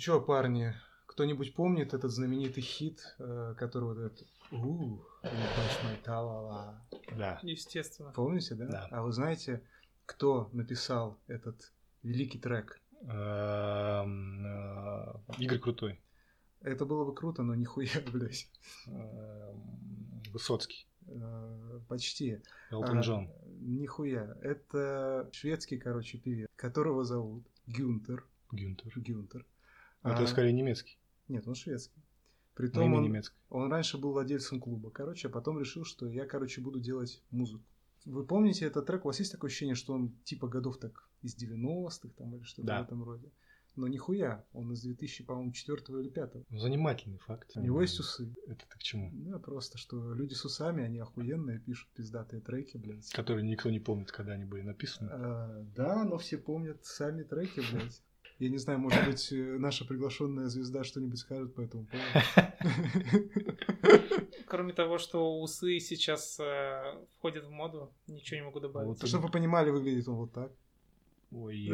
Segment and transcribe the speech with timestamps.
[0.00, 0.72] Чё, парни,
[1.04, 6.80] кто-нибудь помнит этот знаменитый хит, э, который вот этот «Ooh, you touch my ta-la-la»?
[7.18, 7.38] Да.
[7.42, 8.10] Естественно.
[8.12, 8.66] Помните, да?
[8.66, 8.88] Да.
[8.92, 9.62] А вы знаете,
[10.06, 11.70] кто написал этот
[12.02, 12.80] великий трек?
[13.02, 16.00] Эм, э, Игорь Крутой.
[16.62, 18.48] Это было бы круто, но нихуя, блядь.
[18.86, 20.86] Эм, Высоцкий.
[21.08, 22.40] Э, Почти.
[22.70, 23.30] Элтон А, Джон.
[23.60, 24.34] Нихуя.
[24.40, 28.24] Это шведский, короче, певец, которого зовут Гюнтер.
[28.50, 28.92] Гюнтер.
[28.96, 29.44] Гюнтер.
[30.02, 30.98] Ну, Это А, скорее немецкий.
[31.28, 31.96] Нет, он шведский.
[31.98, 32.02] Но
[32.66, 33.38] Притом он, немецкое.
[33.48, 37.64] он раньше был владельцем клуба, короче, а потом решил, что я, короче, буду делать музыку.
[38.04, 39.04] Вы помните этот трек?
[39.04, 42.66] У вас есть такое ощущение, что он типа годов так из 90-х там или что-то
[42.66, 42.82] Да.
[42.82, 43.30] в этом роде?
[43.76, 47.52] Но нихуя, он из 2000, по-моему, 4 или 5 Ну, Занимательный факт.
[47.54, 48.34] У него есть усы.
[48.46, 49.10] Это ты к чему?
[49.12, 53.08] Да, просто, что люди с усами, они охуенные, пишут пиздатые треки, блядь.
[53.12, 55.08] Которые никто не помнит, когда они были написаны.
[55.12, 58.02] А, да, но все помнят сами треки, блядь.
[58.40, 63.28] Я не знаю, может быть, э, наша приглашенная звезда что-нибудь скажет по этому поводу.
[64.48, 68.88] Кроме того, что усы сейчас э, входят в моду, ничего не могу добавить.
[68.88, 70.50] Вот Чтобы вы понимали, выглядит он вот так.
[71.32, 71.70] Ой.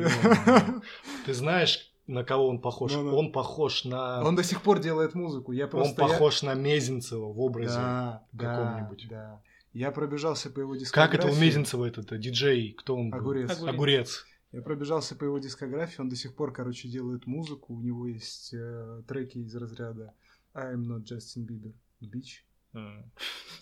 [1.24, 2.92] Ты знаешь, на кого он похож?
[2.94, 3.16] Ну-ну.
[3.16, 4.24] Он похож на...
[4.24, 5.52] Он до сих пор делает музыку.
[5.52, 6.02] Я Он просто...
[6.02, 7.74] я- похож на Мезенцева в образе.
[7.74, 9.06] Да, да, каком-нибудь.
[9.08, 9.41] да.
[9.72, 11.19] Я пробежался по его Как дискографии.
[11.19, 12.72] это у Мезенцева этот э, диджей?
[12.72, 13.19] Кто он был?
[13.19, 13.62] Огурец.
[13.62, 14.26] Огурец.
[14.52, 17.75] Я пробежался по его дискографии, он до сих пор, короче, делает музыку.
[17.75, 20.14] У него есть э, треки из разряда
[20.55, 22.42] I'm not Justin Bieber, bitch.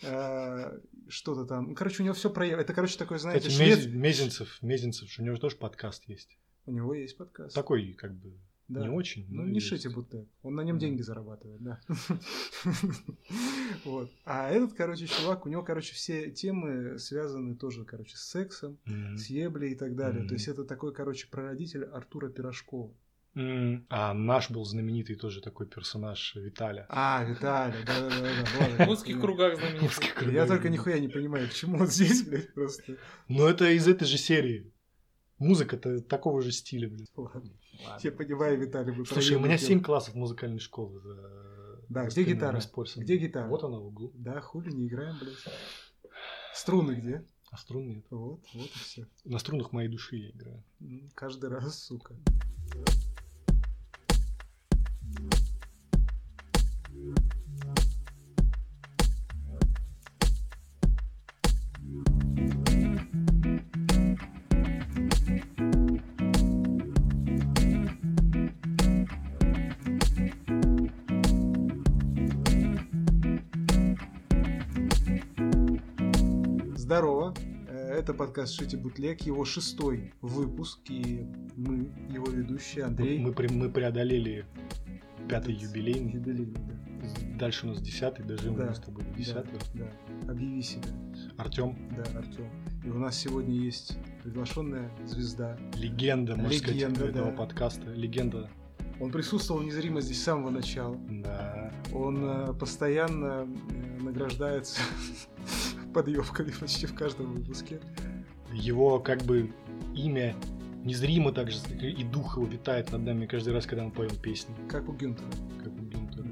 [0.03, 1.69] Э, что-то там.
[1.71, 2.63] Ну, короче, у него все проявлено.
[2.63, 3.87] Это, короче, такой, знаете, Кстати, швед...
[3.87, 6.39] Мез- Мезенцев, Мезенцев, у него же тоже подкаст есть.
[6.67, 7.55] У него есть подкаст.
[7.55, 8.33] Такой, как бы,
[8.67, 8.81] Да.
[8.81, 9.67] не очень, Ну, не есть.
[9.67, 10.25] шите будто.
[10.43, 10.87] Он на нем Да.
[10.87, 11.81] деньги зарабатывает, да.
[13.85, 14.11] Вот.
[14.25, 19.19] А этот, короче, чувак, у него, короче, все темы связаны тоже, короче, с сексом, Мгм.
[19.19, 20.21] с еблей и так далее.
[20.21, 20.29] Мгм.
[20.29, 22.93] То есть это такой, короче, прародитель Артура Пирожкова.
[23.37, 23.85] М.
[23.91, 26.87] А наш был знаменитый тоже такой персонаж Виталя.
[26.89, 28.87] А, Виталий, да-да-да.
[28.87, 30.33] В узких кругах знаменитый.
[30.33, 32.97] Я только нихуя не понимаю, почему он здесь, блядь, просто.
[33.29, 34.71] Но это из этой же серии.
[35.45, 37.07] Музыка-то такого же стиля, блин.
[37.17, 37.51] Ладно.
[38.03, 39.67] Я понимаю, Виталий, вы Слушай, у меня проебываете.
[39.67, 41.01] 7 классов музыкальной школы.
[41.01, 42.61] за- Да, за где гитара?
[42.97, 43.49] Где гитара?
[43.49, 44.11] Вот она в углу.
[44.15, 45.35] Да, хули не играем, блядь.
[46.55, 47.25] Струны где?
[47.51, 48.05] А струн нет.
[48.11, 49.07] Вот, вот и все.
[49.25, 50.65] На струнах моей души я играю.
[51.15, 52.17] Каждый раз, сука.
[52.69, 52.87] Здорово.
[78.05, 81.27] Это подкаст «Шите бутлег», его шестой выпуск, и
[81.57, 83.19] мы, его ведущие, Андрей.
[83.19, 84.45] Мы, пре- мы преодолели
[85.27, 86.13] пятый юбилейный.
[86.13, 87.39] Юбилейный, да.
[87.39, 89.59] Дальше у нас десятый, доживем Да, мы с тобой до десятого.
[89.73, 89.91] Да,
[90.27, 90.33] да.
[90.33, 90.85] Объяви себя.
[91.39, 92.51] Артем, Да, Артем.
[92.85, 95.57] И у нас сегодня есть приглашенная звезда.
[95.75, 97.37] легенда, можно сказать, Легенда, этого да.
[97.39, 97.91] подкаста.
[97.95, 98.51] Легенда,
[99.01, 100.95] Он присутствовал незримо здесь с самого начала.
[101.09, 101.73] да.
[101.95, 104.83] Он э, постоянно э, награждается
[105.95, 107.81] подъебками почти в каждом выпуске.
[108.53, 109.51] Его как бы
[109.95, 110.37] имя
[110.85, 114.55] незримо также, и дух его витает над нами каждый раз, когда мы поем песни.
[114.69, 115.27] Как у Гюнтера.
[115.63, 116.27] Как у Гюнтера.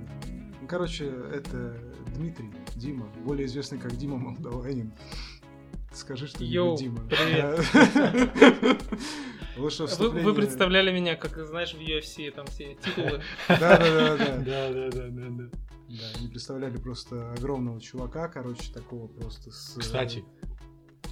[0.60, 1.76] Ну, короче, это
[2.14, 4.92] Дмитрий, Дима, более известный как Дима Молдаванин.
[5.92, 7.00] Скажи что-нибудь, Йоу, Дима.
[7.08, 8.80] привет.
[9.56, 10.24] Лучше Вы, вступление.
[10.24, 13.20] вы представляли меня, как, знаешь, в UFC, там все титулы.
[13.48, 14.38] Да-да-да-да.
[14.38, 15.48] Да,
[15.98, 19.76] да, не представляли просто огромного чувака, короче, такого просто с...
[19.76, 20.24] э, Кстати,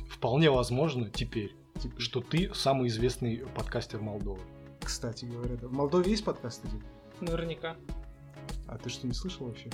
[0.09, 4.41] вполне возможно теперь, типа, что ты самый известный подкастер Молдовы.
[4.81, 5.69] Кстати говоря, да.
[5.69, 6.69] В Молдове есть подкасты?
[7.21, 7.77] Наверняка.
[8.67, 9.69] А ты что, не слышал вообще?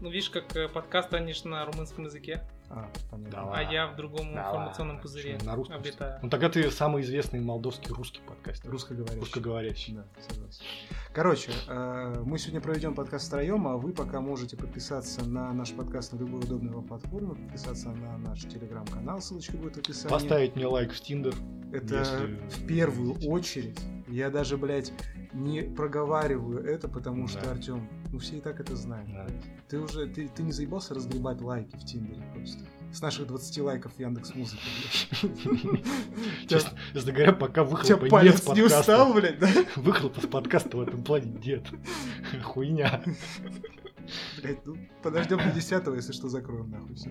[0.00, 3.52] Ну, видишь, как э, подкасты, они же на румынском языке, А, понятно.
[3.54, 6.18] А я в другом Да информационном пузыре на русском обитаю.
[6.22, 8.70] Ну тогда ты самый известный молдовский русский подкастер.
[8.70, 9.20] Русскоговорящий.
[9.20, 9.94] Русскоговорящий.
[9.94, 10.64] Да, согласен.
[11.12, 16.12] Короче, э, мы сегодня проведем подкаст втроем, а вы пока можете подписаться на наш подкаст
[16.12, 20.12] на любой удобной вам платформе, подписаться на наш телеграм-канал, ссылочка будет в описании.
[20.12, 21.34] Поставить мне лайк в Тиндер.
[21.72, 23.78] Это если в первую очередь.
[24.08, 24.92] Я даже, блядь,
[25.32, 27.52] не проговариваю это, потому что, Да.
[27.52, 29.10] Артем, ну все и так это знают.
[29.10, 29.26] Да.
[29.68, 32.64] Ты уже, ты, ты не заебался разгребать лайки в Тиндере просто?
[32.92, 34.62] С наших 20 лайков в Яндекс Музыка,
[36.46, 39.48] Честно, говоря, пока выхлопа нет не устал, блядь, да?
[39.76, 41.66] Выхлопа с подкаста в этом плане нет.
[42.44, 43.02] Хуйня.
[44.40, 47.10] Блядь, ну, подождем до 10 если что, закроем нахуй все.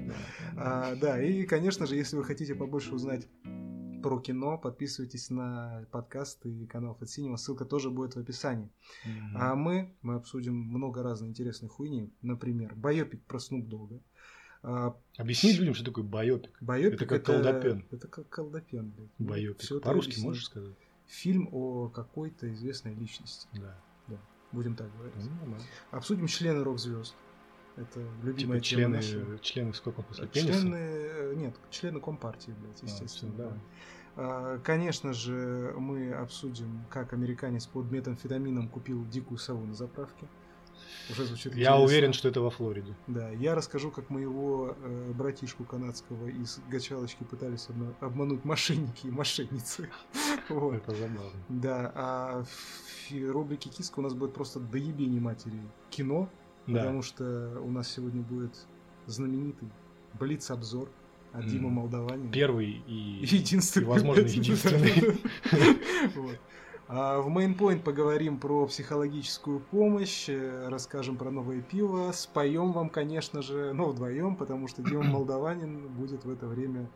[0.55, 3.27] А, да, и, конечно же, если вы хотите побольше узнать
[4.05, 4.59] про кино.
[4.59, 7.37] Подписывайтесь на подкаст и канал Cinema.
[7.37, 8.69] Ссылка тоже будет в описании.
[9.03, 9.31] Мгм.
[9.35, 12.11] А мы, мы обсудим много разной интересной хуйни.
[12.21, 13.99] Например, байопик про Снуп Дога.
[14.61, 16.55] А, Объясни людям, что такое байопик.
[16.61, 17.83] Байопик Это как колдопен.
[17.89, 19.09] Это как колдопен, блядь.
[19.17, 19.63] Байопик.
[19.71, 20.75] Это По-русски можешь сказать?
[21.07, 23.47] Фильм о какой-то известной личности.
[23.53, 23.75] Да.
[24.51, 25.15] Будем так говорить.
[25.17, 25.65] Ну, нормально.
[25.89, 27.15] Обсудим члены рок-звезд.
[27.75, 29.39] Это любимая Типа тема члены, наша.
[29.39, 30.65] члены сколько после пениса?
[31.35, 33.31] нет, члены Компартии, блядь, А, естественно.
[33.33, 33.53] всё, давай.
[33.53, 33.59] да.
[33.59, 33.94] А,
[34.63, 40.27] Конечно же, мы обсудим, как американец под метамфетамином купил дикую сову на заправке.
[41.09, 41.83] Уже звучит Я интересно.
[41.83, 42.95] уверен, что это во Флориде.
[43.07, 47.67] Да, я расскажу, как моего э, братишку канадского из Гачалочки пытались
[47.99, 49.89] обмануть мошенники и мошенницы.
[50.49, 50.75] Вот.
[50.75, 51.31] Это забавно.
[51.49, 55.59] Да, а в рубрике Киска у нас будет просто доебение матери
[55.89, 56.29] кино,
[56.67, 56.79] Да.
[56.81, 58.55] потому что у нас сегодня будет
[59.07, 59.69] знаменитый
[60.19, 60.89] Блиц-обзор
[61.37, 61.49] от Мгм.
[61.49, 62.31] Димы Молдаванина.
[62.31, 63.19] Первый и...
[63.29, 63.83] Единственный.
[63.83, 65.19] и, возможно, единственный.
[66.87, 73.41] А в Mainpoint поговорим про психологическую помощь, э, расскажем про новое пиво, споем вам, конечно
[73.41, 76.87] же, ну, вдвоем, потому что Дима Молдаванин будет в это время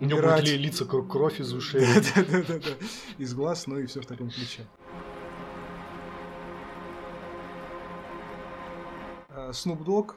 [0.00, 1.80] У него будет ли- литься кр- кровь из ушей.
[2.14, 2.60] Да-да-да,
[3.16, 4.66] из глаз, ну и все в таком ключе.
[9.30, 10.12] А, Snoop Dogg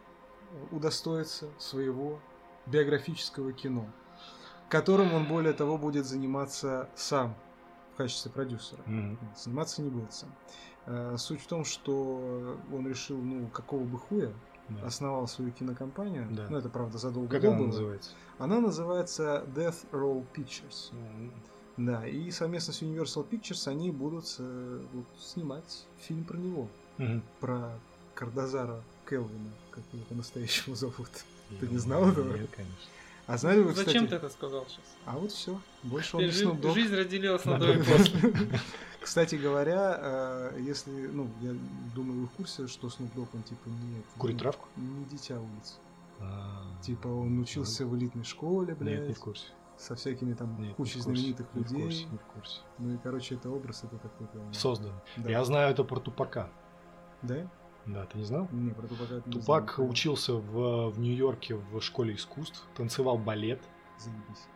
[0.72, 2.20] удостоится своего
[2.66, 3.86] биографического кино,
[4.70, 7.36] которым он, более того, будет заниматься сам
[7.94, 8.82] в качестве продюсера.
[8.86, 9.18] Мгм.
[9.36, 10.30] Сниматься не будет сам.
[10.86, 14.32] А, Суть в том, что он решил, ну, какого бы хуя,
[14.70, 14.86] Да.
[14.88, 16.28] основал свою кинокомпанию.
[16.32, 16.48] Да.
[16.50, 17.68] Ну, это, правда, задолго Как она было.
[17.68, 18.12] называется?
[18.38, 20.92] Она называется Death Row Pictures.
[21.78, 26.68] Да, и совместно с Universal Pictures они будут э, вот, снимать фильм про него.
[26.98, 27.24] Мгм.
[27.40, 27.80] Про
[28.14, 31.10] Кардазара Келвина, как его по-настоящему зовут.
[31.60, 32.36] Ты не знал этого?
[32.38, 32.76] Нет, конечно.
[33.28, 33.88] А знали вы, кстати...
[33.88, 34.84] Зачем ты это сказал сейчас?
[35.06, 35.60] А вот все.
[35.84, 36.74] Больше он не Dogg.
[36.74, 38.60] Жизнь разделилась на до и после.
[39.02, 41.56] Кстати говоря, э, если, ну, я
[41.96, 44.02] думаю, вы в курсе, что Dogg, он типа не...
[44.18, 44.68] Курит травку?
[44.76, 45.80] Не дитя улиц.
[46.20, 49.46] А, Типа он учился в элитной школе, блядь, Нет, не в курсе.
[49.78, 52.06] со всякими там Нет, кучей не курсе, знаменитых не в курсе, людей.
[52.12, 52.60] не в курсе.
[52.78, 54.54] Ну и, короче, это образ, это такой прям...
[54.54, 54.94] Создан.
[55.18, 55.30] Да.
[55.30, 56.50] Я знаю это про Тупака.
[57.24, 57.50] Да?
[57.86, 58.48] Да, ты не знал?
[58.52, 59.90] Не, про Тупака не Тупак знаю.
[59.90, 63.60] учился в, в Нью-Йорке в школе искусств, танцевал балет.
[63.98, 64.48] Заебись.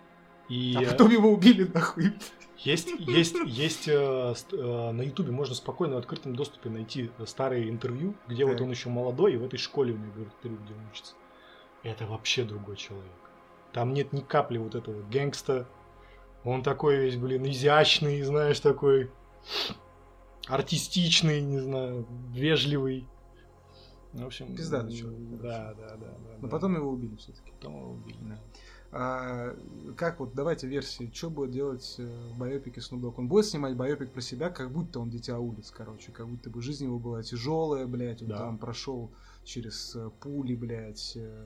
[0.47, 2.13] И А э, потом его убили нахуй.
[2.57, 8.15] есть, есть, есть э, э, на Ютубе можно спокойно в открытом доступе найти старые интервью,
[8.27, 8.61] где вот Так.
[8.61, 11.15] он еще молодой, и в этой школе у него интервью, где он учится.
[11.81, 13.11] Это вообще другой человек.
[13.73, 15.67] Там нет ни капли вот этого гэнгста.
[16.43, 19.09] Он такой весь, блин, изящный, знаешь, такой
[20.47, 23.07] артистичный, не знаю, вежливый.
[24.15, 25.95] В общем, Пиздатый человек, Да, да, да.
[25.97, 26.07] да
[26.41, 26.47] Но да.
[26.47, 27.51] потом его убили все-таки.
[27.59, 28.17] Потом его убили.
[28.91, 29.53] А,
[29.97, 33.15] как вот, давайте версии, что будет делать э, в байопике Snoop Dogg?
[33.17, 36.61] Он будет снимать байопик про себя, как будто он дитя улиц, короче, как будто бы
[36.61, 38.37] жизнь его была тяжелая, блядь, он Да.
[38.37, 39.11] там прошел
[39.43, 41.45] через э, пули, блядь, э,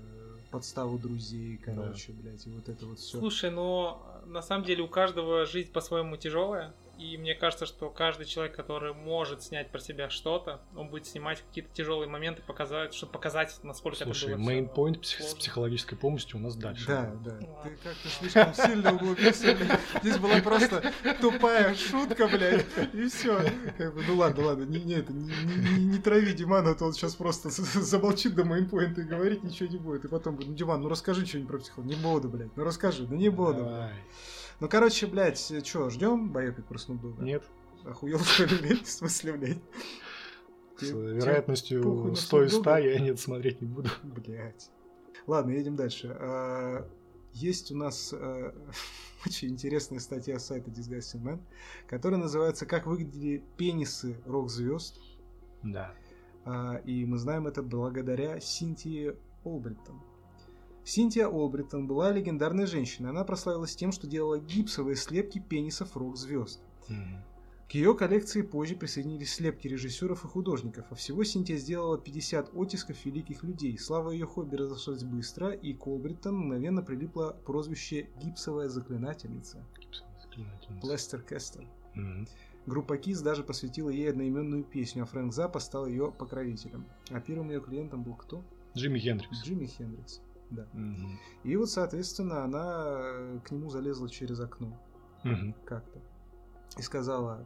[0.52, 3.18] подставу друзей, короче, блядь, и вот это вот все.
[3.18, 6.76] Слушай, но на самом деле у каждого жизнь по-своему тяжелая.
[7.00, 11.42] И мне кажется, что каждый человек, который может снять про себя что-то, он будет снимать
[11.48, 14.46] какие-то тяжелые моменты, показать, чтобы показать, насколько Слушай, это было.
[14.48, 15.38] мейнпоинт с сложно.
[15.38, 16.86] психологической помощью у нас дальше.
[16.88, 17.32] Да, да.
[17.32, 17.48] Ладно.
[17.64, 19.58] Ты как-то слишком сильно углубился.
[20.02, 20.92] Здесь была просто
[21.22, 23.40] тупая шутка, блядь, и все.
[24.08, 27.16] ну ладно, ладно, не, не, это, не, не- не трави Димана, а то он сейчас
[27.16, 30.04] просто с- с- замолчит до мейнпоинта и говорить ничего не будет.
[30.04, 31.98] И потом будет, ну, Диман, ну расскажи что-нибудь про психологию.
[31.98, 33.64] Не буду, блядь, ну расскажи, да не буду.
[33.64, 33.94] блядь.
[34.60, 37.24] Ну, короче, блядь, что, ждем байопик про Dogg?
[37.24, 37.44] Нет,
[37.86, 38.86] Охуел, что ли, блядь?
[38.86, 39.62] В смысле, блядь?
[40.78, 42.94] с вероятностью похуй на 100 из Snoop 100 Dogg?
[42.94, 43.90] я нет смотреть не буду.
[44.04, 44.70] Блять.
[45.28, 46.16] Ладно, едем дальше.
[46.20, 46.88] А,
[47.34, 48.54] Есть у нас э,
[49.26, 51.42] очень интересная статья с сайта Disgusting Man,
[51.88, 55.00] которая называется «Как выглядели пенисы рок-звезд».
[55.64, 55.94] Да.
[56.46, 60.02] А, И мы знаем это благодаря Синтии Олбриттон.
[60.90, 63.12] Синтия Олбриттон была легендарной женщиной.
[63.12, 66.60] Она прославилась тем, что делала гипсовые слепки пенисов рок-звезд.
[67.70, 73.06] К ее коллекции позже присоединились слепки режиссеров и художников, а всего Синтия сделала 50 оттисков
[73.06, 73.78] великих людей.
[73.78, 79.64] Слава ее хобби разошлась быстро, и к Олбриттон мгновенно прилипло прозвище «гипсовая заклинательница»
[80.82, 81.68] Плестер Кестер.
[81.94, 82.28] Мгм.
[82.66, 86.88] Группа Кис даже посвятила ей одноименную песню, а Фрэнк Заппа стал ее покровителем.
[87.12, 88.44] А первым ее клиентом был кто?
[88.76, 89.44] Джимми Хендрикс.
[89.44, 90.22] Джимми Хендрикс.
[90.50, 90.68] Да.
[90.74, 91.20] Мгм.
[91.44, 92.64] И вот, соответственно, она
[93.02, 94.78] э, к нему залезла через окно.
[95.24, 95.54] Мгм.
[95.66, 96.00] как-то.
[96.78, 97.46] И сказала,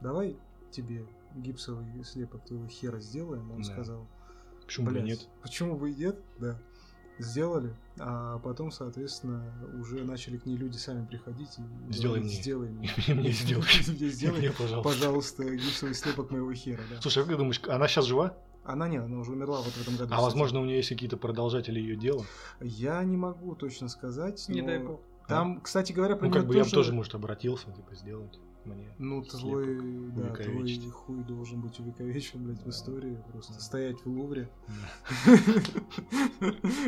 [0.00, 0.36] давай
[0.70, 3.50] тебе гипсовый слепок твоего хера сделаем.
[3.52, 3.64] Он Да.
[3.64, 4.06] сказал,
[4.64, 5.28] Почему бы и нет?
[5.42, 6.18] почему бы и нет?
[6.38, 6.58] Да.
[7.18, 9.44] сделали, а потом, соответственно,
[9.78, 12.42] уже начали к ней люди сами приходить и Сделай говорить, мне.
[12.42, 12.90] сделай мне.
[13.08, 13.64] Мне сделай.
[13.88, 14.50] Мне сделай,
[14.82, 15.44] пожалуйста.
[15.44, 16.82] гипсовый слепок моего хера.
[17.00, 18.34] Слушай, а как ты думаешь, она сейчас жива?
[18.64, 20.14] Она нет, она уже умерла вот в этом году.
[20.14, 22.24] А возможно, у нее есть какие-то продолжатели ее дела?
[22.60, 25.00] Я не могу точно сказать, Не но дай бог.
[25.28, 28.92] Там, кстати говоря, про Ну, как бы я бы тоже, может, обратился, типа, сделать мне.
[28.98, 29.78] Ну, твой,
[30.12, 32.70] да, твой хуй должен быть увековечен, блядь, в Да.
[32.70, 33.22] истории.
[33.30, 33.60] Просто Да.
[33.60, 34.48] стоять в Лувре.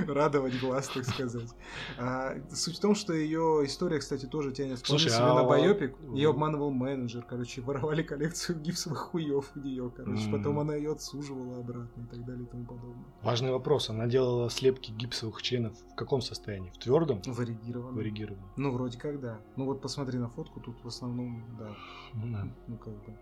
[0.07, 1.51] Радовать глаз, так сказать.
[1.99, 5.97] А, суть в том, что ее история, кстати, тоже тянет вполне себе а- на байопик.
[6.13, 10.31] Ее обманывал менеджер, короче, воровали коллекцию гипсовых хуев у нее, короче.
[10.31, 13.05] Потом она ее отсуживала обратно и так далее и тому подобное.
[13.23, 13.91] Важный вопрос.
[13.91, 16.71] Она делала слепки гипсовых членов в каком состоянии?
[16.71, 17.21] В твердом?
[17.27, 17.97] Варигировано.
[17.97, 18.51] Варигированном?
[18.57, 19.41] Ну, вроде как, да.
[19.57, 21.64] Ну, вот посмотри на фотку, тут в основном, да,
[22.15, 22.49] Ну да.
[22.67, 23.19] ну, как бы.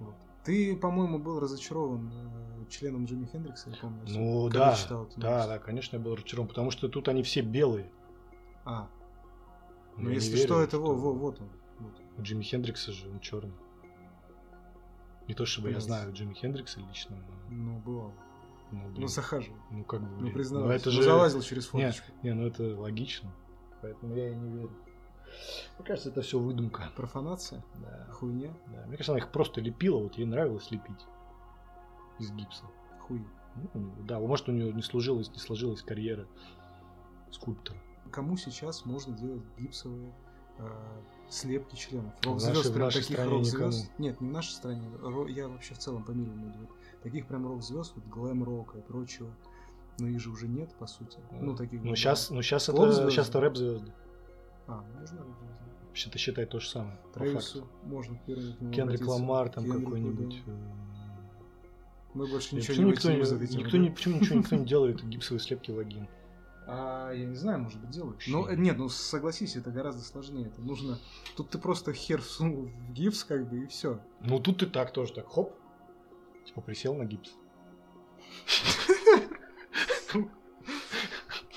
[0.00, 0.14] Вот.
[0.44, 4.00] Ты, по-моему, был разочарован э, членом Джимми Хендрикса, я помню.
[4.08, 7.40] Ну когда да, читал да, да, конечно, я был разочарован, потому что тут они все
[7.40, 7.90] белые.
[8.66, 8.88] А,
[9.96, 11.48] Я ну не если верю, что, это во, во, вот он.
[11.80, 11.94] Вот.
[12.18, 13.54] У Джимми Хендрикса же он черный.
[15.28, 15.84] Не то чтобы я Блядь.
[15.84, 18.12] знаю Джимми Хендрикса лично, но, Ну, бывало.
[18.70, 19.58] ну, Ну, блин, захаживал.
[19.70, 20.68] ну как бы, Ну, блин, признавайся.
[20.68, 22.12] ну, это Ну, же, залазил через не, фоточку.
[22.22, 23.32] не, ну это логично,
[23.80, 24.70] поэтому я и не верю.
[25.78, 26.90] Мне кажется, это все выдумка.
[26.96, 27.64] Профанация?
[27.76, 28.52] Да, Хуйня?
[28.68, 28.82] да.
[28.86, 31.06] Мне кажется, она их просто лепила, вот ей нравилось лепить
[32.18, 32.64] из гипса.
[33.00, 33.24] Хуй.
[33.74, 36.26] Ну, да, может у нее не сложилась, не сложилась карьера
[37.30, 37.78] скульптора.
[38.10, 40.12] Кому сейчас можно делать гипсовые
[40.58, 40.68] э,
[41.28, 42.12] слепки членов?
[42.24, 43.90] Рок-звезд, прям таких рок-звезд.
[43.98, 44.88] Нет, не в нашей стране.
[45.00, 46.68] Ро- Я вообще в целом по миру в виду.
[47.02, 49.30] Таких прям рок-звезд, вот глэм-рока и прочего.
[49.98, 51.18] Но их же уже нет, по сути.
[51.32, 53.92] Ну, таких Ну сейчас, ну сейчас это, сейчас это рэп-звезды.
[54.66, 55.24] А, можно.
[55.88, 56.98] Вообще-то считай то же самое.
[57.14, 57.68] факту.
[57.84, 59.10] можно Кендрик обратиться.
[59.10, 60.42] Ламар там какой-нибудь.
[60.44, 60.52] да.
[60.52, 60.56] э,
[62.14, 65.40] Мы больше ничего почему не никто, не- никто не, почему ничего никто не делает гипсовые
[65.40, 66.08] слепки вагин?
[66.66, 68.22] А, я не знаю, может быть, делают.
[68.26, 68.58] Ну, нет.
[68.58, 70.46] нет, ну согласись, это гораздо сложнее.
[70.46, 70.98] Это нужно.
[71.36, 74.00] Тут ты просто хер всунул в гипс, как бы, и все.
[74.20, 75.54] Ну тут ты так тоже так, хоп,
[76.46, 77.34] типа присел на гипс.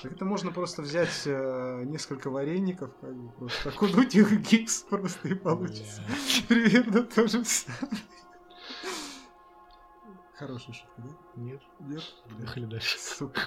[0.02, 4.82] Так это можно просто взять э, несколько вареников, как бы, просто окунуть их в гипс
[4.88, 6.02] просто и получится.
[6.48, 8.02] Примерно то же самое.
[10.36, 11.08] Хорошая шутка, да?
[11.34, 12.02] Нет, Нет?
[12.36, 12.96] поехали дальше.
[13.00, 13.40] Сука.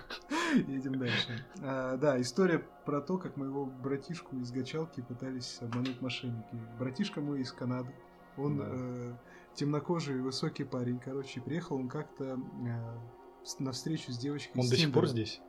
[0.68, 1.46] Едем дальше.
[1.62, 6.54] А, да, история про то, как моего братишку из Гачалки пытались обмануть мошенники.
[6.78, 7.96] Братишка мой из Канады.
[8.36, 8.66] Он Да.
[8.70, 9.16] э,
[9.56, 11.00] темнокожий, высокий парень.
[11.00, 12.98] Короче, приехал он как-то э,
[13.46, 15.40] с- на встречу с девочкой Он из до сих пор здесь?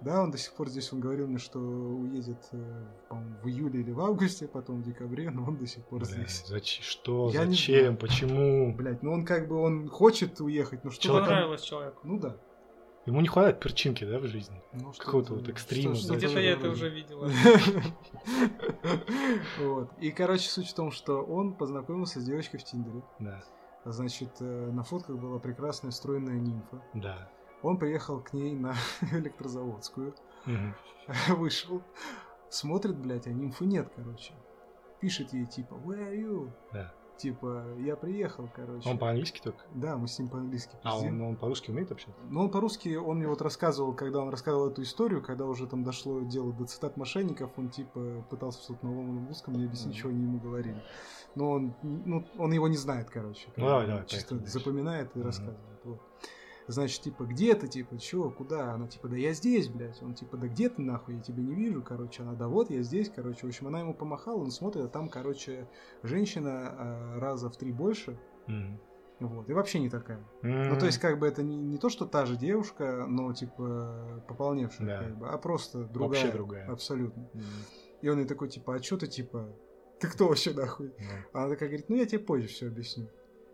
[0.00, 0.92] Да, он до сих пор здесь.
[0.92, 5.30] Он говорил мне, что уедет, э, по-моему, в июле или в августе, потом в декабре,
[5.30, 6.44] но он до сих пор Бля, здесь.
[6.46, 6.82] зачем?
[6.82, 7.30] Что?
[7.32, 7.96] Я зачем?
[7.96, 8.74] Почему?
[8.74, 12.00] Блять, ну он как бы он хочет уехать, но что Человек- Понравилось человеку.
[12.02, 12.36] Ну да.
[13.06, 14.60] Ему не хватает перчинки, да, в жизни?
[14.72, 16.16] Ну, Какого-то вот экстрима, что- да.
[16.16, 17.28] Где-то я это уже видела.
[19.58, 19.90] Вот.
[20.00, 23.02] И, короче, суть в том, что он познакомился с девочкой в Тиндере.
[23.18, 23.42] Да,
[23.84, 26.80] Значит, э, на фотках была прекрасная стройная нимфа.
[26.94, 27.28] да.
[27.62, 28.74] Он приехал к ней на
[29.12, 30.14] электрозаводскую,
[30.46, 30.74] Мгм.
[31.36, 31.82] вышел,
[32.48, 34.34] смотрит, блядь, а нимфы нет, короче.
[35.00, 36.50] Пишет ей, типа, where are you?
[36.72, 36.92] Да.
[37.16, 38.88] Типа, я приехал, короче.
[38.88, 39.62] Он по-английски только?
[39.74, 42.20] Да, мы с ним по-английски А, он, он по-русски умеет общаться?
[42.28, 45.84] Ну, он по-русски, он мне вот рассказывал, когда он рассказывал эту историю, когда уже там
[45.84, 50.00] дошло дело до цитат мошенников, он типа пытался что-то на ломаном русском мне объяснить, Мгм.
[50.00, 50.82] чего они ему говорили.
[51.36, 53.52] Но он, ну, он его не знает, короче.
[53.56, 55.26] Ну, давай, давай, Чисто поехали запоминает и Мгм.
[55.28, 55.80] рассказывает.
[55.84, 56.00] Вот.
[56.72, 58.72] Значит, типа, где ты, типа, чё, куда?
[58.72, 60.02] Она, типа, да я здесь, блядь.
[60.02, 62.22] Он, типа, да где ты, нахуй, я тебя не вижу, короче.
[62.22, 63.40] Она, да вот, я здесь, короче.
[63.42, 65.68] В общем, она ему помахала, он смотрит, а там, короче,
[66.02, 68.80] женщина а, раза в три больше, Мгм.
[69.20, 70.24] вот, и вообще не такая.
[70.42, 74.24] Ну, то есть, как бы это не, не то, что та же девушка, но, типа,
[74.26, 75.04] пополневшая, Да.
[75.04, 76.08] как бы, а просто другая.
[76.22, 76.70] Вообще другая.
[76.70, 77.22] Абсолютно.
[77.34, 77.44] Мгм.
[78.00, 79.54] И он ей такой, типа, а что ты, типа,
[80.00, 80.92] ты кто вообще, нахуй?
[81.32, 83.08] А она такая говорит, ну, я тебе позже все объясню.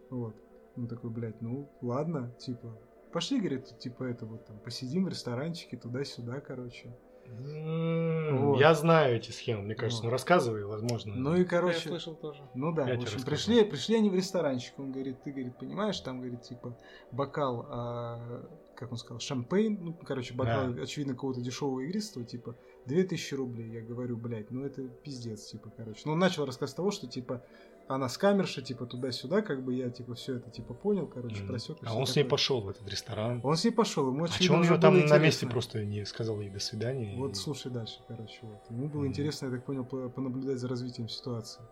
[0.08, 0.34] Вот.
[0.76, 2.78] Он такой, блядь, ну, ладно, типа,
[3.12, 6.94] пошли, говорит, типа, это вот там, посидим в ресторанчике, туда-сюда, короче.
[7.30, 8.58] Вот.
[8.58, 10.02] Я знаю эти схемы, мне кажется.
[10.02, 10.08] Вот.
[10.08, 11.14] Ну, рассказывай, возможно.
[11.14, 12.42] Ну и, Я короче, слышал тоже.
[12.54, 14.78] Ну да, Я в общем, пришли, пришли они в ресторанчик.
[14.78, 16.76] Он говорит, ты, говорит, понимаешь, там, говорит, типа,
[17.12, 20.82] бокал, а, как он сказал, шампейн, ну, короче, бокал, Да.
[20.82, 23.70] очевидно, какого-то дешевого игристого, типа, 2000 рублей.
[23.72, 26.02] Я говорю, блядь, ну это пиздец, типа, короче.
[26.06, 27.44] Ну, он начал рассказ того, что, типа,
[27.88, 31.48] она с камерши, типа, туда-сюда, как бы я, типа, все это, типа, понял, короче, Мгм.
[31.48, 31.78] просек.
[31.84, 33.40] А он с ней пошел в этот ресторан.
[33.42, 35.50] Он с ней пошел, ему, А очевидно, что он ее там было на месте интересно.
[35.50, 37.16] просто не сказал ей до свидания?
[37.18, 38.38] Вот и- слушай дальше, короче.
[38.42, 38.60] Вот.
[38.70, 39.08] Ему было Мгм.
[39.08, 41.62] интересно, я так понял, по- понаблюдать за развитием ситуации.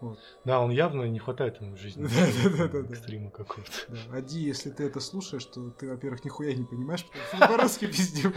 [0.00, 0.18] Вот.
[0.44, 2.04] Да, он явно не хватает ему в жизни
[2.90, 3.70] экстрима какого-то.
[3.88, 4.16] Да.
[4.18, 8.34] Ади, если ты это слушаешь, то ты, во-первых, нихуя не понимаешь, потому что по-русски пиздим.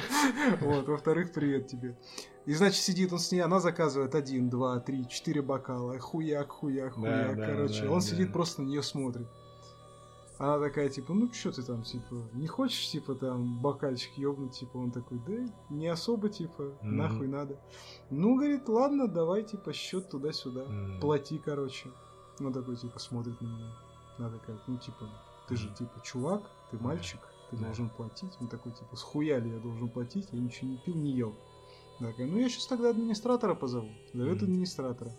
[0.61, 1.97] Вот, во-вторых, привет тебе.
[2.45, 6.93] И значит, сидит он с ней, она заказывает один, два, три, четыре бокала, хуяк, хуяк,
[6.93, 7.83] хуяк, да, короче.
[7.83, 9.27] да, он сидит просто на нее смотрит.
[10.39, 14.77] Она такая, типа, ну что ты там, типа, не хочешь, типа, там, бокальчик ёбнуть, типа,
[14.77, 16.96] он такой, да, не особо, типа, Мгм.
[16.98, 17.58] нахуй надо.
[18.12, 21.00] Ну, говорит, ладно, давай, типа, счет туда-сюда, М.
[21.00, 21.89] плати, короче.
[22.39, 23.72] Он такой, типа, смотрит на меня.
[24.20, 25.10] Она такая, ну, типа,
[25.48, 27.65] ты же, типа, чувак, ты мальчик, ты Да.
[27.65, 28.38] должен платить.
[28.39, 31.34] Он такой, типа, схуя ли я должен платить, я ничего не пил, не ел.
[32.00, 33.89] Она такая, ну, я сейчас тогда администратора позову.
[34.13, 34.46] Зовет Мгм.
[34.51, 35.12] администратора.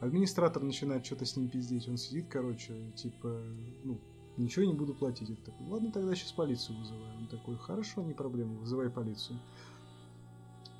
[0.00, 1.88] Администратор начинает что-то с ним пиздеть.
[1.88, 3.40] Он сидит, короче, типа,
[3.84, 4.00] ну,
[4.38, 5.28] ничего не буду платить.
[5.30, 7.16] Он такой, ладно, тогда сейчас полицию вызываю.
[7.18, 9.38] Он такой, хорошо, не проблема, вызывай полицию.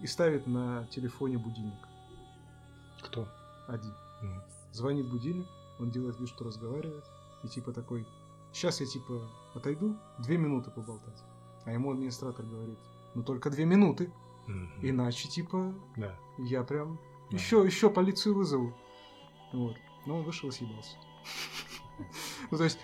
[0.00, 1.87] И ставит на телефоне будильник.
[3.03, 3.29] Кто?
[3.67, 3.93] Один.
[4.23, 4.43] М.
[4.73, 5.47] Звонит будильник,
[5.81, 7.05] он делает вид, что разговаривает.
[7.45, 8.07] И типа такой,
[8.53, 11.23] сейчас я типа отойду, две минуты поболтать.
[11.65, 12.79] А ему администратор говорит,
[13.15, 14.12] ну только две минуты,
[14.47, 14.71] Мгм.
[14.83, 16.15] иначе типа Да.
[16.38, 16.99] я прям
[17.31, 17.37] Да.
[17.37, 18.75] еще, еще полицию вызову.
[19.53, 19.77] Вот.
[20.07, 20.97] Но он вышел и съебался.
[22.53, 22.79] Ну, то есть,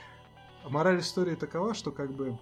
[0.69, 2.39] мораль истории такова, что как бы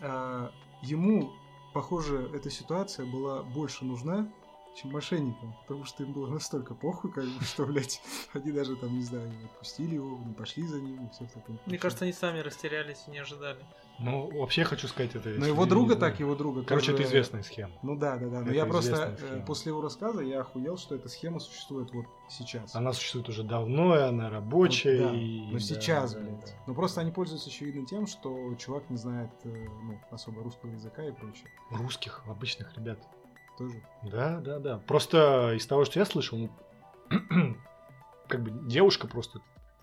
[0.00, 0.50] а,
[0.82, 1.32] ему,
[1.72, 4.28] похоже, эта ситуация была больше нужна,
[4.76, 8.00] чем мошенникам, потому что им было настолько похуй, как бы, что, блядь,
[8.32, 11.32] они даже там, не знаю, не отпустили его, не пошли за ним, и все в
[11.32, 13.64] таком Мне кажется, они сами растерялись и не ожидали.
[14.00, 15.28] Ну, вообще хочу сказать, это...
[15.28, 17.72] Но если его друга не так, его друга Короче, это тоже- известная схема.
[17.82, 18.40] Ну да, да, да.
[18.40, 19.44] Но Это я просто э, схема.
[19.44, 22.74] после его рассказа я охуел, что эта схема существует вот сейчас.
[22.74, 25.02] Она существует уже давно, и она рабочая.
[25.02, 25.40] Вот да, и...
[25.46, 26.40] Но да, сейчас, да, блядь.
[26.46, 26.52] да.
[26.66, 29.48] Ну просто они пользуются очевидно тем, что чувак не знает э,
[29.82, 31.48] ну, особо русского языка и прочее.
[31.70, 32.98] Русских, обычных ребят.
[33.58, 33.82] Тоже.
[34.04, 34.78] Да, да, да.
[34.78, 36.50] Просто из того, что я слышал, ну,
[38.28, 39.40] как бы девушка просто,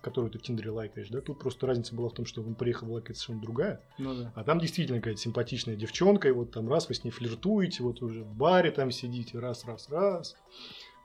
[0.08, 2.90] которую ты в Тиндере лайкаешь, да, тут просто разница была в том, что он приехал
[2.92, 4.32] лайкать совершенно другая, Ну да.
[4.34, 8.02] а там действительно какая-то симпатичная девчонка, и вот там раз вы с ней флиртуете, вот
[8.02, 10.36] уже в баре там сидите, раз, раз, раз,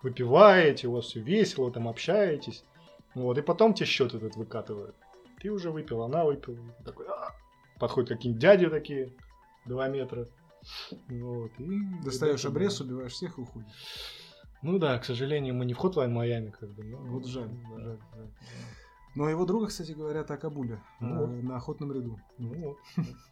[0.02, 2.64] выпиваете, у вас все весело, там общаетесь,
[3.16, 4.96] вот, и потом тебе счет этот выкатывают.
[5.42, 7.30] Ты уже выпил, она выпила, такой, «А!»
[7.80, 9.14] подходят какие-нибудь дяди такие,
[9.66, 10.28] два метра,
[11.10, 11.80] вот, и...
[12.04, 12.86] Достаешь ребята, обрез, да.
[12.86, 13.72] убиваешь всех и уходишь.
[14.62, 16.84] Ну да, к сожалению, мы не в Hotline Майами, как бы.
[16.86, 18.28] но- Вот жаль, да, жаль, жаль.
[19.16, 22.20] Но его друга, кстати говоря, так Акабуля Ну э, на охотном ряду.
[22.38, 22.78] Ну вот.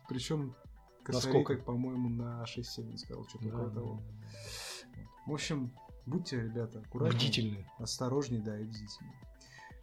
[0.07, 0.55] Причем
[1.03, 4.01] косарей, по-моему, на 6-7 он сказал, что-то Да, того.
[4.01, 5.01] да.
[5.25, 5.71] В общем,
[6.05, 7.17] будьте, ребята, аккуратнее.
[7.17, 7.71] Бдительные.
[7.79, 9.19] Осторожней, да, и бдительнее.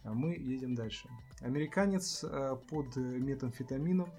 [0.03, 1.09] А мы едем дальше.
[1.41, 4.09] Американец э, под э, метамфетамином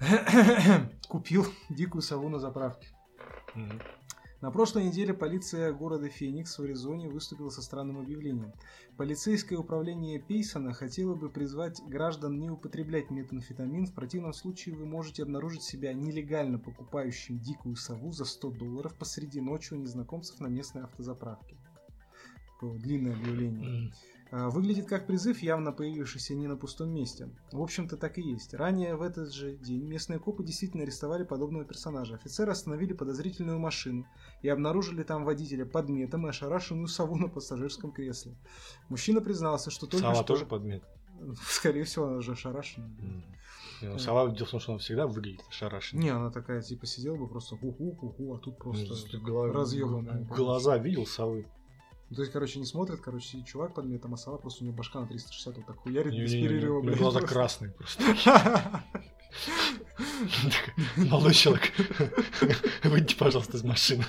[1.08, 2.88] купил дикую сову на заправке.
[3.54, 3.80] Мгм.
[4.42, 8.52] На прошлой неделе полиция города Феникс в Аризоне выступила со странным объявлением.
[8.96, 13.86] Полицейское управление Пейсона хотело бы призвать граждан не употреблять метамфетамин.
[13.86, 19.40] В противном случае вы можете обнаружить себя нелегально покупающим дикую сову за 100 долларов посреди
[19.40, 21.56] ночи у незнакомцев на местной автозаправке.
[22.54, 23.92] Такое длинное объявление.
[24.32, 27.28] А, Выглядит как призыв, явно появившийся не на пустом месте.
[27.52, 28.54] В общем-то, так и есть.
[28.54, 32.14] Ранее в этот же день местные копы действительно арестовали подобного персонажа.
[32.14, 34.06] Офицеры остановили подозрительную машину
[34.40, 38.34] и обнаружили там водителя под метом и ошарашенную сову на пассажирском кресле.
[38.88, 40.24] Мужчина признался, что только Сова что...
[40.24, 40.82] тоже подмет.
[41.46, 42.88] Скорее всего, она уже ошарашена.
[43.82, 46.04] Не, ну, Сова, дело в том, что она всегда выглядит ошарашенной.
[46.04, 50.24] Не, она такая, типа, сидела бы просто ху-ху-ху-ху, а тут Ну, просто гла- разъебанная.
[50.24, 51.46] Глаза видел совы?
[52.12, 54.66] Ну, То есть, короче, не смотрит, короче, сидит чувак под метом, а сова просто у
[54.66, 57.34] него башка на 360 вот так хуярит без перерыва, у него блядь, глаза просто.
[57.34, 58.02] красные просто.
[60.96, 61.72] Молодой человек,
[62.84, 64.04] выйдите, пожалуйста, из машины.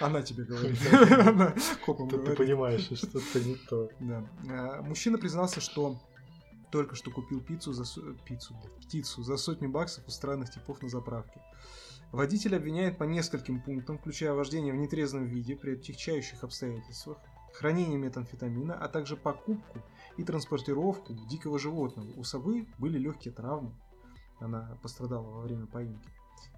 [0.00, 0.78] Она тебе говорит.
[0.92, 3.90] Она копом Тут ты понимаешь, что что-то не то.
[3.98, 4.24] Да.
[4.48, 6.00] А, Мужчина признался, что
[6.70, 7.84] только что купил пиццу за
[8.26, 11.40] пиццу, птицу за сотню баксов у странных типов на заправке.
[12.12, 17.18] Водитель обвиняет по нескольким пунктам, включая вождение в нетрезвом виде при отягчающих обстоятельствах,
[17.52, 19.82] хранение метамфетамина, а также покупку
[20.16, 22.10] и транспортировку дикого животного.
[22.16, 23.74] У совы были легкие травмы.
[24.38, 26.08] Она пострадала во время поимки.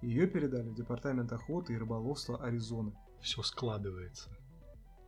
[0.01, 2.93] Ее передали в департамент охоты и рыболовства Аризоны.
[3.19, 4.29] Все складывается.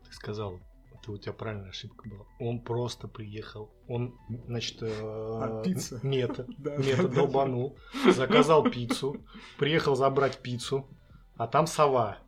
[0.05, 0.59] Ты сказал,
[1.03, 2.25] это у тебя правильная ошибка была.
[2.39, 3.69] Он просто приехал.
[3.87, 5.99] Он, значит, э, А, пицца.
[6.01, 7.15] мета, Да, мета да, да.
[7.15, 7.77] долбанул,
[8.13, 9.17] заказал пиццу,
[9.59, 10.87] приехал забрать пиццу,
[11.35, 12.19] а там сова.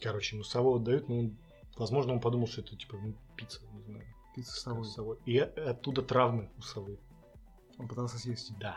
[0.00, 1.34] Короче, ему сову отдают, ну,
[1.76, 4.04] возможно, он подумал, что это типа ну, пицца, не знаю.
[4.36, 4.84] Пицца с совой.
[4.84, 5.18] совой.
[5.26, 6.98] И оттуда травмы у совы.
[7.78, 8.52] Он пытался съесть.
[8.58, 8.76] Да.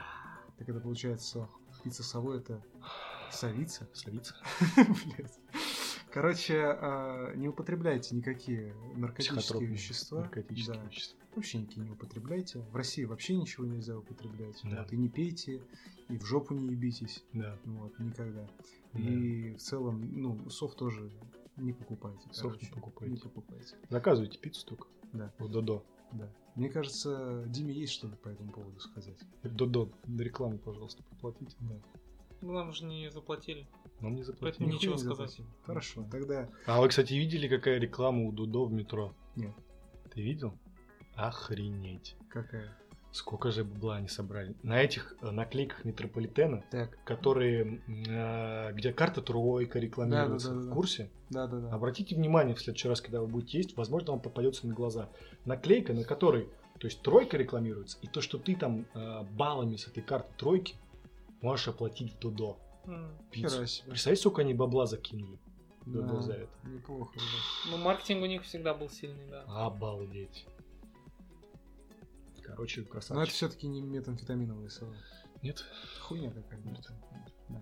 [0.58, 1.48] Так это получается,
[1.84, 2.64] пицца с совой это
[3.32, 3.88] совица?
[3.94, 4.36] Совица.
[4.76, 5.40] Блядь.
[6.12, 10.22] Короче, а, не употребляйте никакие наркотические вещества.
[10.22, 10.86] наркотические Да.
[10.88, 11.20] вещества.
[11.36, 12.60] Вообще никакие не употребляйте.
[12.60, 14.60] В России вообще ничего нельзя употреблять.
[14.64, 14.82] Да.
[14.82, 15.62] Вот, и не пейте,
[16.10, 17.24] и в жопу не ебитесь.
[17.34, 17.58] Да.
[17.66, 18.48] Вот, никогда.
[18.94, 19.00] Да.
[19.00, 21.12] И в целом, ну, софт тоже
[21.58, 22.28] не покупайте.
[22.32, 23.14] Софт не покупайте.
[23.14, 23.76] Не покупайте.
[23.90, 24.88] Заказывайте пиццу только.
[25.14, 25.32] Да.
[25.38, 25.84] В Додо.
[26.14, 26.32] Да.
[26.56, 29.20] Мне кажется, Диме есть что-то по этому поводу сказать.
[29.44, 31.56] Додо, на рекламу, пожалуйста, поплатите.
[31.60, 31.76] Да.
[32.42, 33.68] Ну, нам же не заплатили.
[34.02, 34.72] Нам не Поэтому заплатили.
[34.72, 35.18] ничего не сказать.
[35.18, 35.46] заплатил.
[35.66, 39.14] Хорошо, тогда А вы, кстати, видели, какая реклама у Додо в метро?
[39.36, 39.54] Нет.
[40.14, 40.54] Ты видел?
[41.16, 42.16] Охренеть.
[42.30, 42.78] какая?
[43.12, 44.54] Сколько же бабла они собрали?
[44.62, 50.72] На этих э, наклейках метрополитена, Так, которые, э, где карта тройка рекламируется Да-да-да-да.
[50.72, 51.72] в курсе, да-да-да.
[51.74, 55.10] обратите внимание в следующий раз, когда вы будете есть, возможно, вам попадется на глаза.
[55.46, 59.88] Наклейка, на которой, то есть тройка рекламируется, и то, что ты там э, баллами с
[59.88, 60.76] этой карты тройки
[61.42, 62.58] можешь оплатить в Додо М.
[63.32, 63.66] пиццу.
[63.88, 65.40] Представь, сколько они бабла закинули
[65.86, 66.68] Додо Да, за это.
[66.68, 67.72] Неплохо, да.
[67.72, 69.44] Ну, маркетинг у них всегда был сильный, да.
[69.48, 70.46] Обалдеть.
[72.44, 73.34] Короче, Но это красавчик.
[73.34, 74.94] все-таки не метамфетаминовые слова.
[75.42, 75.64] Нет?
[76.02, 76.68] Хуйня какая-то.
[76.70, 76.92] Нет.
[77.50, 77.62] Да.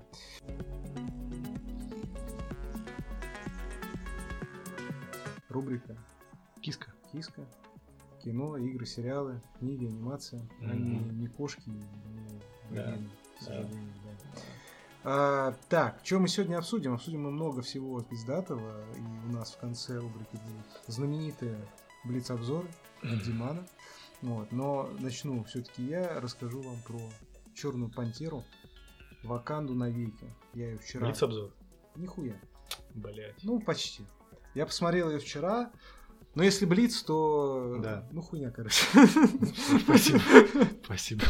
[5.49, 5.97] Рубрика
[6.61, 6.93] Киска.
[7.11, 7.45] Киска.
[8.23, 10.41] Кино, игры, сериалы, книги, анимация.
[10.59, 10.71] Мгм.
[10.71, 11.81] Они не кошки, не
[12.71, 13.45] Да, военные, к да.
[13.45, 14.04] сожалению, да.
[15.07, 16.95] А, так, что мы сегодня обсудим?
[16.95, 18.83] Обсудим мы много всего пиздатого.
[18.95, 21.57] И у нас в конце рубрики будут знаменитые
[22.05, 22.67] блиц-обзоры
[23.03, 23.67] Димана.
[24.23, 24.51] Вот.
[24.51, 26.99] Но начну все-таки я, расскажу вам про
[27.53, 28.43] Черную Пантеру,
[29.21, 30.25] Ваканду навеки.
[30.55, 31.05] Я ее вчера...
[31.05, 31.51] Блиц-обзор.
[31.95, 32.33] Нихуя.
[32.95, 33.35] Блять.
[33.43, 34.07] Ну, почти.
[34.55, 35.71] Я посмотрел ее вчера,
[36.33, 37.77] но если Блиц, то...
[37.79, 38.09] Да.
[38.11, 38.83] Ну, хуйня, короче.
[39.83, 40.19] Спасибо.
[40.83, 41.23] Спасибо.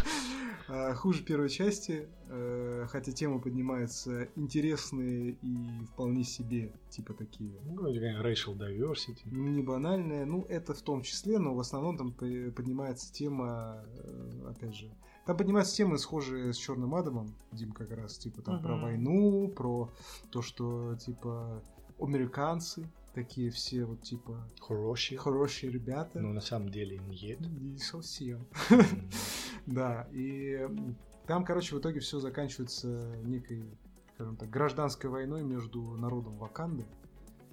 [0.68, 7.60] А, Хуже первой части, э, хотя темы поднимаются интересные и вполне себе, типа такие.
[7.66, 9.20] Ну, racial diversity.
[9.26, 14.48] Не банальные, ну это в том числе, но в основном там по- поднимается тема, э,
[14.50, 14.92] опять же,
[15.26, 18.84] там поднимаются темы, схожие с Черным Адамом, Дим как раз, типа там про Мгм.
[18.84, 19.92] войну, про
[20.32, 21.64] то, что типа
[22.00, 25.18] американцы такие все вот типа Хороший.
[25.18, 26.20] хорошие ребята.
[26.20, 27.40] Но на самом деле нет.
[27.40, 28.46] Не совсем.
[29.66, 30.68] Да, и
[31.26, 33.66] там, короче, в итоге все заканчивается некой,
[34.14, 36.86] скажем так, гражданской войной между народом Ваканды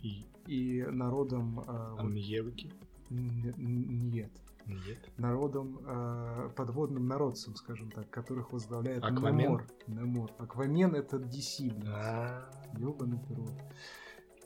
[0.03, 1.55] И и народом...
[1.55, 2.70] вот, Америки?
[3.09, 4.31] н- нет.
[4.66, 5.11] Нет.
[5.16, 9.38] Народом, а, подводным народцем, скажем так, которых возглавляет Аквамен?
[9.46, 9.66] Немор.
[9.87, 10.31] Немор.
[10.38, 11.92] Аквамен это DC, блин.
[11.94, 13.35] А, Ёбаный ты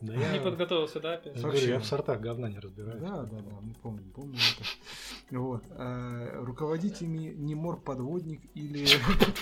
[0.01, 1.35] Да Не я, подготовился, да, я опять?
[1.35, 1.69] говорю, Вообще.
[1.71, 3.01] я в сортах говна не разбираюсь.
[3.01, 5.39] Да, да, да, мы помним, помним это.
[5.39, 5.65] Вот.
[5.71, 8.87] А, руководить ими Немор Подводник или...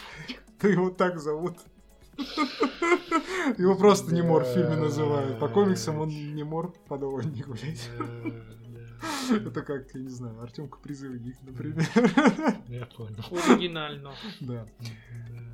[0.61, 1.57] Да его так зовут.
[3.59, 5.39] Его просто Немор в фильме называют.
[5.41, 7.91] По комиксам он Немор Подводник, блядь.
[7.99, 11.85] Э, Это как, я не знаю, Артемка Призывник, например.
[12.69, 13.25] Я понял.
[13.49, 14.13] Оригинально.
[14.41, 14.67] Да.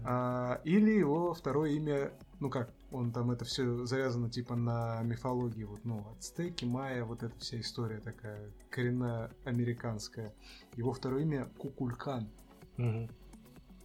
[0.05, 5.65] А, или его второе имя, ну как, он там это все завязано типа на мифологии,
[5.65, 10.35] вот, ну, ацтеки, майя, вот эта вся история такая коренная американская.
[10.75, 12.29] Его второе имя Кукулькан.
[12.77, 13.11] Мгм.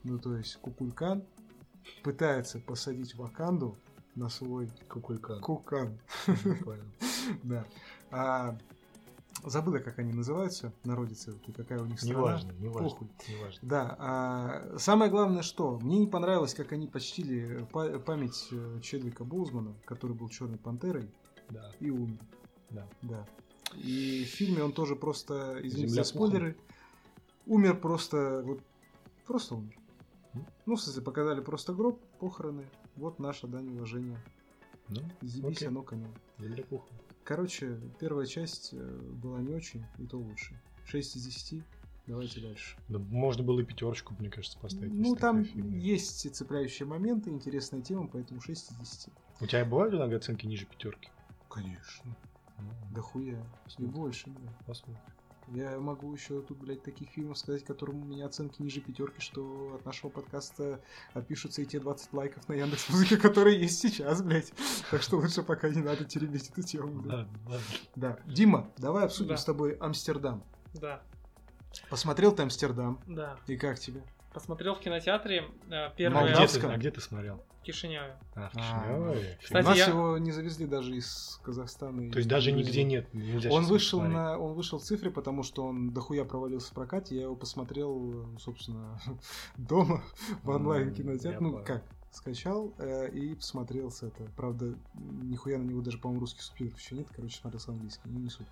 [0.04, 1.24] Ну, то есть Кукулькан
[2.04, 3.78] пытается посадить Ваканду
[4.16, 5.42] на свой Кукулькан.
[5.42, 6.00] Кукан.
[7.44, 7.66] Да.
[8.12, 8.56] А,
[9.50, 12.20] забыла, как они называются, народицы, вот, и какая у них страна.
[12.20, 12.90] Неважно, неважно.
[12.90, 13.08] Похуй.
[13.30, 13.60] Неважно.
[13.62, 19.24] Да, а самое главное, что мне не понравилось, как они почтили па- память э, Чедвика
[19.24, 21.10] Боузмана, который был Черной Пантерой
[21.50, 21.72] Да.
[21.80, 22.20] и умер.
[22.70, 22.88] Да.
[23.02, 23.26] Да.
[23.76, 26.58] И в фильме он тоже просто, извините Земля за спойлеры,
[27.46, 28.62] умер просто, вот,
[29.26, 29.78] просто умер.
[30.34, 30.46] М.
[30.66, 34.24] Ну, в смысле, показали просто гроб, похороны, вот наша дань уважения.
[34.90, 35.68] Ну, Зебись окей.
[35.68, 36.14] оно конем.
[36.40, 36.96] земля пухом.
[37.26, 40.62] Короче, первая часть э, была не очень, и то лучше.
[40.86, 41.64] 6 из 10.
[42.06, 42.78] Давайте дальше.
[42.88, 44.94] Да, можно было и пятерочку, мне кажется, поставить.
[44.94, 49.10] Ну, там есть цепляющие моменты, интересная тема, поэтому 6 из 10.
[49.42, 51.10] У тебя бывают иногда оценки ниже пятерки?
[51.50, 52.16] Конечно.
[52.60, 53.44] Ну, Да хуя.
[53.64, 53.92] Посмотрим.
[53.92, 54.54] больше, да.
[54.68, 55.02] Посмотрим.
[55.54, 59.76] Я могу еще тут, блядь, таких фильмов сказать, которым у меня оценки ниже пятерки, что
[59.76, 60.82] от нашего подкаста
[61.14, 64.52] отпишутся и те 20 лайков на Яндекс Музыке, которые есть сейчас, блядь.
[64.90, 67.02] Так что лучше пока не надо теребить эту тему.
[67.02, 67.14] блядь.
[67.18, 67.66] Ладно, ладно.
[67.96, 68.20] Да.
[68.26, 69.38] Дима, давай обсудим Да.
[69.38, 70.44] с тобой Амстердам.
[70.74, 71.02] Да,
[71.90, 73.00] Посмотрел ты Амстердам?
[73.06, 73.38] да.
[73.48, 74.02] И как тебе?
[74.34, 77.42] Посмотрел в кинотеатре э, А первое где, ты, а где ты смотрел?
[77.66, 78.16] Кишиневе.
[78.36, 78.60] А, в А,
[79.14, 79.38] Кишиневе?
[79.42, 82.12] Кстати, У нас я- его не завезли даже из Казахстана.
[82.12, 82.66] То есть даже Грузии.
[82.68, 84.16] нигде нет, нельзя Он вышел, посмотреть.
[84.18, 87.16] на, он вышел в цифре, потому что он дохуя провалился в прокате.
[87.16, 89.00] Я его посмотрел, собственно,
[89.58, 90.04] дома
[90.44, 91.40] в онлайн кинотеатре.
[91.40, 91.84] Ну, как?
[92.12, 94.24] скачал э, и посмотрел с это.
[94.38, 97.08] Правда, нихуя на него даже, по-моему, русских субтитров еще нет.
[97.14, 98.04] Короче, смотрел с английским.
[98.14, 98.48] Ну, не суть.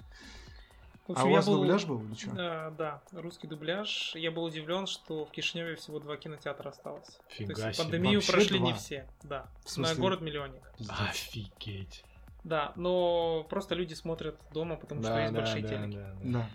[1.08, 2.32] В А общем, у я вас был- дубляж был или что?
[2.32, 4.14] Да, да, русский дубляж.
[4.16, 7.20] Я был удивлен, что в Кишиневе всего два кинотеатра осталось.
[7.28, 7.84] Фига То есть себе.
[7.92, 8.68] пандемию Вообще прошли два?
[8.68, 9.08] не все.
[9.24, 9.48] Да.
[9.66, 9.96] В смысле?
[9.96, 10.64] На город-миллионник.
[10.90, 12.04] Офигеть.
[12.44, 15.96] Да, но просто люди смотрят дома, потому что есть большие телеки.
[15.96, 16.20] да, да.
[16.40, 16.50] Да.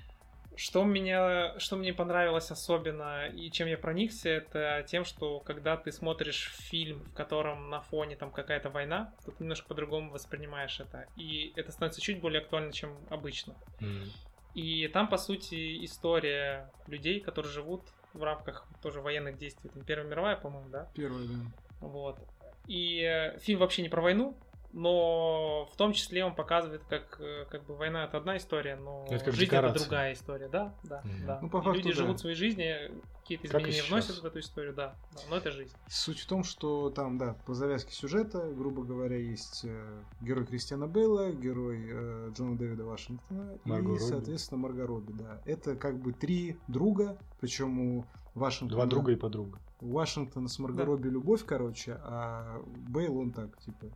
[0.57, 5.93] Что, меня, что мне понравилось особенно и чем я проникся, это тем, что когда ты
[5.93, 11.07] смотришь фильм, в котором на фоне там какая-то война, то ты немножко по-другому воспринимаешь это.
[11.17, 13.55] И это становится чуть более актуально, чем обычно.
[13.81, 14.11] М.
[14.59, 19.71] И там, по сути, история людей, которые живут в рамках тоже военных действий.
[19.73, 20.91] Там Первая мировая, по-моему, да?
[20.97, 21.35] Первое, да.
[21.81, 22.19] Вот.
[22.67, 24.37] И э, фильм вообще не про войну,
[24.73, 29.07] но в том числе он показывает, как, э, как бы война это одна история, но
[29.11, 29.77] Это как жизнь декорация.
[29.77, 31.27] это другая история, да, да, Мгм.
[31.27, 31.39] да.
[31.43, 31.97] Ну, по факту, люди да.
[31.97, 32.75] живут своей жизни,
[33.23, 35.75] какие-то изменения вносят в эту историю, да, да, но это жизнь.
[35.89, 40.87] Суть в том, что там, да, по завязке сюжета, грубо говоря, есть э, герой Кристиана
[40.87, 44.03] Бейла, герой э, Джона Дэвида Вашингтона Марго и, Робби.
[44.03, 45.41] соответственно, Марго Робби, да.
[45.47, 48.05] Это как бы три друга, причем у
[48.35, 48.83] Вашингтона...
[48.83, 49.59] Два друга и подруга.
[49.81, 50.85] У Вашингтона с Марго Да.
[50.85, 53.87] Робби любовь, короче, а Бейл, он так, типа...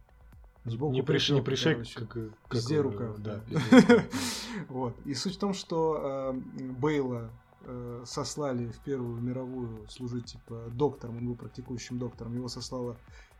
[0.64, 1.98] Сбоку не пришли, не короче.
[1.98, 3.18] как, как Везде рукав.
[3.22, 3.42] Да.
[4.68, 4.94] Вот.
[5.04, 7.30] И суть в том, что э, Бейла
[7.62, 12.36] э, сослали в Первую мировую служить типа доктором, он был практикующим доктором.
[12.36, 12.96] Его сослала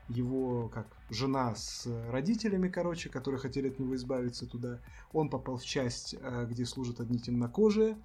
[0.09, 4.81] его как жена с родителями, короче, которые хотели от него избавиться туда.
[5.13, 7.97] Он попал в часть, э, где служат одни темнокожие.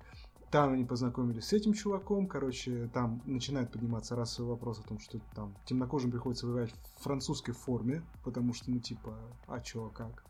[0.49, 5.19] Там они познакомились с этим чуваком, короче, там начинает подниматься расовый вопрос о том, что
[5.35, 10.23] там темнокожим приходится воевать в французской форме, потому что, ну, типа, а чё, а как?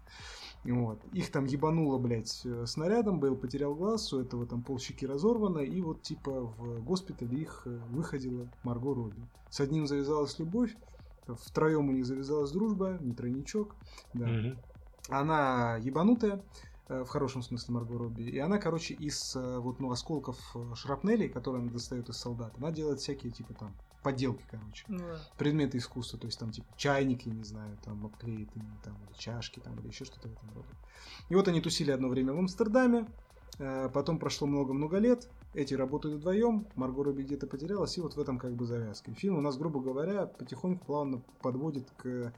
[0.64, 1.04] Вот.
[1.14, 5.82] Их там ебануло, блядь, э, снарядом, Бейл потерял глаз, у этого там полщеки разорвано, и
[5.82, 9.22] вот, типа, в госпитале их э, выходила Марго Робби.
[9.52, 10.76] С одним завязалась любовь,
[11.28, 13.76] втроем у них завязалась дружба, не тройничок,
[14.14, 14.26] да.
[14.26, 14.58] Мгм.
[15.10, 16.44] Она ебанутая,
[16.90, 18.24] в хорошем смысле Марго Робби.
[18.24, 22.54] И она, короче, из э, вот, ну, осколков э, шрапнелей, которые она достает из солдат,
[22.58, 23.74] она делает всякие, типа, там,
[24.04, 24.86] подделки, короче.
[24.88, 25.20] Ну, да.
[25.38, 28.50] Предметы искусства, то есть там, типа, чайники, не знаю, там, обклеит
[28.84, 30.68] там, или чашки, там, или еще что-то в этом роде.
[31.30, 33.08] И вот они тусили одно время в Амстердаме,
[33.60, 38.20] э, потом прошло много-много лет, эти работают вдвоем, Марго Робби где-то потерялась, и вот в
[38.20, 39.14] этом как бы завязка.
[39.14, 42.32] Фильм у нас, грубо говоря, потихоньку, плавно подводит к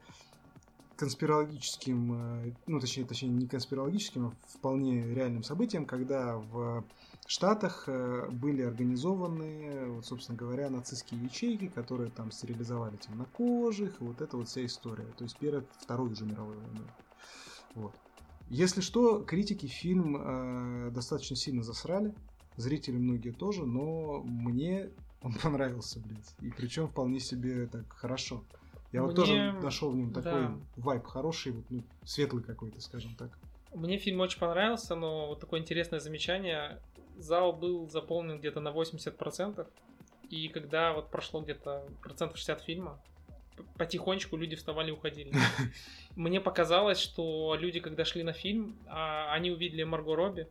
[1.00, 6.84] конспирологическим, э, ну, точнее, точнее, не конспирологическим, а вполне реальным событиям, когда в
[7.26, 14.20] Штатах э, были организованы, вот, собственно говоря, нацистские ячейки, которые там стерилизовали темнокожих, и вот
[14.20, 15.06] эта вот вся история.
[15.16, 16.90] То есть перед Второй уже мировой войной.
[17.74, 17.94] Вот.
[18.50, 22.14] Если что, критики фильм э, достаточно сильно засрали,
[22.56, 24.90] зрители многие тоже, но мне
[25.22, 26.34] он понравился, блядь.
[26.40, 28.44] И причем вполне себе так хорошо.
[28.92, 30.54] Я вот Мне- тоже нашел в нем такой да.
[30.76, 33.30] вайб хороший, вот, ну, светлый какой-то, скажем так.
[33.72, 36.80] Мне фильм очень понравился, но вот такое интересное замечание.
[37.16, 39.66] Зал был заполнен где-то на 80%,
[40.28, 43.00] и когда вот прошло где-то процентов 60 фильма,
[43.76, 45.32] потихонечку люди вставали и уходили.
[46.16, 50.48] Мне показалось, что люди, когда шли на фильм, а, они увидели Марго Робби.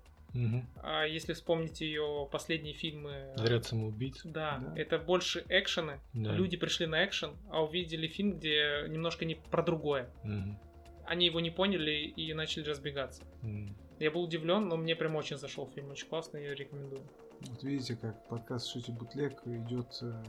[0.84, 3.32] А если вспомнить ее последние фильмы...
[3.36, 4.22] Отряд самоубийц.
[4.24, 4.74] Да, Да.
[4.76, 6.00] это больше экшены.
[6.14, 6.32] Да.
[6.34, 10.10] Люди пришли на экшен, а увидели фильм, где немножко не про другое.
[10.24, 10.58] Мгм.
[11.06, 13.24] Они его не поняли и начали разбегаться.
[13.42, 13.76] Мгм.
[14.00, 17.02] Я был удивлен, но мне прям очень зашел фильм, очень классный, я рекомендую.
[17.42, 20.24] Вот видите, как подкаст Шути Бутлег идет э,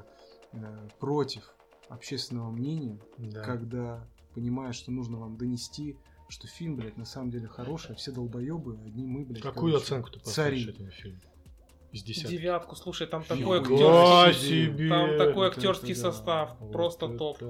[0.52, 1.54] э, против
[1.88, 3.42] общественного мнения, Да.
[3.42, 5.96] когда понимаешь, что нужно вам донести,
[6.30, 9.42] что фильм, блядь, на самом деле хороший, а все долбоебы, одни мы, блядь.
[9.42, 10.56] Какую короче, оценку ты цари.
[10.64, 11.20] поставишь этому фильму?
[11.92, 12.30] Из десятки.
[12.30, 16.12] Девятку, слушай, там такой актерский, там такой Вот актерский это да.
[16.12, 17.42] состав, Вот просто это- топ.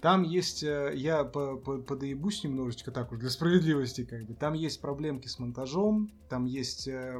[0.00, 4.34] Там есть, э, я по- по- подоебусь немножечко так уж для справедливости, как бы.
[4.34, 7.12] Там есть проблемки с монтажом, там есть э,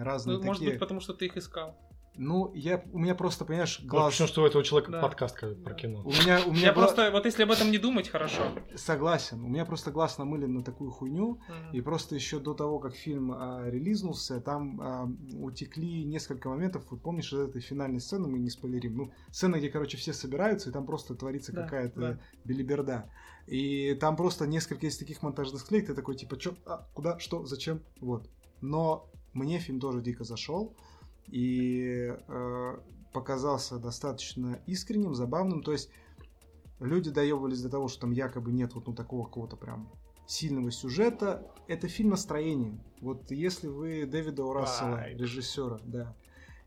[0.00, 0.70] разные Ну, может такие.
[0.70, 1.76] быть, потому что ты их искал.
[2.16, 4.12] Ну, я, у меня просто, понимаешь, Глаз...
[4.12, 5.00] Потому что у этого человека Да.
[5.00, 6.02] подкаст как про кино.
[6.04, 8.42] У меня, у меня Я гла- просто, вот если об этом не думать, хорошо.
[8.76, 9.42] согласен.
[9.42, 11.40] У меня просто глаз намылен на такую хуйню.
[11.48, 11.72] Мгм.
[11.72, 15.08] И просто еще до того, как фильм а, релизнулся, там а,
[15.40, 16.84] утекли несколько моментов.
[16.90, 18.96] Вот помнишь, из этой финальной сцены, мы не спойлерим.
[18.96, 22.18] Ну, сцена, где, короче, все собираются, и там просто творится Да, какая-то да.
[22.44, 23.10] белиберда.
[23.46, 27.46] И там просто несколько из таких монтажных склеек, ты такой, типа, чё, а, куда, что,
[27.46, 28.28] зачем, вот.
[28.60, 30.76] Но мне фильм тоже дико зашел,
[31.28, 32.76] и э,
[33.12, 35.90] показался достаточно искренним, забавным, то есть
[36.80, 39.90] люди доебывались до того, что там якобы нет вот ну, такого какого-то прям
[40.26, 41.46] сильного сюжета.
[41.68, 42.78] Это фильм настроения.
[43.00, 45.18] Вот если вы Дэвида Урасела, Вайб.
[45.18, 46.14] режиссера, да,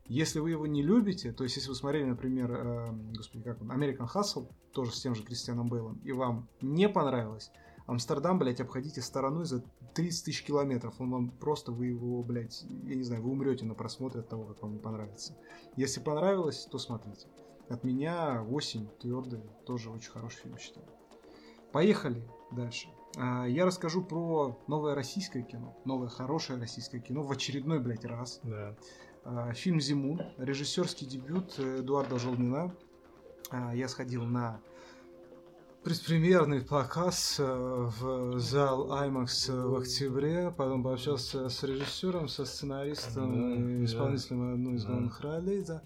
[0.06, 3.72] Если вы его не любите, то есть если вы смотрели, например, э, господи, как он,
[3.72, 7.50] American Hustle, тоже с тем же Кристианом Бейлом, и вам не понравилось,
[7.86, 9.62] Амстердам, блядь, обходите стороной за
[9.94, 11.00] 30 тысяч километров.
[11.00, 14.44] Он вам просто, вы его, блядь, я не знаю, вы умрете на просмотре от того,
[14.44, 15.36] как вам не понравится.
[15.76, 17.28] Если понравилось, то смотрите.
[17.68, 20.86] От меня 8 твердый, тоже очень хороший фильм считаю.
[21.72, 22.88] Поехали дальше.
[23.16, 25.76] А, Я расскажу про новое российское кино.
[25.84, 28.40] Новое хорошее российское кино в очередной, блядь, раз.
[28.42, 28.76] Да.
[29.24, 32.74] А, Фильм «Зимун», режиссерский дебют Эдуарда Жолнина.
[33.50, 34.60] А, Я сходил на
[35.90, 43.54] предпремьерный показ э, в зал IMAX в октябре, потом пообщался с режиссером, со сценаристом Да,
[43.54, 43.84] и да.
[43.84, 44.88] исполнителем одной из Да.
[44.90, 45.64] главных ролей.
[45.64, 45.82] Да.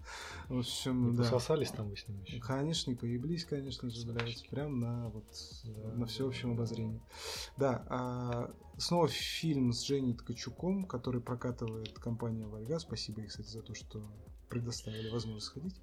[0.49, 1.23] В общем, Не да.
[1.25, 2.39] пососались там вы с ним еще?
[2.39, 5.25] Конечно, и поеблись, конечно же, блядь, прям на вот
[5.65, 5.93] Да.
[5.93, 6.99] на всеобщем обозрении.
[7.57, 12.79] Да, а, снова фильм с Женей Ткачуком, который прокатывает компания Вольга.
[12.79, 14.03] Спасибо ей, кстати, за то, что
[14.49, 15.75] предоставили возможность сходить.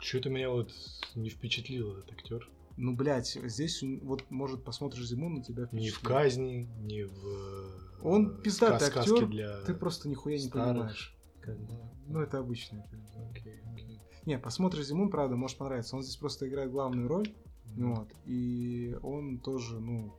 [0.00, 0.72] Что-то меня вот
[1.14, 2.48] не впечатлил этот актер.
[2.80, 6.08] Ну, блядь, здесь вот, может, посмотришь Зиму, на тебя Ни в впечатлит.
[6.08, 7.26] казни, ни в...
[7.26, 10.68] э, Он пиздатый актер, для Ты просто нихуя не старых.
[10.74, 11.16] понимаешь.
[11.40, 11.74] как бы.
[12.06, 12.84] Ну, это фильм.
[13.30, 14.00] Окей, окей.
[14.26, 15.96] Не, посмотришь Зимун, правда, может понравиться.
[15.96, 17.34] Он здесь просто играет главную роль.
[17.76, 18.08] Вот.
[18.26, 20.14] И он тоже, ну,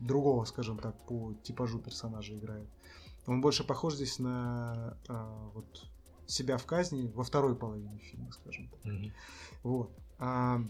[0.00, 2.68] другого, скажем так, по типажу персонажа играет.
[3.26, 5.86] Он больше похож здесь на а, вот
[6.26, 8.84] себя в казни во второй половине фильма, скажем так.
[8.84, 9.12] Мгм.
[9.62, 9.90] Вот.
[10.18, 10.60] А,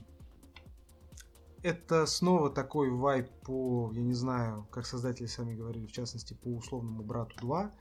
[1.64, 6.48] это снова такой вайп по, я не знаю, как создатели сами говорили, в частности, по
[6.48, 7.72] условному брату 2.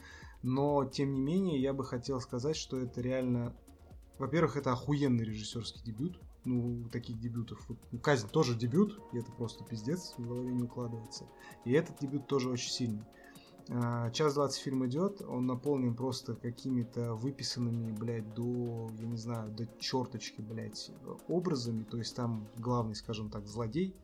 [0.41, 3.53] Но, тем не менее, я бы хотел сказать, что это реально...
[4.19, 6.17] Во-первых, это охуенный режиссерский дебют.
[6.45, 7.67] Ну, таких дебютов.
[7.91, 11.25] Ну, Казнь тоже дебют, и это просто пиздец, в голове не укладывается.
[11.65, 13.03] И этот дебют тоже очень сильный.
[13.69, 19.51] А, Час 20 фильм идет, он наполнен просто какими-то выписанными, блядь, до, я не знаю,
[19.51, 20.91] до черточки, блядь,
[21.27, 21.83] образами.
[21.83, 23.95] То есть там главный, скажем так, злодей.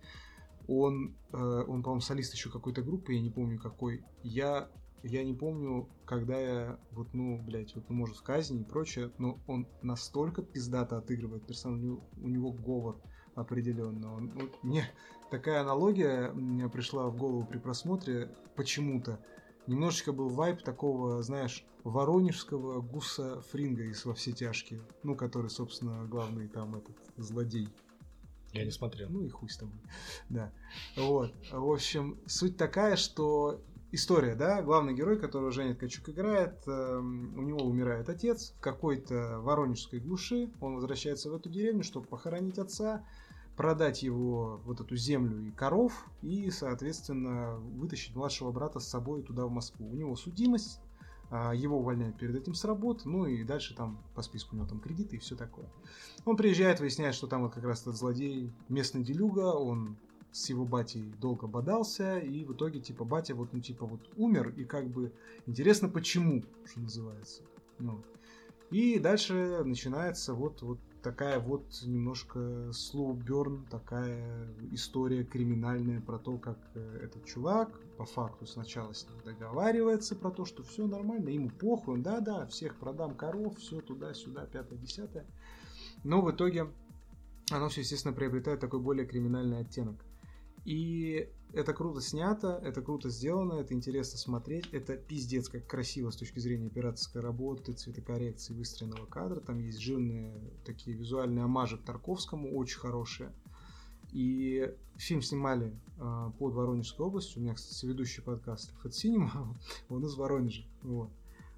[0.67, 4.05] Он, э, он по-моему, солист еще какой-то группы, я не помню какой.
[4.23, 4.69] Я,
[5.03, 9.11] я не помню, когда я, вот, ну, блядь, вот, ну, может, в казни и прочее,
[9.17, 12.97] но он настолько пиздато отыгрывает персонаж, у него, у него говор
[13.35, 14.13] определенно.
[14.13, 14.85] Он, вот мне
[15.31, 16.31] такая аналогия
[16.69, 19.19] пришла в голову при просмотре почему-то
[19.67, 26.05] немножечко был вайп такого, знаешь, воронежского гуса Фринга из «Во все тяжкие», ну, который, собственно,
[26.05, 27.69] главный там этот злодей.
[28.53, 29.09] Я не смотрел.
[29.09, 29.79] Ну и хуй с тобой.
[30.29, 30.51] Да.
[30.97, 31.33] Вот.
[31.51, 37.41] В общем, суть такая, что история, да, главный герой, которого Женя Ткачук играет, эм, у
[37.41, 43.05] него умирает отец в какой-то воронежской глуши, он возвращается в эту деревню, чтобы похоронить отца,
[43.59, 49.45] продать его, вот эту землю и коров, и, соответственно, вытащить младшего брата с собой туда,
[49.47, 49.85] в Москву.
[49.85, 50.79] У него судимость,
[51.29, 54.65] а, его увольняют перед этим с работы, ну и дальше там по списку у него
[54.69, 55.69] там кредиты и все такое.
[56.23, 59.97] Он приезжает, выясняет, что там вот как раз этот злодей местный делюга, он
[60.31, 64.53] с его батей долго бодался, и в итоге, типа, батя вот, ну, типа, вот умер,
[64.55, 65.11] и как бы
[65.47, 67.41] интересно, почему, что называется.
[67.77, 68.05] Ну.
[68.71, 76.57] И дальше начинается вот, вот такая вот немножко burn, такая история криминальная про то, как
[76.75, 81.49] э, этот чувак по факту сначала с ним договаривается про то, что все нормально, ему
[81.49, 85.25] похуй, да-да, всех продам коров, все туда-сюда, пятое-десятое.
[86.03, 86.67] Но в итоге
[87.51, 89.95] оно все, естественно, приобретает такой более криминальный оттенок.
[90.65, 96.15] И это круто снято, это круто сделано, это интересно смотреть, это пиздец как красиво с
[96.15, 99.39] точки зрения операторской работы, цветокоррекции, выстроенного кадра.
[99.39, 103.33] Там есть жирные такие визуальные омажи к Тарковскому, очень хорошие.
[104.11, 107.39] И фильм снимали э, под Воронежской областью.
[107.39, 109.55] У меня, кстати, ведущий подкаст Fat Cinema,
[109.87, 110.63] он из Воронежа.
[110.83, 111.11] Вот.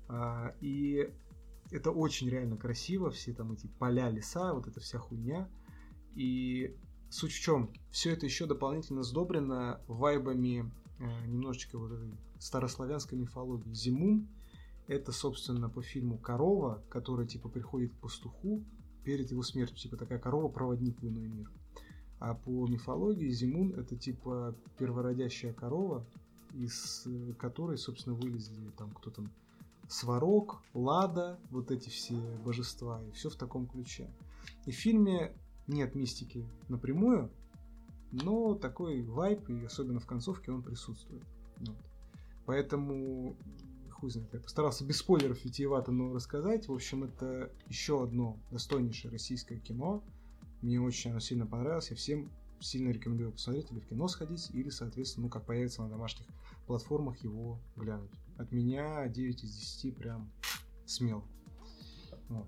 [0.08, 1.10] А, и
[1.70, 5.50] это очень реально красиво, все там эти поля, леса, вот эта вся хуйня.
[6.16, 6.76] И
[7.12, 7.70] суть в чем?
[7.92, 13.74] Все это еще дополнительно сдобрено вайбами э, немножечко вот этой старославянской мифологии.
[13.74, 14.28] Зимун
[14.88, 18.64] это, собственно, по фильму Корова, которая типа приходит к пастуху
[19.04, 19.78] перед его смертью.
[19.78, 21.52] Типа такая корова-проводник в иной мир.
[22.20, 26.06] А по мифологии Зимун это типа первородящая корова,
[26.54, 29.32] из э, которой, собственно, вылезли там кто там
[29.88, 34.10] Сварог, Лада, вот эти все божества, и все в таком ключе.
[34.66, 35.34] И в фильме
[35.72, 37.32] нет мистики напрямую,
[38.12, 41.24] но такой вайп, и особенно в концовке он присутствует.
[41.60, 41.78] Вот.
[42.46, 43.36] Поэтому,
[43.92, 46.68] хуй знает, я постарался без спойлеров витиевато, но рассказать.
[46.68, 50.04] В общем, это еще одно достойнейшее российское кино.
[50.62, 51.90] Мне очень оно сильно понравилось.
[51.90, 55.90] Я всем сильно рекомендую посмотреть или в кино сходить, или, соответственно, ну, как появится на
[55.90, 56.28] домашних
[56.68, 58.12] платформах, его глянуть.
[58.38, 60.32] От меня 9 из 10 прям
[60.86, 61.24] смело.
[62.30, 62.48] Вот.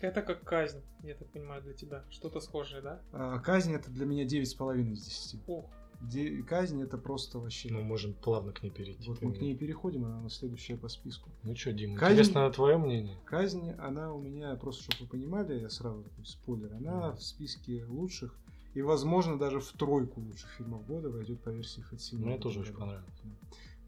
[0.00, 2.04] Это как казнь, я так понимаю, для тебя.
[2.10, 3.00] Что-то схожее, да?
[3.12, 5.40] А, казнь это для меня 9,5 из 10.
[5.46, 5.66] Ох,
[6.00, 7.70] Де- казнь это просто вообще...
[7.72, 9.08] Ну, можем плавно к ней перейти.
[9.08, 11.28] вот мы к ней переходим, она у нас следующая по списку.
[11.42, 13.18] Ну что, Дима, Казнь- интересно твое мнение?
[13.24, 17.16] Казнь, она у меня, просто чтобы вы понимали, я сразу такой спойлер, она Мгм.
[17.16, 18.38] в списке лучших
[18.74, 22.24] и, возможно, даже в тройку лучших фильмов года войдет по версии Хатсина.
[22.26, 23.10] Мне тоже очень понравилось.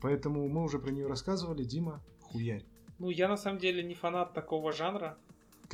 [0.00, 1.62] Поэтому мы уже про нее рассказывали.
[1.62, 2.64] Дима, хуярь.
[2.98, 5.16] Ну, я на самом деле не фанат такого жанра.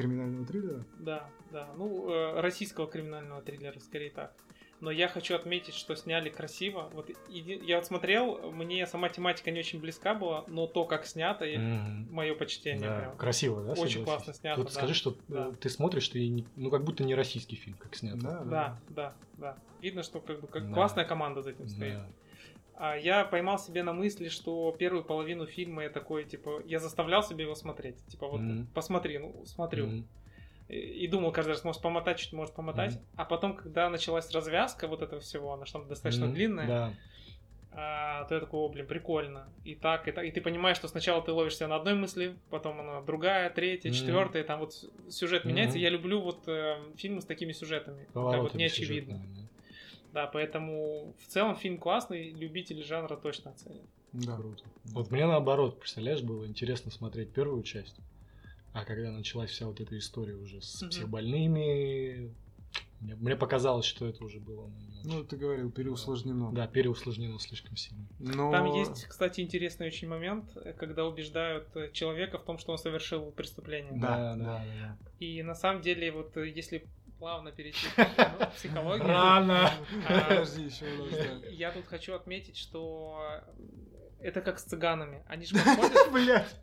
[0.01, 0.85] Криминального триллера?
[0.99, 1.69] Да, да.
[1.77, 4.35] Ну, э, российского криминального триллера, скорее так.
[4.79, 6.91] Но я хочу отметить, что сняли красиво.
[6.93, 11.47] Вот я вот смотрел, мне сама тематика не очень близка была, но то, как снято,
[11.47, 12.13] Мгм.
[12.13, 13.17] мое почтение Да, прям.
[13.17, 13.71] красиво, да?
[13.73, 14.05] Очень согласись?
[14.05, 14.75] классно снято, Вот да.
[14.75, 15.53] скажи, что э, Да.
[15.59, 18.19] ты смотришь, ты не- ну как будто не российский фильм, как снято.
[18.19, 19.57] Да, Да, да, да.
[19.81, 20.75] Видно, что как бы как Да.
[20.75, 21.95] классная команда за этим стоит.
[21.95, 22.07] Да.
[22.79, 27.23] А я поймал себе на мысли, что первую половину фильма я такой, типа, я заставлял
[27.23, 27.97] себе его смотреть.
[28.07, 28.67] Типа, вот Мгм.
[28.75, 29.87] посмотри, ну, смотрю.
[29.87, 30.09] Мгм.
[30.69, 32.97] И, и думал каждый раз, может помотать, чуть может помотать.
[32.97, 33.05] Мгм.
[33.17, 36.35] А потом, когда началась развязка вот этого всего, она же там достаточно Мгм.
[36.35, 36.93] длинная, Да.
[37.73, 39.49] а, то я такой, о, блин, прикольно.
[39.65, 40.25] И так, и так.
[40.25, 43.97] И ты понимаешь, что сначала ты ловишься на одной мысли, потом она другая, третья, Мгм.
[43.99, 44.75] четвертая, там вот
[45.09, 45.77] сюжет меняется.
[45.79, 45.83] Мгм.
[45.83, 48.05] Я люблю вот э, фильмы с такими сюжетами.
[48.05, 49.15] Как вот Поворотами не очевидно.
[49.19, 49.46] сюжетными,
[50.17, 53.85] Да, поэтому в целом фильм классный, любители жанра точно оценят.
[54.15, 54.37] да.
[54.37, 54.65] Круто.
[54.85, 57.97] Вот мне наоборот, представляешь, было интересно смотреть первую часть,
[58.73, 60.89] а когда началась вся вот эта история уже с Мгм.
[60.91, 62.35] психбольными,
[63.01, 66.51] мне, мне показалось, что это уже было ну, не Ну, ты говорил, переусложнено.
[66.51, 68.07] да, переусложнено слишком сильно.
[68.19, 68.51] Но...
[68.51, 73.93] Там есть, кстати, интересный очень момент, когда убеждают человека в том, что он совершил преступление.
[74.01, 74.99] Да, Да, да, да.
[75.21, 76.87] И на самом деле, вот если
[77.19, 79.71] плавно перейти к психологии, Рано.
[80.09, 81.49] А, Подожди, еще у нас, да.
[81.51, 83.43] я тут хочу отметить, что
[84.21, 85.25] это как с цыганами.
[85.27, 86.57] Они же подходят, Блять,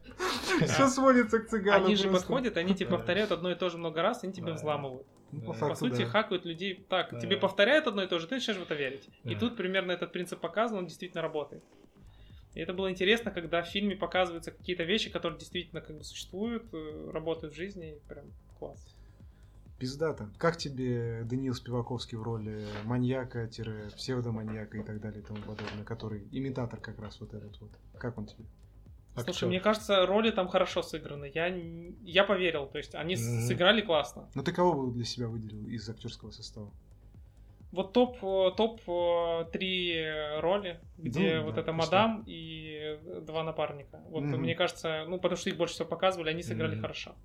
[0.68, 4.02] все сводится к цыганам они же подходят, они тебе повторяют одно и то же много
[4.02, 5.08] раз, они тебя взламывают.
[5.32, 6.06] Ну, по сути, да.
[6.06, 7.12] хакают людей так.
[7.12, 7.20] Да.
[7.20, 9.10] Тебе повторяют одно и то же, ты начинаешь в это верить.
[9.24, 11.64] И тут примерно этот принцип показан, он действительно работает.
[12.54, 16.72] И это было интересно, когда в фильме показываются какие-то вещи, которые действительно как бы существуют,
[16.72, 18.26] э, работают в жизни, и прям
[18.60, 18.93] класс.
[19.84, 20.30] Пиздато.
[20.38, 26.80] Как тебе Даниил Спиваковский в роли маньяка-псевдоманьяка и так далее и тому подобное, который имитатор
[26.80, 27.70] как раз вот этот вот.
[28.00, 28.46] Как он тебе?
[29.16, 29.48] Слушай, Актер.
[29.50, 31.30] мне кажется, роли там хорошо сыграны.
[31.36, 31.48] Я,
[32.02, 33.42] я поверил, то есть они Мгм.
[33.42, 34.30] сыграли классно.
[34.36, 36.72] Ну ты кого бы для себя выделил из актерского состава?
[37.74, 40.06] Вот топ, э, топ э, три
[40.40, 41.74] роли, где Ну, вот да, это конечно.
[41.74, 44.00] мадам и два напарника.
[44.10, 44.42] Вот Мгм.
[44.42, 46.82] мне кажется, ну потому что их больше всего показывали, они сыграли Мгм.
[46.82, 47.16] хорошо.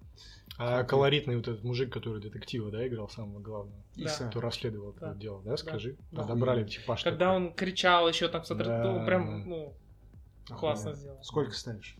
[0.57, 4.29] А колоритный вот этот мужик, который детектива, да, играл самого главного, Да.
[4.31, 5.09] Кто расследовал это Да.
[5.09, 5.97] вот дело, да, скажи?
[6.13, 6.23] Да.
[6.23, 7.37] Подобрали типаж Когда такой.
[7.37, 9.05] он кричал еще там, смотри, Да, ну, да.
[9.05, 9.75] прям, ну,
[10.47, 11.23] классно сделал.
[11.23, 11.95] Сколько ставишь?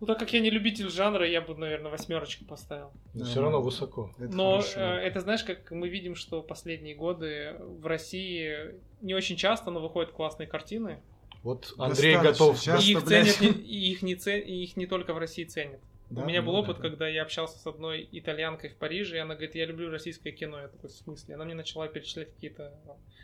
[0.00, 2.92] Ну, так как я не любитель жанра, я бы, наверное, восьмерочку поставил.
[3.14, 3.26] Но Да.
[3.26, 4.10] все равно высоко.
[4.18, 4.80] Это Но хорошо.
[4.80, 9.80] э, это, знаешь, как мы видим, что последние годы в России не очень часто, но
[9.80, 11.00] выходят классные картины.
[11.42, 12.60] Вот Андрей Достаточно готов.
[12.62, 12.86] часто.
[12.86, 13.34] и их блядь.
[13.34, 15.80] ценят, и их не и их не только в России ценят.
[16.10, 16.22] Да?
[16.22, 16.82] У меня был Ну, опыт, да.
[16.82, 20.58] когда я общался с одной итальянкой в Париже, и она говорит, я люблю российское кино.
[20.60, 21.34] Я такой, в смысле?
[21.34, 22.72] Она мне начала перечислять какие-то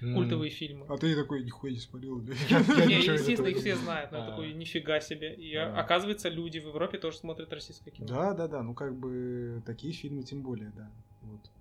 [0.02, 0.14] М.
[0.14, 0.84] культовые фильмы.
[0.90, 2.20] А ты такой, нихуя не смотрел.
[2.20, 3.84] естественно, их все знаю.
[4.08, 4.30] знают, но я А.
[4.30, 5.34] такой, нифига себе.
[5.34, 5.78] И А.
[5.80, 8.06] оказывается, люди в Европе тоже смотрят российское кино.
[8.06, 8.62] Да, да, да.
[8.62, 10.90] Ну, как бы такие фильмы тем более, да.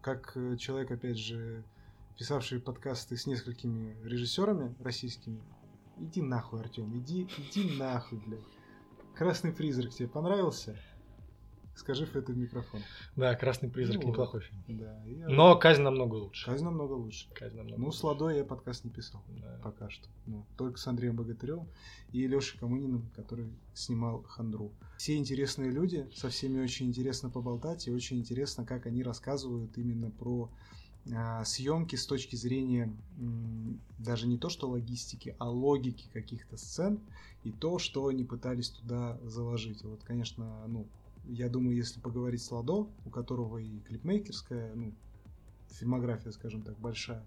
[0.02, 1.64] Как э, человек, опять же,
[2.18, 5.42] писавший подкасты с несколькими режиссерами российскими.
[6.00, 8.42] Иди нахуй, Артем, иди, иди нахуй, блядь.
[9.16, 10.76] Красный призрак тебе понравился?
[11.76, 12.82] Скажи в этот микрофон.
[13.16, 14.64] Да, Красный призрак Ну, неплохой фильм.
[14.80, 15.04] Да.
[15.06, 16.46] я- Но казнь намного лучше.
[16.46, 17.28] Казнь намного лучше.
[17.34, 17.98] Казнь намного Ну, лучше.
[18.00, 19.24] с Ладой я подкаст не писал.
[19.42, 19.60] Да.
[19.64, 20.08] Пока что.
[20.28, 21.68] Ну, только с Андреем Богатыревым
[22.12, 24.72] и Лешей Камыниным, который снимал Хандру.
[24.98, 30.12] Все интересные люди, со всеми очень интересно поболтать, и очень интересно, как они рассказывают именно
[30.12, 30.50] про
[31.44, 37.00] съемки с точки зрения м, даже не то что логистики, а логики каких-то сцен
[37.44, 39.84] и то, что они пытались туда заложить.
[39.84, 40.88] Вот, конечно, ну,
[41.26, 44.94] я думаю, если поговорить с Ладо, у которого и клипмейкерская, ну,
[45.70, 47.24] фильмография, скажем так, большая,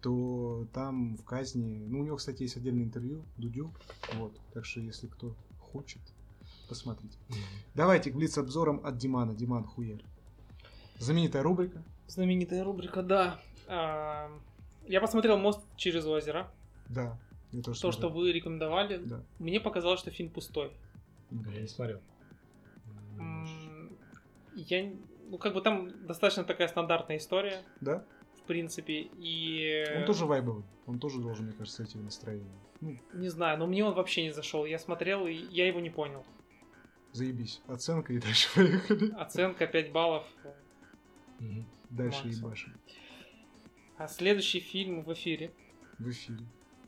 [0.00, 1.86] то там в казни...
[1.88, 3.70] Ну, у него, кстати, есть отдельное интервью, Дудю.
[4.14, 4.38] Вот.
[4.52, 6.00] Так что, если кто хочет,
[6.68, 7.16] посмотрите.
[7.74, 9.34] Давайте к блиц-обзорам от Димана.
[9.34, 10.02] Диман Хуяль.
[10.98, 11.82] Знаменитая рубрика.
[12.08, 13.40] Знаменитая рубрика, да.
[13.68, 14.30] А,
[14.86, 16.50] Я посмотрел «Мост через озеро».
[16.88, 17.18] Да.
[17.52, 18.22] Я тоже То, что смотрел.
[18.22, 19.22] вы рекомендовали, Да.
[19.38, 20.72] мне показалось, что фильм пустой.
[21.30, 22.00] Я не смотрел.
[24.54, 24.92] Я...
[25.28, 28.04] Ну, как бы там достаточно такая стандартная история, Да?
[28.38, 29.84] в принципе, и...
[29.96, 30.64] Он тоже вайбовый.
[30.86, 32.50] Он тоже должен, мне кажется, идти в настроение.
[32.80, 34.64] Ну, Не знаю, но мне он вообще не зашел.
[34.64, 36.24] Я смотрел, и я его не понял.
[37.12, 37.60] Заебись.
[37.68, 39.12] Оценка и дальше поехали.
[39.12, 40.24] Оценка 5 баллов.
[41.38, 41.66] Мгм.
[41.90, 42.46] Дальше Максимум.
[42.48, 42.80] ебашим.
[43.98, 45.52] А следующий фильм в эфире
[45.98, 46.40] В эфире.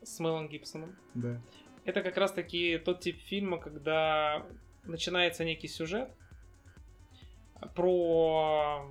[0.03, 0.97] с Мелом Гибсоном.
[1.15, 1.41] Да.
[1.85, 4.47] Это как раз таки тот тип фильма, когда
[4.85, 6.09] начинается некий сюжет
[7.75, 8.87] про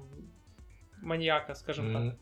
[1.02, 2.02] маньяка, скажем так.
[2.02, 2.18] Мгм.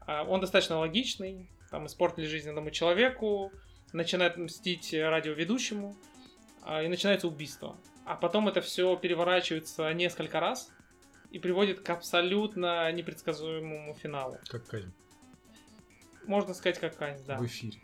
[0.00, 3.52] А, Он достаточно логичный, там испортили жизнь одному человеку,
[3.92, 5.96] начинает мстить радиоведущему,
[6.62, 7.76] а, и начинается убийство.
[8.04, 10.72] А потом это все переворачивается несколько раз
[11.30, 14.38] и приводит к абсолютно непредсказуемому финалу.
[14.48, 14.92] Как казнь.
[16.26, 17.36] Можно сказать, как Кань, да.
[17.36, 17.78] В эфире.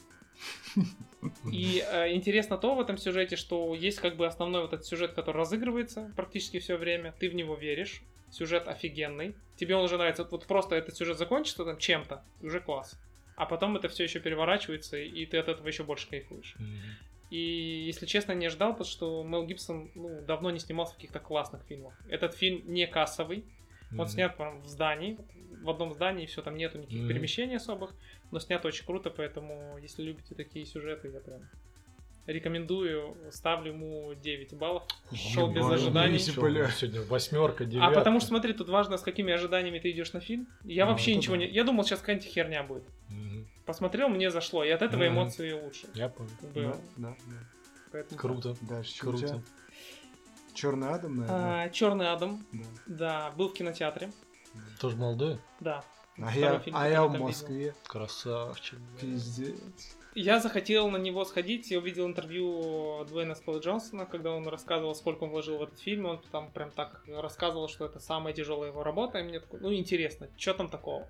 [1.53, 5.13] И э, интересно то в этом сюжете, что есть как бы основной вот этот сюжет,
[5.13, 10.27] который разыгрывается практически все время, ты в него веришь, сюжет офигенный, тебе он уже нравится,
[10.31, 12.99] вот просто этот сюжет закончится там чем-то, уже класс.
[13.37, 16.55] А потом это все еще переворачивается, и ты от этого еще больше кайфуешь.
[16.59, 16.97] Мгм.
[17.31, 21.19] И, если честно, не ожидал, потому что Мел Гибсон ну, давно не снимался в каких-то
[21.19, 21.95] классных фильмах.
[22.11, 23.47] Этот фильм не кассовый,
[23.99, 25.19] он снят прям в здании,
[25.63, 27.09] в одном здании, все, там нету никаких Мгм.
[27.09, 27.95] перемещений особых,
[28.31, 31.43] но снят очень круто, поэтому если любите такие сюжеты, я прям
[32.27, 34.85] рекомендую, ставлю ему 9 баллов.
[35.13, 36.19] Шел без ожиданий.
[36.37, 36.69] бля.
[36.71, 37.95] Сегодня восьмерка, А девятка.
[37.99, 40.47] потому что, смотри, тут важно, с какими ожиданиями ты идешь на фильм.
[40.65, 41.41] Я Ну, вообще ничего да.
[41.43, 41.49] не...
[41.49, 42.85] Я думал, сейчас какая-нибудь херня будет.
[43.09, 43.49] Мгм.
[43.67, 45.15] Посмотрел, мне зашло, и от этого Мгм.
[45.15, 45.89] эмоции лучше.
[45.95, 46.31] Я понял.
[46.55, 46.77] было.
[46.97, 47.37] Да, да, да.
[47.91, 48.57] Поэтому- Круто.
[48.63, 49.01] Дальше.
[49.01, 49.43] Круто.
[50.55, 51.71] Черный Адам, наверное.
[51.71, 52.61] Черный Адам, Да.
[52.87, 54.11] да, был в кинотеатре,
[54.81, 55.39] Тоже молодой?
[55.61, 55.85] да.
[56.19, 57.75] А я, фильм, а я в Москве.
[57.87, 58.79] Красавчик.
[59.01, 59.97] Пиздец.
[60.15, 65.25] Я захотел на него сходить, я увидел интервью Дуэйна Скотта Джонсона, когда он рассказывал, сколько
[65.25, 68.83] он вложил в этот фильм, он там прям так рассказывал, что это самая тяжелая его
[68.83, 71.09] работа, и мне такой, ну интересно, что там такого?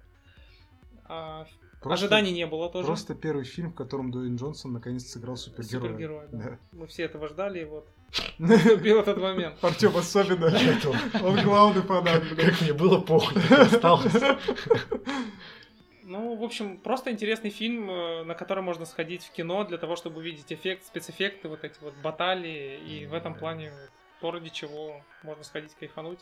[1.07, 1.47] А,
[1.81, 2.87] Просто- ожиданий не было тоже.
[2.87, 5.91] Просто первый фильм, в котором Дуэйн Джонсон наконец сыграл супергероя.
[5.91, 6.39] Супергерой, да.
[6.39, 6.59] Да.
[6.71, 7.89] Мы все этого ждали, и вот
[8.39, 9.63] наступил этот момент.
[9.63, 10.47] Артем особенно.
[11.25, 12.51] Он главный фанат, блядь.
[12.51, 14.13] Как мне было похуй, осталось.
[16.05, 19.97] Ну, в общем, просто интересный фильм, э, на который можно сходить в кино для того,
[19.97, 23.73] чтобы увидеть эффект, спецэффекты, вот эти вот баталии, и в этом плане
[24.21, 26.19] то, ради чего можно сходить кайфануть.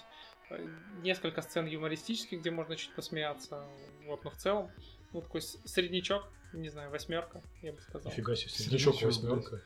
[0.51, 0.65] Э,
[1.03, 3.65] Несколько сцен юмористических, где можно чуть посмеяться,
[4.07, 4.71] вот, но в целом,
[5.13, 8.13] ну, такой с- среднячок, не знаю, восьмерка, я бы сказал.
[8.13, 9.63] Нифига себе, Среднячок, среднячок восьмерка.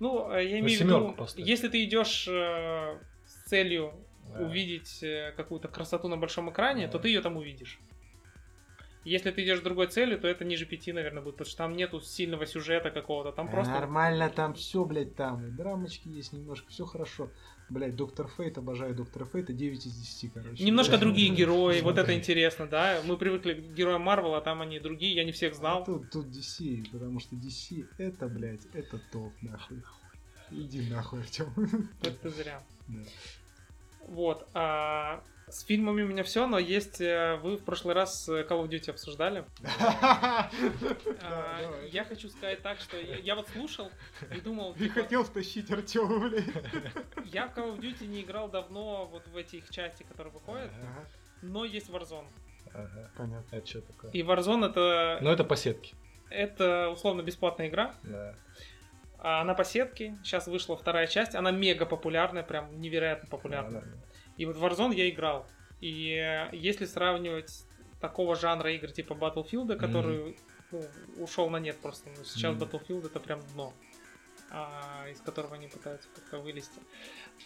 [0.00, 3.92] Ну, э, я имею в виду, если ты идешь э, с целью
[4.32, 4.40] Да.
[4.46, 6.92] увидеть э, какую-то красоту на большом экране, Да.
[6.92, 7.78] то ты ее там увидишь.
[9.04, 11.76] Если ты идешь с другой целью, то это ниже пяти, наверное, будет, потому что там
[11.76, 13.72] нету сильного сюжета какого-то, там просто...
[13.72, 15.56] Нормально, там все, блядь, там.
[15.56, 17.30] Драмочки есть немножко, все хорошо.
[17.70, 20.64] Блядь, Доктор Фейт, обожаю Доктора Фейта, 9 из 10, короче.
[20.64, 21.00] Немножко Блядь.
[21.02, 23.00] другие герои, вот это интересно, да.
[23.04, 25.84] Мы привыкли к героям Марвела, а там они другие, я не всех А знал.
[25.84, 29.82] Тут, тут DC, потому что DC это, блядь, это топ, нахуй.
[30.50, 31.88] Иди нахуй, Артем.
[32.02, 32.60] Это зря.
[32.88, 33.00] Да.
[34.10, 34.46] Вот.
[34.54, 37.00] а с фильмами у меня все, но есть...
[37.00, 39.44] э, Вы в прошлый раз э, Call of Duty обсуждали.
[41.22, 41.84] А.
[41.90, 43.90] Я хочу сказать так, что я, вот слушал
[44.34, 46.44] и думал, И типа, хотел втащить Артема, блядь.
[47.32, 50.70] я в Call of Duty не играл давно вот в эти их части, которые выходят,
[51.42, 52.26] но есть Warzone.
[52.72, 53.10] Ага.
[53.16, 53.56] понятно.
[53.56, 54.10] Это что такое?
[54.12, 55.94] И Warzone это, Ну, это по сетке.
[56.30, 58.34] это условно бесплатная игра, Да.
[59.22, 63.84] А она по сетке, сейчас вышла вторая часть, она мега популярная, прям невероятно популярная.
[64.36, 65.46] И вот в Warzone я играл.
[65.80, 67.64] И э, если сравнивать
[68.00, 70.36] такого жанра игр типа Battlefield, который
[70.70, 70.82] ну,
[71.18, 72.64] ушел на нет просто, ну, сейчас Мгм.
[72.64, 73.74] Battlefield это прям дно,
[74.50, 76.80] а, из которого они пытаются как-то вылезти,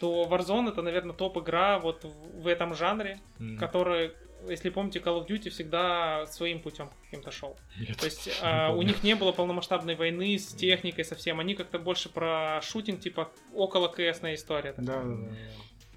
[0.00, 3.58] то Warzone это, наверное, топ-игра вот в, в этом жанре, М.
[3.58, 4.14] который,
[4.48, 7.56] если помните, Call of Duty всегда своим путем каким-то шел.
[7.78, 7.96] Нет.
[7.96, 12.08] То есть а, у них не было полномасштабной войны с техникой совсем, они как-то больше
[12.08, 14.72] про шутинг, типа около КСная история.
[14.72, 14.86] такая.
[14.86, 15.36] Да, да, да.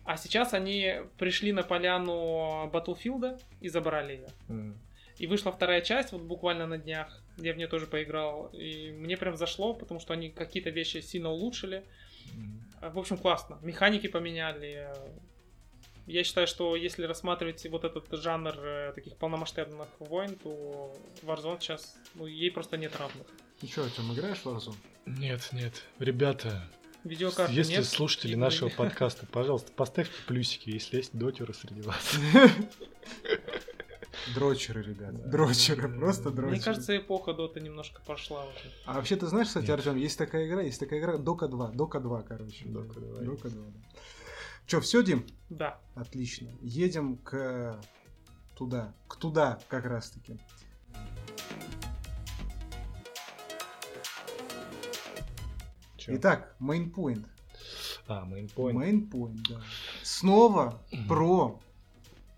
[0.06, 4.28] А сейчас они пришли на поляну Battlefield и забрали ее.
[4.48, 4.78] М.
[5.18, 7.22] И вышла вторая часть, вот буквально на днях.
[7.38, 8.48] Я в нее тоже поиграл.
[8.54, 11.84] И мне прям зашло, потому что они какие-то вещи сильно улучшили.
[12.80, 13.58] А, В общем, классно.
[13.64, 14.88] Механики поменяли.
[16.08, 21.98] Я считаю, что если рассматривать вот этот жанр э, таких полномасштабных войн, то Warzone сейчас,
[22.16, 23.28] ну, ей просто нет равных.
[23.62, 24.76] Ну что, Артем, играешь в Warzone?
[25.06, 25.74] Нет, нет.
[26.00, 26.64] Ребята,
[27.04, 27.86] Видеокарты если нет.
[27.86, 32.16] слушатели игры нашего подкаста, пожалуйста, поставьте плюсики, если есть дотеры среди вас.
[34.34, 35.18] Дрочеры, ребята.
[35.18, 36.52] Дрочеры, просто дрочеры.
[36.52, 38.72] Мне кажется, эпоха Дота немножко пошла уже.
[38.86, 39.70] А вообще, ты знаешь, кстати.
[39.72, 41.72] Артем, есть такая игра, есть такая игра Дока 2.
[41.72, 42.66] Дока 2, короче.
[42.66, 43.22] Дока 2.
[43.22, 44.00] Дока 2, да.
[44.68, 45.26] Че, все, Дим?
[45.50, 45.80] Да.
[45.96, 46.50] Отлично.
[46.62, 47.80] Едем к
[48.56, 48.94] туда.
[49.08, 50.38] К туда, как раз таки.
[55.96, 56.16] Чё?
[56.18, 57.26] Итак, мейнпоинт.
[58.08, 58.78] А, мейнпоинт.
[58.78, 59.62] Мейнпоинт, да.
[60.04, 61.08] Снова Мгм.
[61.08, 61.60] про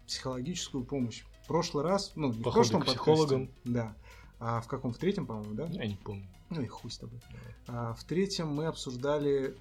[0.07, 1.23] психологическую помощь.
[1.43, 3.49] В прошлый раз, ну, не в Походы прошлом подкасте, психологам.
[3.63, 3.95] Да.
[4.39, 4.93] А в каком?
[4.93, 5.65] В третьем, по-моему, да?
[5.65, 6.27] Я не помню.
[6.51, 7.19] Ну и хуй с тобой.
[7.67, 9.55] А в третьем мы обсуждали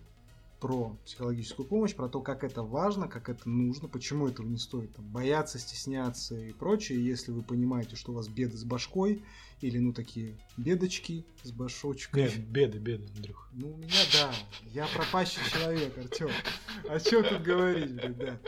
[0.61, 4.94] про психологическую помощь, про то, как это важно, как это нужно, почему этого не стоит
[4.94, 7.04] там, бояться, стесняться и прочее.
[7.04, 9.22] Если вы понимаете, что у вас беды с башкой,
[9.61, 12.22] или ну такие бедочки с башочкой.
[12.22, 13.48] Нет, беды, беды, Андрюх.
[13.52, 14.32] Ну, у меня да.
[14.72, 16.30] Я пропащий человек, Артем.
[16.88, 18.38] О чем тут говорить, блядь, да.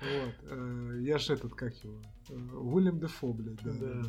[0.00, 0.34] Вот.
[0.42, 1.98] э, Я ж этот, как его?
[2.28, 3.70] э, Уильям Дефо, блядь, да.
[3.72, 3.78] Да.
[3.78, 4.08] Да, да,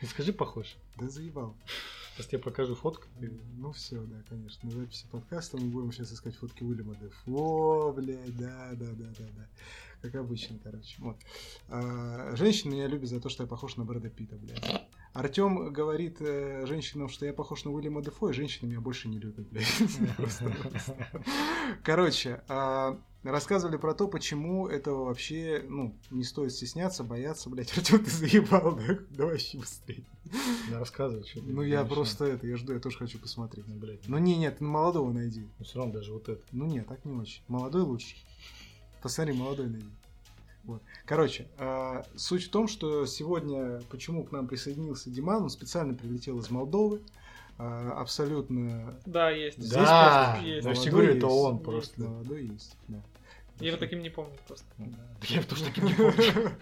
[0.00, 0.06] да.
[0.08, 0.74] Скажи похож.
[0.98, 1.56] Да заебал.
[2.12, 3.06] Сейчас тебе покажу фотку.
[3.56, 4.68] Ну все, да, конечно.
[4.68, 9.24] На записи подкаста мы будем сейчас искать фотки Уильяма Дефо, блядь, да, да, да, да,
[9.36, 9.48] да.
[10.02, 10.96] Как обычно, короче.
[10.98, 11.16] Вот.
[11.68, 14.88] А, женщины меня любят за то, что я похож на Брэда Питта, блядь.
[15.12, 19.18] Артем говорит э, женщинам, что я похож на Уильяма Дефо, и женщины меня больше не
[19.18, 19.66] любят, блядь.
[21.84, 27.70] Короче, а, рассказывали про то, почему этого вообще, ну, не стоит стесняться, бояться, блядь.
[27.76, 28.98] Артем, ты заебал, да?
[29.10, 30.06] Давай вообще быстрее.
[30.70, 33.66] Да, рассказывай, что Ну, я просто это, я жду, я тоже хочу посмотреть.
[33.68, 34.08] Ну, блядь.
[34.08, 35.46] Ну, не, нет, молодого найди.
[35.58, 36.42] Ну, все равно даже вот это.
[36.52, 37.42] Ну, нет, так не очень.
[37.48, 38.16] Молодой лучше.
[39.02, 39.90] Посмотри, молодой найди.
[40.64, 40.80] Вот.
[41.06, 46.38] Короче, а, суть в том, что сегодня, почему к нам присоединился Диман, он специально прилетел
[46.38, 47.00] из Молдовы,
[47.58, 49.58] а, абсолютно Да, есть.
[49.58, 50.84] Здесь да, просто есть.
[50.84, 51.64] я говорю, это он Есть.
[51.64, 52.02] просто.
[52.02, 52.76] молодой есть.
[52.88, 52.98] Да.
[53.60, 54.66] Я его таким не помню просто.
[54.78, 54.86] Да
[55.28, 56.14] Я тоже таким не помню.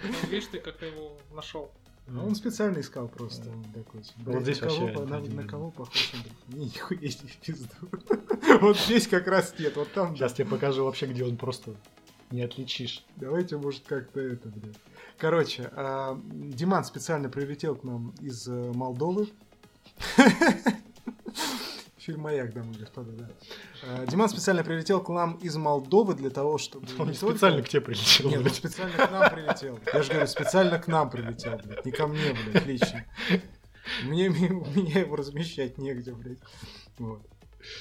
[0.03, 1.71] Ну, видишь, ты как его нашел.
[2.09, 3.45] А Он специально искал просто.
[3.45, 3.51] Да.
[3.53, 6.13] он такой, Вот здесь на кого, вообще по- на, один на кого похож?
[6.49, 7.69] Не, нихуя не в пизду.
[8.61, 10.17] Вот здесь как раз нет, вот там, да.
[10.17, 11.73] Сейчас тебе покажу вообще, где он просто
[12.31, 13.05] не отличишь.
[13.17, 14.77] Давайте, может, как-то это, блядь.
[15.19, 19.29] Короче, а, Диман специально прилетел к нам из э, Молдовы.
[21.99, 23.29] Фильм «Маяк», дамы и господа, да.
[23.85, 26.87] А, Диман специально прилетел к нам из Молдовы для того, чтобы...
[26.99, 28.31] Он не только- специально к тебе прилетел.
[28.31, 29.79] Нет, он специально к нам прилетел.
[29.93, 31.85] Я же говорю, специально к нам прилетел, блядь.
[31.85, 33.05] Не ко мне, блядь, лично.
[34.05, 36.39] Мне, меня его размещать негде, блядь.
[36.99, 37.21] Вот.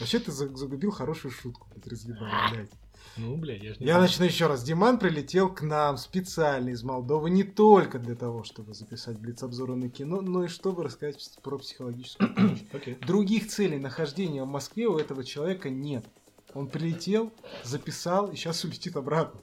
[0.02, 2.72] Вообще ты за- загубил хорошую шутку, блядь, разъебал, блядь.
[3.18, 4.02] Ну, блядь, я же не Я знаю.
[4.04, 4.64] начну еще раз.
[4.64, 9.90] Диман прилетел к нам специально из Молдовы не только для того, чтобы записать блиц-обзоры на
[9.90, 12.64] кино, но и чтобы рассказать про психологическую помощь.
[12.74, 12.96] Окей.
[12.96, 16.06] Других целей нахождения в Москве у этого человека нет.
[16.54, 17.32] Он прилетел,
[17.64, 19.42] записал и сейчас улетит обратно.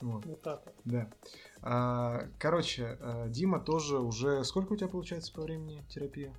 [0.00, 0.62] Вот, Вот так.
[0.84, 1.10] да.
[1.62, 4.44] А, короче, а, Дима тоже уже...
[4.44, 6.34] Сколько у тебя получается по времени терапия?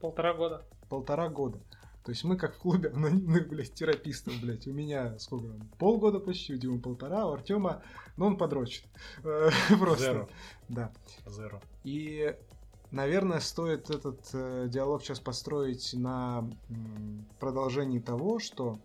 [0.00, 0.64] Полтора года.
[0.88, 1.58] Полтора года.
[2.06, 4.68] То есть мы как в клубе анонимных, блядь, терапистов, блядь.
[4.68, 5.68] У меня сколько там?
[5.76, 7.82] Полгода почти, у Димы полтора, у Артема,
[8.16, 8.84] ну он подрочит.
[9.80, 10.04] Просто.
[10.04, 10.28] Зеро.
[10.68, 10.92] Да.
[11.26, 11.60] Зеро.
[11.82, 12.32] И,
[12.92, 18.78] наверное, стоит этот э, диалог сейчас построить на м, продолжении того, что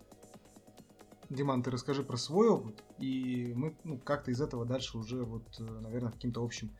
[1.30, 5.44] Диман, ты расскажи про свой опыт, и мы ну, как-то из этого дальше уже, вот,
[5.60, 6.72] э, наверное, каким-то общим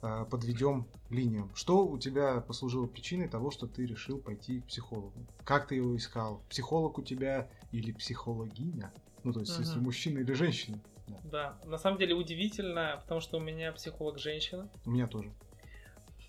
[0.00, 1.50] подведем линиям.
[1.54, 5.26] Что у тебя послужило причиной того, что ты решил пойти к психологу?
[5.44, 6.42] Как ты его искал?
[6.48, 8.92] Психолог у тебя или психологиня?
[9.24, 9.84] Ну, то есть, если Мгм.
[9.84, 10.80] мужчина или женщина.
[11.06, 11.18] Да.
[11.24, 11.58] Да.
[11.68, 14.70] На самом деле удивительно, потому что у меня психолог женщина.
[14.86, 15.32] У меня тоже.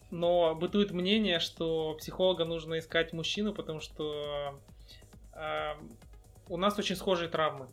[0.10, 4.60] Но бытует мнение, что психолога нужно искать мужчину, потому что
[5.34, 5.74] э,
[6.50, 7.70] у нас очень схожие травмы.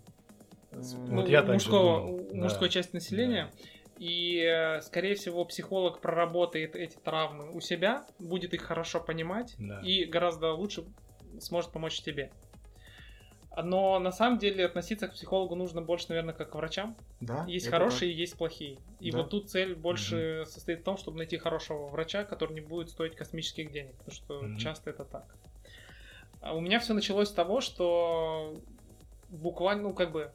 [0.71, 2.43] Э, ну, Вот я у так же мужского, думал, у да.
[2.45, 3.51] мужской части населения.
[3.99, 9.81] И, э, скорее всего, психолог проработает эти травмы у себя, будет их хорошо понимать Да.
[9.81, 10.85] и гораздо лучше
[11.41, 12.31] сможет помочь тебе.
[13.61, 16.97] Но на самом деле относиться к психологу нужно больше, наверное, как к врачам.
[17.21, 17.45] Да?
[17.49, 18.79] Есть хорошие, есть плохие.
[19.01, 19.19] И Да.
[19.19, 23.17] вот тут цель больше состоит в том, чтобы найти хорошего врача, который не будет стоить
[23.17, 24.59] космических денег, потому что Мгм.
[24.59, 25.35] часто это так.
[26.41, 28.63] А у меня все началось с того, что
[29.29, 30.31] буквально, ну как бы,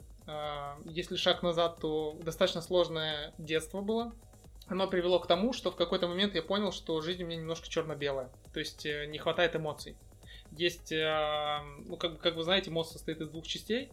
[0.86, 4.13] если шаг назад, то достаточно сложное детство было.
[4.67, 7.69] Оно привело к тому, что в какой-то момент я понял, что жизнь у меня немножко
[7.69, 8.30] черно-белая.
[8.53, 9.97] То есть э, не хватает эмоций.
[10.51, 13.91] Есть, э, ну как, как вы знаете, мозг состоит из двух частей.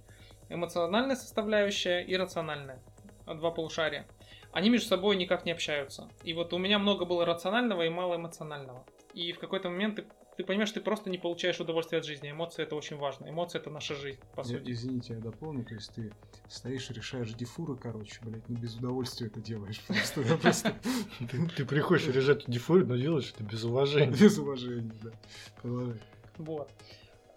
[0.48, 2.80] Эмоциональная составляющая и рациональная.
[3.26, 4.06] А, Два полушария.
[4.52, 6.08] Они между собой никак не общаются.
[6.22, 8.84] И вот у меня много было рационального и мало эмоционального.
[9.12, 10.04] И в какой-то момент
[10.36, 12.30] ты понимаешь, ты просто не получаешь удовольствие от жизни.
[12.30, 13.28] Эмоции это очень важно.
[13.28, 14.70] Эмоции это наша жизнь, по Я- сути.
[14.70, 16.12] Извините, я дополню, то есть ты
[16.48, 20.74] стоишь и решаешь дефуры, короче, блядь, не без удовольствия это делаешь просто, да, просто
[21.30, 24.10] Ты, ты приходишь решать дефолт, но делаешь это без уважения.
[24.16, 25.10] без уважения, да.
[25.60, 26.00] Продолжай.
[26.38, 26.70] Вот.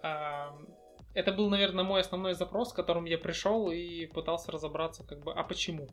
[0.02, 0.56] А,
[1.14, 5.32] Это был, наверное, мой основной запрос, с которым я пришел и пытался разобраться, как бы,
[5.32, 5.86] а почему.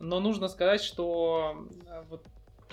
[0.00, 2.24] Но нужно сказать, что э, вот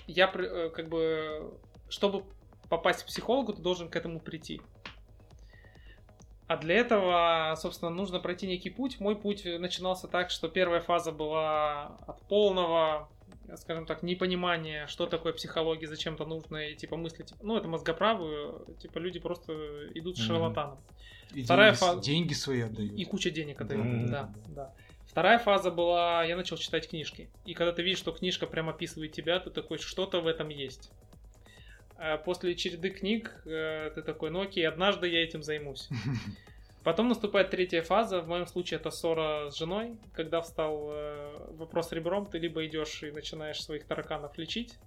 [0.08, 1.54] я э, как бы,
[1.90, 2.24] чтобы
[2.72, 4.62] попасть к психологу, ты должен к этому прийти.
[6.48, 9.00] А для этого, собственно, нужно пройти некий путь.
[9.00, 13.10] Мой путь начинался так, что первая фаза была от полного,
[13.58, 18.66] скажем так, непонимания, что такое психология, зачем это нужно, и типа мыслить, ну, это мозгоправы,
[18.80, 19.54] типа люди просто
[19.96, 20.28] идут с Мгм.
[20.28, 20.80] шарлатаном.
[21.34, 22.94] И Вторая деньги, фаза- деньги свои отдают.
[22.94, 24.12] И куча денег отдают, Мгм.
[24.12, 24.74] да, да.
[25.08, 27.30] Вторая фаза была, я начал читать книжки.
[27.46, 30.90] И когда ты видишь, что книжка прям описывает тебя, ты такой, что-то в этом есть.
[32.04, 35.88] А После череды книг э, ты такой, ну окей, однажды я этим займусь.
[36.84, 41.92] Потом наступает третья фаза, в моем случае это ссора с женой, когда встал э, вопрос
[41.92, 44.80] ребром, ты либо идешь и начинаешь своих тараканов лечить,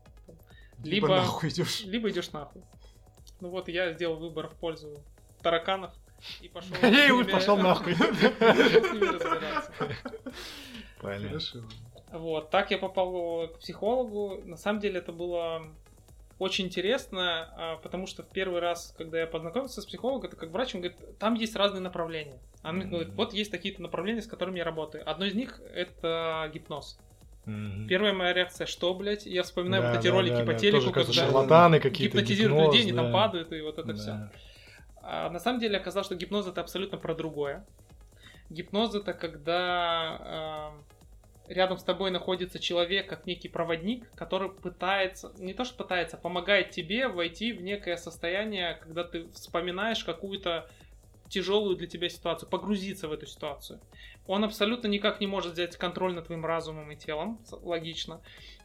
[0.82, 1.84] Либо либо, нахуй идешь.
[1.84, 2.62] либо идешь нахуй.
[3.40, 5.00] Ну вот я сделал выбор в пользу
[5.40, 5.94] тараканов
[6.40, 6.74] и пошел.
[6.82, 7.94] Я и пошел нахуй.
[11.00, 11.60] Хорошо.
[12.10, 14.42] Вот, так я попал к психологу.
[14.44, 15.62] На самом деле это было
[16.38, 20.50] очень интересно, а, потому что в первый раз, когда я познакомился с психологом, это как
[20.50, 22.38] врач, он говорит, там есть разные направления.
[22.62, 25.08] Он мне говорит, вот есть такие-то направления, с которыми я работаю.
[25.08, 26.98] Одно из них это гипноз.
[27.44, 27.86] Мгм.
[27.88, 29.26] Первая моя реакция, что, блядь?
[29.26, 30.58] Я вспоминаю Да, вот эти да, ролики да, по да.
[30.58, 33.12] телеку, Тоже, когда шарлатаны какие-то, гипнотизируют гипноз, людей, они там да.
[33.12, 33.94] падают, и вот это Да.
[33.94, 34.30] все.
[35.02, 37.66] А на самом деле оказалось, что гипноз это абсолютно про другое.
[38.48, 40.93] Гипноз это когда э,
[41.48, 46.70] рядом с тобой находится человек, как некий проводник, который пытается, не то что пытается, помогает
[46.70, 50.70] тебе войти в некое состояние, когда ты вспоминаешь какую-то
[51.28, 53.80] тяжелую для тебя ситуацию, погрузиться в эту ситуацию.
[54.26, 58.20] Он абсолютно никак не может взять контроль над твоим разумом и телом, логично.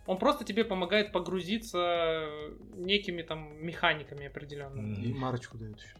[0.05, 2.27] Он просто тебе помогает погрузиться
[2.75, 4.95] некими там механиками определенными.
[5.03, 5.95] И марочку дают еще.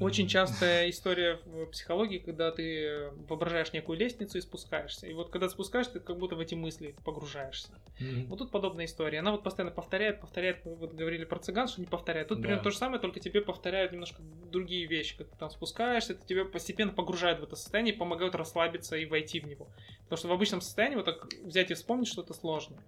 [0.00, 5.06] Очень частая история в психологии, когда ты воображаешь некую лестницу и спускаешься.
[5.06, 7.70] И вот когда спускаешься, ты как будто в эти мысли погружаешься.
[8.00, 8.26] Мгм.
[8.26, 9.20] Вот тут подобная история.
[9.20, 10.64] Она вот постоянно повторяет, повторяет.
[10.64, 12.28] Мы вот говорили про цыган, что не повторяет.
[12.28, 12.42] Тут Да.
[12.42, 15.16] примерно то же самое, только тебе повторяют немножко другие вещи.
[15.16, 19.06] Как ты там спускаешься, это тебя постепенно погружают в это состояние и помогают расслабиться и
[19.06, 19.68] войти в него.
[20.04, 22.82] Потому что в обычном состоянии вот так взять и вспомнить что-то сложно.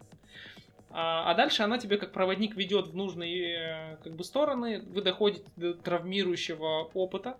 [0.90, 4.82] А, а дальше она тебе как проводник ведет в нужные э, как бы стороны.
[4.86, 7.38] Вы доходите до травмирующего опыта.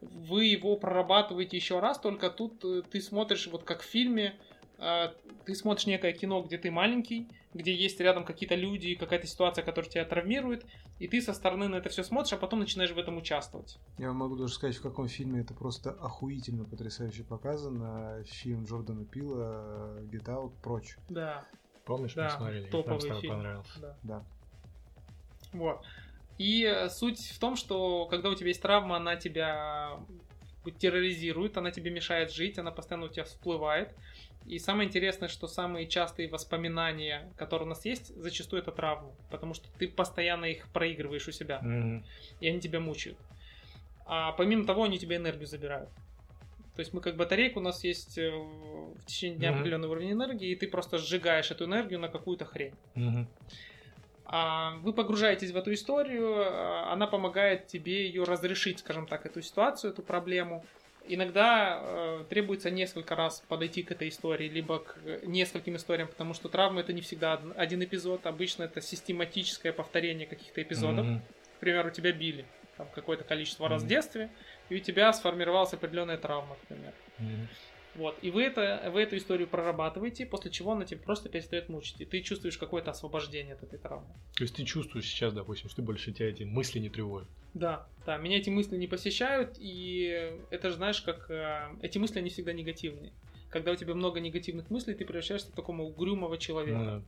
[0.00, 4.34] Вы его прорабатываете еще раз, только тут э, ты смотришь вот как в фильме,
[4.78, 5.12] э,
[5.44, 9.90] ты смотришь некое кино, где ты маленький, где есть рядом какие-то люди, какая-то ситуация, которая
[9.90, 10.64] тебя травмирует,
[10.98, 13.78] и ты со стороны на это все смотришь, а потом начинаешь в этом участвовать.
[13.98, 18.22] Я могу даже сказать, в каком фильме это просто охуительно потрясающе показано.
[18.24, 20.96] Фильм Джордана Пила Get Out прочь.
[21.08, 21.44] Да,
[21.84, 22.62] Помнишь, мы да, смотрели?
[22.62, 23.34] Нам топовый с тобой фильм.
[23.34, 23.80] понравился.
[23.80, 23.96] Да.
[24.02, 24.24] Да.
[25.52, 25.84] Вот.
[26.38, 29.98] И э, суть в том, что когда у тебя есть травма, она тебя
[30.78, 33.94] терроризирует, она тебе мешает жить, она постоянно у тебя всплывает.
[34.46, 39.54] И самое интересное, что самые частые воспоминания, которые у нас есть, зачастую это травмы, потому
[39.54, 42.04] что ты постоянно их проигрываешь у себя, Мгм.
[42.40, 43.18] и они тебя мучают.
[44.06, 45.90] А помимо того, они у тебя энергию забирают.
[46.76, 49.58] То есть мы как батарейка, у нас есть э, в течение дня Мгм.
[49.60, 52.74] определенный уровень энергии, и ты просто сжигаешь эту энергию на какую-то хрень.
[54.24, 59.42] А, Вы погружаетесь в эту историю, а, она помогает тебе ее разрешить, скажем так, эту
[59.42, 60.64] ситуацию, эту проблему.
[61.08, 66.48] Иногда э, требуется несколько раз подойти к этой истории, либо к нескольким историям, потому что
[66.48, 71.06] травма это не всегда од- один эпизод, обычно это систематическое повторение каких-то эпизодов.
[71.06, 71.22] Мгм.
[71.56, 72.44] К примеру, тебя били
[72.80, 73.90] там, какое-то количество раз в Мгм.
[73.90, 74.30] детстве,
[74.70, 76.96] и у тебя сформировалась определенная травма, примеру.
[77.18, 77.48] Мгм.
[77.94, 78.18] Вот.
[78.22, 82.00] И вы, это, вы эту историю прорабатываете, после чего она тебя просто перестает мучить.
[82.00, 84.14] И ты чувствуешь какое-то освобождение от этой травмы.
[84.36, 87.28] То есть ты чувствуешь сейчас, допустим, что больше тебя эти мысли не тревожат.
[87.52, 92.20] Да, да, меня эти мысли не посещают, и это же, знаешь, как э, эти мысли,
[92.20, 93.12] они всегда негативные.
[93.50, 96.78] Когда у тебя много негативных мыслей, ты превращаешься в такого угрюмого человека.
[96.78, 97.02] Ну да.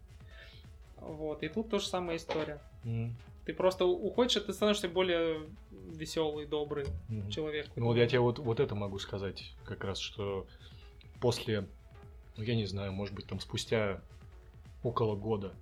[0.96, 2.60] Вот, и тут тоже самая история.
[2.82, 3.16] Мгм.
[3.44, 7.28] Ты просто уходишь, и ты становишься более веселый, добрый Мгм.
[7.30, 7.68] человек.
[7.74, 10.46] Ну вот я тебе вот, вот это могу сказать, как раз, что
[11.20, 11.66] после,
[12.36, 14.00] ну я не знаю, может быть там спустя
[14.84, 15.54] около года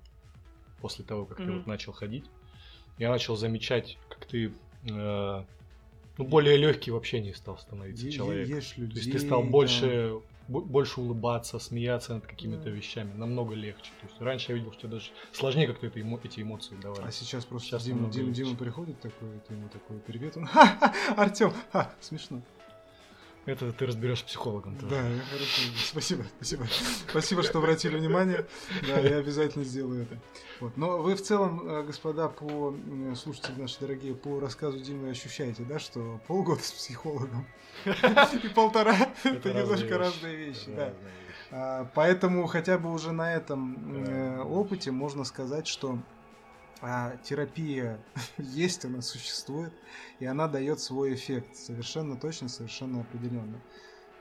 [0.81, 1.59] после того, как ты Мгм.
[1.59, 2.25] вот начал ходить,
[2.99, 4.53] я начал замечать, как ты
[4.89, 5.45] э,
[6.19, 8.49] ну, более легкий в общении стал становиться Е- человек.
[8.49, 12.71] е- ешь То есть людей, ты стал больше, бо- больше улыбаться, смеяться над какими-то Да.
[12.71, 13.91] вещами, намного легче.
[14.01, 17.11] То есть раньше я видел, что даже сложнее как-то это эмо- эти эмоции А давали.
[17.11, 18.33] сейчас просто Сейчас Дима, Дима.
[18.33, 22.43] Дима приходит такой, ты ему такой привет, он ха Артем, ха, смешно.
[23.47, 24.95] Это ты разберешь с психологом тоже.
[24.95, 26.67] Да, хорошо, спасибо, спасибо.
[27.09, 28.47] Спасибо, что обратили внимание.
[28.87, 30.19] Да, я обязательно сделаю это.
[30.61, 30.77] Вот.
[30.77, 32.75] Но вы в целом, э, господа, по
[33.17, 37.47] слушатели наши дорогие, по рассказу Димы ощущаете, да, что полгода с психологом
[37.87, 40.71] и полтора это немножко разные вещи.
[41.51, 45.99] А, Поэтому хотя бы уже на этом опыте можно сказать, что
[46.83, 47.99] А терапия
[48.39, 49.73] есть, она существует,
[50.19, 51.55] и она дает свой эффект.
[51.57, 53.61] Совершенно точно, совершенно определенно.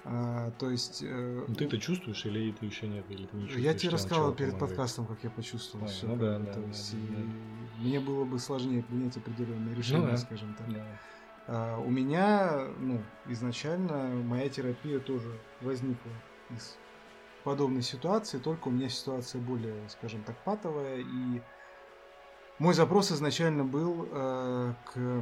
[0.06, 1.04] А, то есть...
[1.04, 3.06] Э, ну, ты это чувствуешь или ты еще нет?
[3.10, 4.78] Или ты не я тебе рассказывал перед помогает?
[4.78, 6.08] подкастом, как я почувствовал а, все.
[6.08, 7.24] Ну, да, да, то да, есть, да, да.
[7.80, 10.18] Мне было бы сложнее принять определенные решения, ну, да.
[10.18, 10.74] скажем так.
[10.74, 10.86] Да.
[11.48, 15.32] А, у меня, ну, изначально моя терапия тоже
[15.62, 16.12] возникла
[16.50, 16.78] из
[17.44, 21.42] подобной ситуации, только у меня ситуация более, скажем так, патовая, и
[22.60, 25.22] мой запрос изначально был э, к э,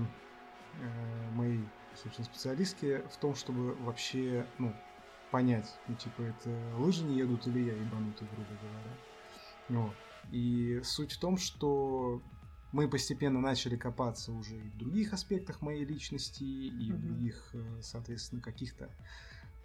[1.31, 1.63] моей
[1.95, 4.73] собственно, специалистки в том, чтобы вообще, ну,
[5.31, 8.97] понять, ну, типа, это лыжи не едут или я ебанутый, грубо говоря.
[9.69, 9.95] Вот.
[10.31, 12.21] И суть в том, что
[12.71, 17.81] мы постепенно начали копаться уже и в других аспектах моей личности, и в других, э,
[17.81, 18.89] соответственно, каких-то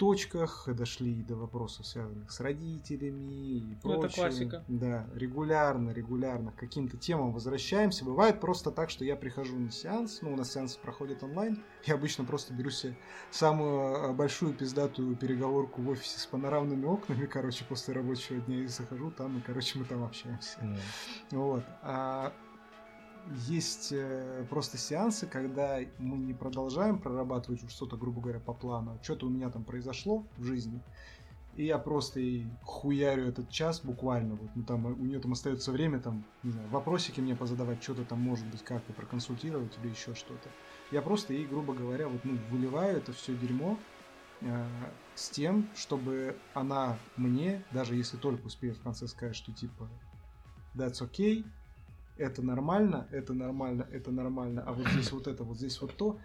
[0.03, 4.01] точках, дошли до вопросов, связанных с родителями и прочее.
[4.01, 4.65] Ну, это классика.
[4.67, 8.05] Да, регулярно, регулярно к каким-то темам возвращаемся.
[8.05, 11.95] Бывает просто так, что я прихожу на сеанс, ну, у нас сеанс проходит онлайн, я
[11.95, 12.97] обычно просто беру себе
[13.31, 18.67] самую а, большую пиздатую переговорку в офисе с панорамными окнами, короче, после рабочего дня и
[18.67, 20.59] захожу там, и, короче, мы там общаемся.
[20.61, 20.79] Mm.
[21.31, 21.63] Вот.
[21.83, 22.33] А
[23.47, 28.99] есть э, просто сеансы, когда мы не продолжаем прорабатывать что-то, грубо говоря, по плану.
[29.03, 30.83] Что-то у меня там произошло в жизни.
[31.55, 34.37] И я просто ей хуярю этот час буквально.
[34.37, 38.05] Вот, ну, там, у нее там остается время, там, не знаю, вопросики мне позадавать, что-то
[38.05, 40.49] там, может быть, как-то проконсультировать или еще что-то.
[40.91, 43.79] Я просто ей, грубо говоря, вот, ну, выливаю это все дерьмо
[44.41, 44.67] э,
[45.15, 49.91] с тем, чтобы она мне, даже если только успеет в конце сказать, что типа
[50.75, 51.45] that's okay,
[52.23, 56.19] это нормально, это нормально, это нормально, а вот здесь вот это, вот здесь вот то,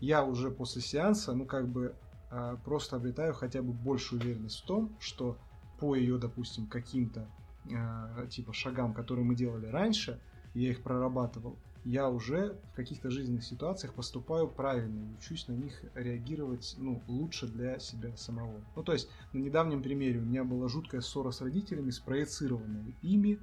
[0.00, 1.94] я уже после сеанса, ну как бы
[2.30, 5.38] а, просто обретаю хотя бы большую уверенность в том, что
[5.78, 7.28] по ее, допустим, каким-то
[7.70, 10.18] э, типа шагам, которые мы делали раньше,
[10.54, 15.80] я их прорабатывал, я уже в каких-то жизненных ситуациях поступаю правильно и учусь на них
[15.94, 18.60] реагировать ну, лучше для себя самого.
[18.74, 23.38] Ну, то есть, на недавнем примере у меня была жуткая ссора с родителями, спроецированная ими,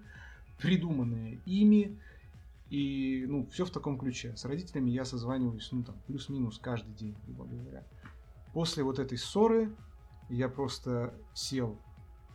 [0.60, 2.00] придуманные ими.
[2.70, 4.36] И, ну, все в таком ключе.
[4.36, 7.84] С родителями я созваниваюсь, ну, там, плюс-минус каждый день, грубо говоря.
[8.54, 9.76] После вот этой ссоры
[10.30, 11.78] я просто сел,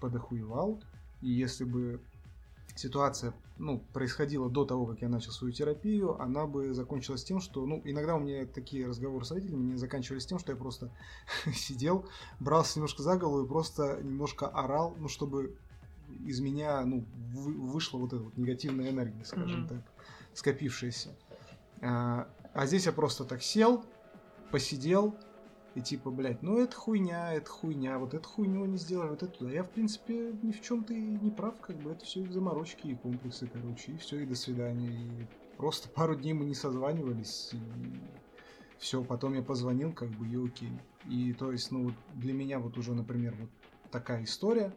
[0.01, 0.81] подохуевал.
[1.21, 2.01] И если бы
[2.79, 7.67] ситуация, ну, происходила до того, как я начал свою терапию, она бы закончилась тем, что,
[7.67, 10.91] ну, иногда у меня такие разговоры с родителями не заканчивались тем, что я просто
[11.53, 12.07] сидел,
[12.39, 15.57] брался немножко за голову и просто немножко орал, ну, чтобы
[16.25, 19.69] из меня ну, вы, вышла вот эта вот негативная энергия, скажем mm-hmm.
[19.69, 19.83] так,
[20.35, 21.17] скопившаяся.
[21.81, 23.85] А, а здесь я просто так сел,
[24.51, 25.17] посидел,
[25.75, 29.47] и типа, блядь, ну это хуйня, это хуйня, вот эту хуйню не сделали, вот это.
[29.47, 32.97] Я, в принципе, ни в чем-то и не прав, как бы это все заморочки и
[32.97, 34.91] комплексы, короче, и все, и до свидания.
[34.91, 37.61] И просто пару дней мы не созванивались, и
[38.79, 40.73] все, потом я позвонил, как бы, и окей.
[41.09, 43.51] И то есть, ну, для меня вот уже, например, вот
[43.93, 44.75] такая история,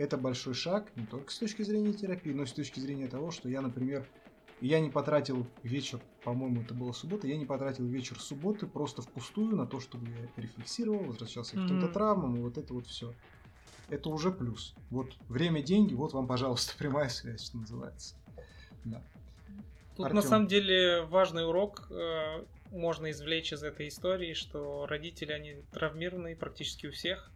[0.00, 3.30] это большой шаг не только с точки зрения терапии, но и с точки зрения того,
[3.30, 4.08] что я, например,
[4.62, 9.54] я не потратил вечер, по-моему, это была суббота, я не потратил вечер субботы просто впустую
[9.56, 11.58] на то, чтобы я рефлексировал, возвращался mm-hmm.
[11.58, 13.12] к каким-то травмам, и вот это вот все.
[13.90, 14.74] Это уже плюс.
[14.88, 18.16] Вот время, деньги, вот вам, пожалуйста, прямая связь, что называется.
[18.84, 19.02] Да.
[19.96, 20.16] Тут Артём.
[20.16, 26.36] на самом деле важный урок э, можно извлечь из этой истории, что родители, они травмированные
[26.36, 27.30] практически у всех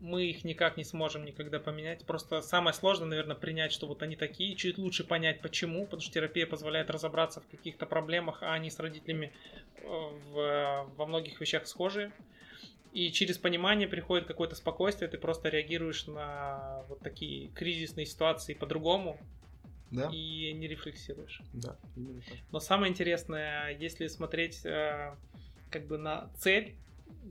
[0.00, 2.04] мы их никак не сможем никогда поменять.
[2.06, 6.12] Просто самое сложное, наверное, принять, что вот они такие, чуть лучше понять почему, потому что
[6.12, 9.32] терапия позволяет разобраться в каких-то проблемах, а они с родителями
[9.76, 12.12] э, в, во многих вещах схожи.
[12.92, 19.16] И через понимание приходит какое-то спокойствие, ты просто реагируешь на вот такие кризисные ситуации по-другому,
[19.90, 20.08] да.
[20.12, 21.40] и не рефлексируешь.
[21.52, 22.38] Да, именно так.
[22.50, 25.14] Но самое интересное, если смотреть э,
[25.70, 26.74] как бы на цель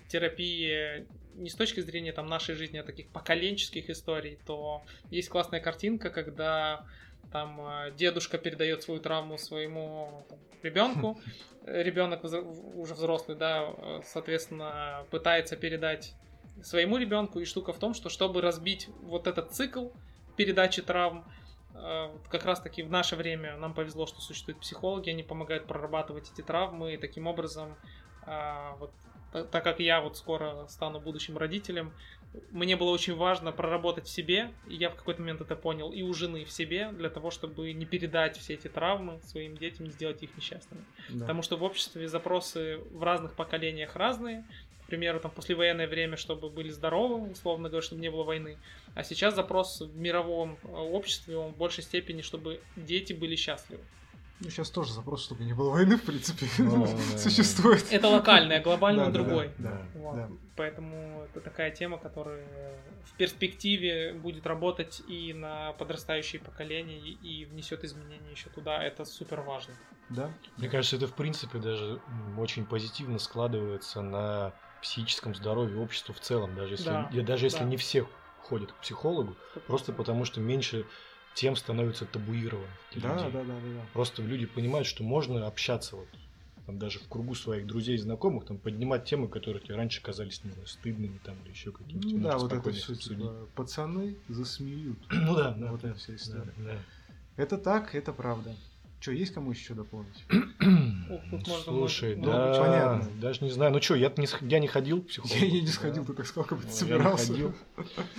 [0.08, 1.06] терапии
[1.40, 6.10] не с точки зрения там нашей жизни, а таких поколенческих историй, то есть классная картинка,
[6.10, 6.86] когда
[7.32, 10.26] там э, дедушка передает свою травму своему
[10.64, 11.20] ребенку,
[11.66, 16.14] ребенок уже взрослый, да, э, соответственно, пытается передать
[16.64, 19.90] своему ребенку, и штука в том, что чтобы разбить вот этот цикл
[20.36, 21.24] передачи травм,
[21.74, 26.30] э, как раз таки в наше время нам повезло, что существуют психологи, они помогают прорабатывать
[26.34, 27.76] эти травмы, и таким образом
[28.78, 28.92] вот
[29.32, 31.94] так как я вот скоро стану будущим родителем,
[32.52, 36.04] мне было очень важно проработать в себе, и я в какой-то момент это понял, и
[36.04, 39.92] у жены в себе, для того, чтобы не передать все эти травмы своим детям, не
[39.92, 40.84] сделать их несчастными.
[41.10, 41.22] Да.
[41.22, 44.46] Потому что в обществе запросы в разных поколениях разные.
[44.84, 48.58] К примеру, там послевоенное время, чтобы были здоровы, условно говоря, чтобы не было войны.
[48.96, 53.84] А сейчас запрос в мировом э, обществе, он в большей степени, чтобы дети были счастливы.
[54.42, 56.88] Ну, сейчас тоже запрос, чтобы не было войны, в принципе, Ну,
[57.18, 57.86] существует.
[57.92, 59.52] Это локальное, глобально Да, другой.
[59.58, 60.16] Да, Вот.
[60.16, 60.30] да.
[60.56, 62.48] Поэтому это такая тема, которая
[63.06, 68.82] в перспективе будет работать и на подрастающие поколения, и- внесет изменения еще туда.
[68.82, 69.74] Это супер важно.
[70.10, 70.32] Да.
[70.58, 72.00] Мне кажется, это в принципе даже
[72.38, 77.66] очень позитивно складывается на психическом здоровье общества в целом, даже если, Да, даже если да.
[77.66, 78.08] не все
[78.42, 79.36] ходят к психологу,
[79.68, 80.86] просто потому что меньше
[81.40, 82.78] тем становится табуированных.
[82.92, 83.32] для Да, людей.
[83.32, 83.86] да, да, да, да.
[83.94, 86.10] Просто люди понимают, что можно общаться вот
[86.66, 90.44] там даже в кругу своих друзей и знакомых, там поднимать темы, которые тебе раньше казались,
[90.44, 92.08] не знаю, стыдными там или еще какими-то.
[92.10, 93.32] Ну да, вот это все, обсудить.
[93.56, 95.00] пацаны засмеют.
[95.12, 96.54] Ну да, да, Вот да, эта вся история.
[96.58, 96.76] да,
[97.38, 98.54] Это так, это правда.
[99.00, 100.26] Что, есть кому еще дополнить?
[100.30, 102.60] тут можно Слушай, много да.
[102.60, 103.22] Понятно.
[103.22, 105.40] даже не знаю, ну что, я не, я не ходил к психологу.
[105.40, 105.72] Я, я не да.
[105.72, 107.28] сходил, ты так сказал, как будто Ну, я не собирался.
[107.28, 107.54] ходил.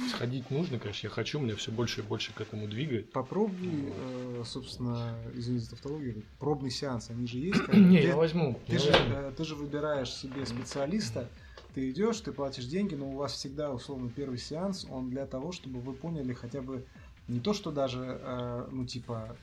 [0.08, 3.12] Сходить нужно, конечно, я хочу, меня все больше и больше к этому двигает.
[3.12, 7.60] Попробуй, э, собственно, извините за тавтологию, пробный сеанс, они же есть.
[7.72, 8.58] Не, ты- я возьму.
[8.66, 9.14] Ты я же, возьму.
[9.14, 11.28] э, ты же выбираешь себе специалиста,
[11.74, 15.52] ты идешь, ты платишь деньги, но у вас всегда, условно, первый сеанс, он для того,
[15.52, 16.86] чтобы вы поняли хотя бы
[17.28, 19.36] не то, что даже, э, ну, типа,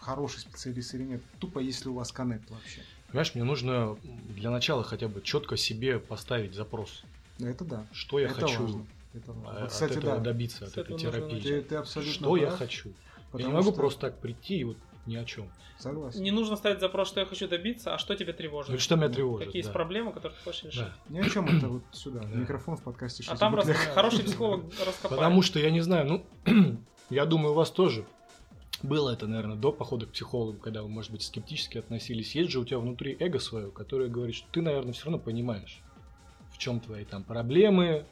[0.00, 2.80] хороший специалист или нет, тупо если у вас коннект вообще.
[3.08, 3.96] Понимаешь, мне нужно
[4.28, 7.02] для начала хотя бы четко себе поставить запрос.
[7.40, 7.86] Это да.
[7.92, 8.86] Что я это хочу важно.
[9.14, 9.60] Это важно.
[9.60, 10.22] Вот, кстати, от этого да.
[10.22, 11.40] добиться, от этой терапии.
[11.40, 12.92] Ты, ты абсолютно Что я прав, хочу?
[13.34, 14.76] Я не могу что- просто так прийти и вот
[15.06, 15.50] ни о чем.
[15.78, 16.22] Согласен.
[16.22, 18.70] Не нужно ставить запрос, что я хочу добиться, а что тебя тревожит.
[18.70, 19.46] Ну, что меня тревожит.
[19.46, 19.72] Какие есть да.
[19.72, 20.80] проблемы, которые ты хочешь решить.
[20.82, 20.94] Да.
[21.08, 22.20] Ни о чем это вот сюда.
[22.20, 22.28] Да.
[22.28, 23.94] Микрофон в подкасте А «Шесть там раз- бутылек».
[23.94, 25.00] хороший психолог раскопает.
[25.02, 26.76] Потому что я не знаю, ну,
[27.10, 28.04] я думаю, у вас тоже
[28.82, 32.34] было это, наверное, до похода к психологу, когда вы, может быть, скептически относились.
[32.34, 35.80] Есть же у тебя внутри эго свое, которое говорит, что ты, наверное, все равно понимаешь,
[36.52, 38.04] в чем твои там проблемы.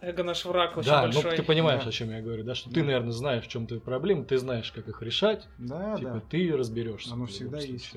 [0.00, 1.22] Эго наш враг очень да, большой.
[1.24, 1.88] ну ты понимаешь, Да.
[1.88, 2.74] о чем я говорю, да, что Да.
[2.74, 6.22] ты, наверное, знаешь, в чем твои проблемы, ты знаешь, как их решать, Да, типа да.
[6.28, 7.14] ты разберешься.
[7.14, 7.94] Оно всегда есть.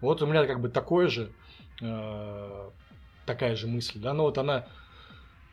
[0.00, 1.30] Вот у меня как бы такое же,
[1.82, 2.70] э,
[3.26, 4.66] такая же мысль, да, но вот она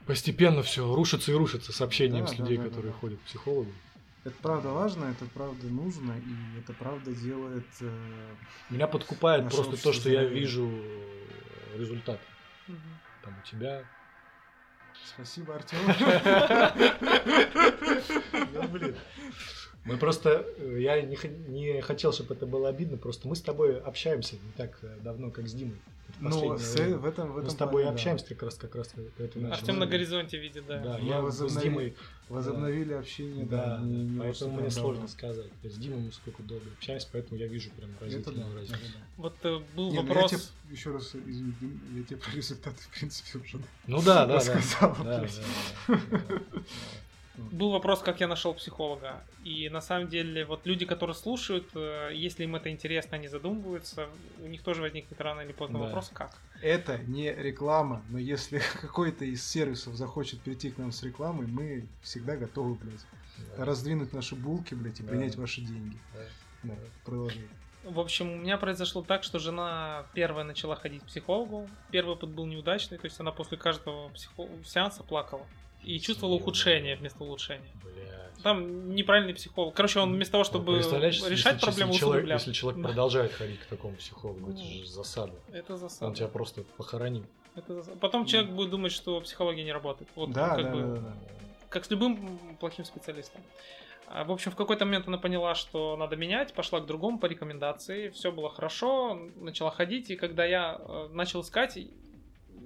[0.06, 3.00] постепенно все рушится и рушится с общением Да, с да, людей, да, да, которые да.
[3.00, 3.72] ходят к психологу.
[4.26, 7.66] Это правда важно, это правда нужно, и это правда делает...
[7.80, 8.36] э,
[8.70, 12.20] Меня подкупает просто то, что я вижу э, результат.
[12.68, 13.00] Мгм.
[13.24, 13.84] Там у тебя.
[15.16, 15.80] Спасибо, Артем.
[18.54, 18.96] Ну, блин.
[19.86, 23.80] Мы просто, э, я не, не хотел, чтобы это было обидно, просто мы с тобой
[23.80, 25.78] общаемся не так э, давно, как с Димой.
[26.20, 26.98] Ну, с- время.
[26.98, 27.94] в этом, в этом мы с тобой плане, да.
[27.94, 29.54] общаемся как раз, как раз это.
[29.54, 30.80] Артем на горизонте видит, да.
[30.80, 31.96] Да, Мы я с возобновили- Димой,
[32.28, 33.78] Возобновили общение, да.
[33.78, 34.82] да, не- не поэтому мне давно.
[34.82, 35.46] сложно сказать.
[35.64, 38.06] С Димой мы сколько долго общаемся, поэтому я вижу прям Это да.
[38.06, 38.82] разительную разницу.
[38.94, 39.00] да.
[39.18, 40.32] Вот э, был Не, ну я вопрос.
[40.32, 40.42] тебе,
[40.72, 44.36] еще раз, извини, Дим, я тебе про результаты, в принципе, уже Ну да, да, да.
[44.36, 44.96] рассказал.
[44.98, 45.22] Да, да,
[45.88, 46.62] да, да, да.
[47.52, 49.24] Был вопрос, как я нашел психолога.
[49.44, 54.08] И на самом деле, вот люди, которые слушают, э, если им это интересно, они задумываются,
[54.40, 55.86] у них тоже возникнет рано или поздно Да.
[55.86, 56.36] вопрос, как.
[56.62, 61.88] Это не реклама, но если какой-то из сервисов захочет прийти к нам с рекламой, мы
[62.02, 63.06] всегда готовы, блядь,
[63.58, 63.66] Да.
[63.66, 65.10] раздвинуть наши булки, блядь, и Да.
[65.10, 65.98] принять ваши деньги.
[66.14, 66.20] Да.
[66.64, 66.74] Да,
[67.06, 67.48] продолжи.
[67.86, 71.70] В общем, у меня произошло так, что жена первая начала ходить к психологу.
[71.92, 75.46] Первый опыт был неудачный, то есть она после каждого психо- сеанса плакала.
[75.84, 76.44] И чувствовала Ё-моё.
[76.44, 77.70] ухудшение вместо улучшения.
[77.84, 78.44] Блядь.
[78.44, 79.74] Там неправильный психолог.
[79.74, 82.88] Короче, он вместо того, чтобы Представляешь, решать если- проблему, если человек, если человек Да.
[82.88, 85.34] продолжает ходить к такому психологу, это Ну, же засада.
[85.52, 86.16] Это Он засада.
[86.16, 87.26] тебя просто похоронит.
[87.56, 87.98] Это засада.
[87.98, 90.10] Потом человек будет думать, что психология не работает.
[90.16, 91.14] Вот Да, как да, бы, да, да, да.
[91.70, 93.42] как с любым плохим специалистом.
[94.08, 97.26] А, В общем, в какой-то момент она поняла, что надо менять, пошла к другому по
[97.28, 101.78] рекомендации, все было хорошо, начала ходить, и когда я э, начал искать,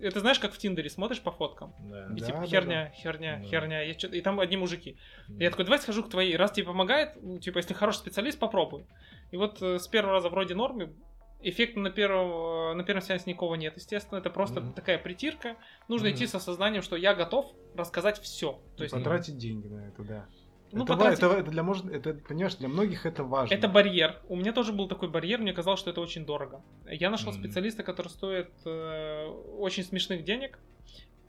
[0.04, 2.08] это знаешь, как в Тиндере смотришь по фоткам, Да.
[2.16, 3.48] и Да, типа да, херня, херня, Да.
[3.48, 4.98] херня, и, чё- и там одни мужики.
[5.28, 8.86] Я такой, давай схожу к твоей, раз тебе помогает, ну, типа, если хороший специалист, попробуй.
[9.32, 10.94] И вот э, с первого раза вроде норме,
[11.42, 14.74] эффекта на первом, э, на первом сеансе никакого нет, естественно, это просто Мгм.
[14.74, 15.58] такая притирка.
[15.88, 16.16] Нужно Мгм.
[16.16, 18.62] идти со сознанием, что я готов рассказать все.
[18.78, 20.28] То есть, Потратить деньги на это, да.
[20.74, 23.54] Ну, это, потратить- это, это для можно, это, понимаешь, для многих это важно.
[23.54, 24.22] Это барьер.
[24.28, 26.62] У меня тоже был такой барьер, мне казалось, что это очень дорого.
[26.86, 27.42] Я нашел Мгм.
[27.42, 30.60] специалиста, который стоит э, очень смешных денег.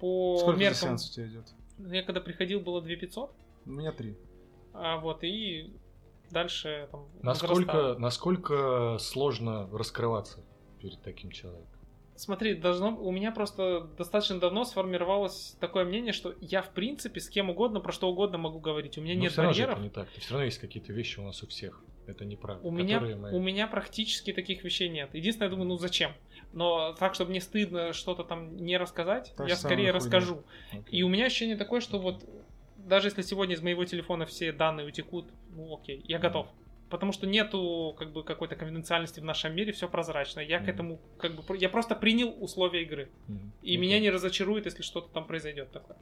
[0.01, 0.78] По Сколько за меркам.
[0.80, 1.45] сеанс у тебя идет?
[1.78, 3.32] Я когда приходил, было 2500.
[3.66, 4.16] У меня три.
[4.72, 5.72] А вот и
[6.30, 7.99] дальше там Насколько, возрастало.
[7.99, 10.40] насколько сложно раскрываться
[10.80, 11.68] перед таким человеком?
[12.16, 17.28] Смотри, должно, у меня просто достаточно давно сформировалось такое мнение, что я в принципе с
[17.28, 18.96] кем угодно про что угодно могу говорить.
[18.98, 19.78] У меня Но нет равно же барьеров.
[19.78, 20.08] это не так.
[20.18, 21.82] Все равно есть какие-то вещи у нас у всех.
[22.06, 22.66] Это неправда.
[22.66, 25.10] У меня, мы- у меня практически таких вещей нет.
[25.14, 26.12] Единственное, я думаю, ну зачем?
[26.52, 29.92] Но так, чтобы мне стыдно что-то там не рассказать, Та же я скорее хуйня.
[29.94, 30.44] расскажу.
[30.70, 30.82] Окей.
[31.00, 32.22] И у меня ощущение такое, что вот
[32.76, 36.46] даже если сегодня из моего телефона все данные утекут, ну окей, я готов.
[36.95, 40.38] Потому что нету как бы какой-то конвенциальности в нашем мире, все прозрачно.
[40.38, 40.70] Я к Мгм.
[40.70, 43.11] этому как бы я просто принял условия игры.
[43.26, 43.53] Мгм.
[43.62, 43.76] И Окей.
[43.78, 45.97] меня не разочарует, если что-то там произойдет такое.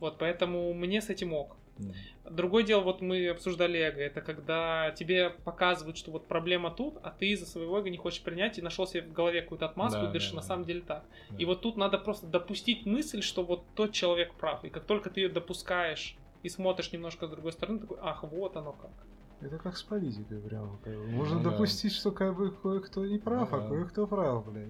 [0.00, 1.56] Вот, поэтому мне с этим ок.
[1.78, 1.94] Мгм.
[2.30, 7.10] Другое дело, вот мы обсуждали эго, это когда тебе показывают, что вот проблема тут, а
[7.10, 10.04] ты из-за своего эго не хочешь принять и нашел себе в голове какую-то отмазку Да,
[10.04, 10.46] и говоришь, да, на да.
[10.46, 11.06] самом деле так.
[11.30, 11.36] Да.
[11.38, 14.64] И вот тут надо просто допустить мысль, что вот тот человек прав.
[14.64, 18.56] И как только ты ее допускаешь и смотришь немножко с другой стороны, такой, ах, вот
[18.56, 19.06] оно как.
[19.40, 20.78] Это как с политикой прямо.
[20.82, 21.06] как бы.
[21.06, 21.50] Можно Ну да.
[21.50, 23.68] допустить, что как бы кое-кто не прав, Ну а да.
[23.68, 24.68] кое-кто прав, блядь.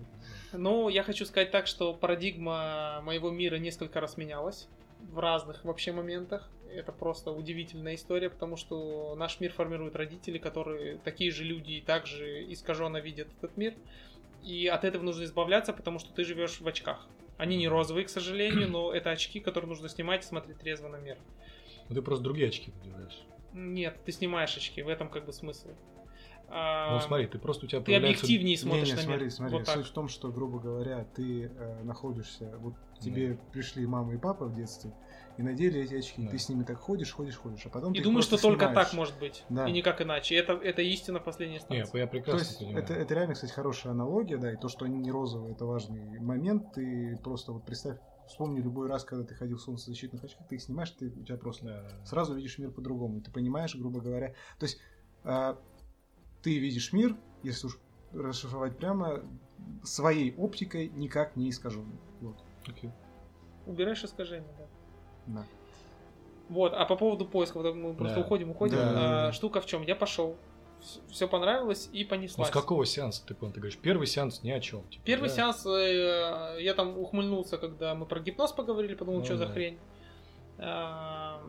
[0.52, 4.68] Ну, я хочу сказать так, что парадигма моего мира несколько раз менялась
[5.12, 6.48] в разных вообще моментах.
[6.72, 11.80] Это просто удивительная история, потому что наш мир формируют родители, которые такие же люди и
[11.80, 13.74] также искаженно видят этот мир.
[14.42, 17.06] И от этого нужно избавляться, потому что ты живешь в очках.
[17.36, 20.96] Они не розовые, к сожалению, но это очки, которые нужно снимать и смотреть трезво на
[20.96, 21.16] мир.
[21.88, 23.22] Ну, ты просто другие очки надеваешь.
[23.54, 25.68] Нет, ты снимаешь очки, в этом как бы смысл.
[26.48, 28.24] А, Ну, смотри, ты просто у тебя ты появляется...
[28.26, 29.32] объективнее смотришь Не-не, на смотри, мир.
[29.32, 29.56] смотри.
[29.56, 29.76] Вот так.
[29.76, 34.44] Суть в том, что, грубо говоря, ты э, находишься, вот тебе пришли мама и папа
[34.44, 34.92] в детстве
[35.38, 36.30] и надели эти очки, Да.
[36.30, 38.66] ты с ними так ходишь, ходишь, ходишь, а потом И ты думаю, что просто только
[38.66, 38.88] снимаешь.
[38.88, 39.44] так может быть.
[39.48, 39.66] Да.
[39.68, 40.36] И никак иначе.
[40.36, 41.98] Это, это истина последней Не, инстанции.
[41.98, 42.84] я То прекрасно есть понимаю.
[42.84, 46.20] это, это реально, кстати, хорошая аналогия, да, и то, что они не розовые, это важный
[46.20, 46.72] момент.
[46.74, 50.62] Ты просто вот представь, вспомни любой раз, когда ты ходил в солнцезащитных очках, ты их
[50.62, 53.20] снимаешь, ты, у тебя просто Да, сразу видишь мир по-другому.
[53.20, 54.34] Ты понимаешь, грубо говоря.
[54.58, 54.80] То есть
[55.24, 55.58] а,
[56.42, 57.78] ты видишь мир, если уж
[58.12, 59.22] расшифровать прямо,
[59.82, 61.98] своей оптикой никак не искаженный.
[62.20, 62.36] Вот.
[62.66, 62.90] Окей.
[63.66, 64.66] Убираешь искажения, да.
[65.26, 65.44] Да.
[66.48, 68.20] Вот, а по поводу поиска, вот мы просто Да.
[68.20, 68.76] уходим, уходим.
[68.76, 69.32] Да, А, да, да.
[69.32, 69.82] Штука в чем?
[69.82, 70.36] Я пошел,
[71.10, 72.48] все понравилось и Ну, понеслась.
[72.48, 73.52] с какого сеанса ты понял?
[73.52, 74.82] Ты говоришь, первый сеанс ни о чем.
[74.88, 75.34] типа, Первый да?
[75.34, 79.52] сеанс, э, я там ухмыльнулся, когда мы про гипноз поговорили, подумал, Ну что за да.
[79.52, 79.78] хрень.
[80.58, 81.40] А,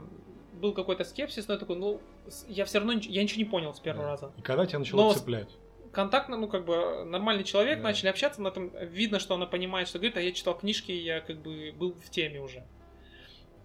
[0.53, 1.99] Был какой-то скепсис, но я такой, ну,
[2.47, 4.11] я все равно, я ничего не понял с первого Да.
[4.11, 4.31] раза.
[4.37, 5.49] И когда тебя начало Но- цеплять?
[5.91, 7.83] контактно, ну, как бы, нормальный человек, Да.
[7.83, 11.19] начали общаться, на этом видно, что она понимает, что говорит, а я читал книжки, я,
[11.21, 12.65] как бы, был в теме уже.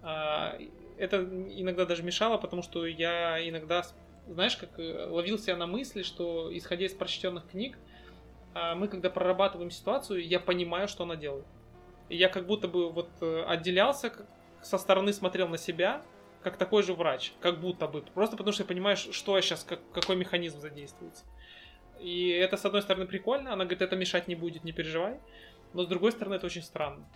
[0.03, 0.57] А,
[0.97, 3.83] это иногда даже мешало, потому что я иногда,
[4.27, 7.77] знаешь, как э, ловил себя на мысли, что, исходя из прочтенных книг,
[8.53, 11.45] а, мы, когда прорабатываем ситуацию, я понимаю, что она делает.
[12.09, 14.13] И я как будто бы вот э, отделялся,
[14.61, 16.03] со стороны смотрел на себя,
[16.43, 18.01] как такой же врач, как будто бы.
[18.01, 21.23] Просто потому что я понимаю, что я сейчас, как, какой механизм задействуется.
[21.99, 23.53] И это, с одной стороны, прикольно.
[23.53, 25.19] Она говорит, это мешать не будет, не переживай.
[25.73, 27.07] Но с другой стороны, это очень странно.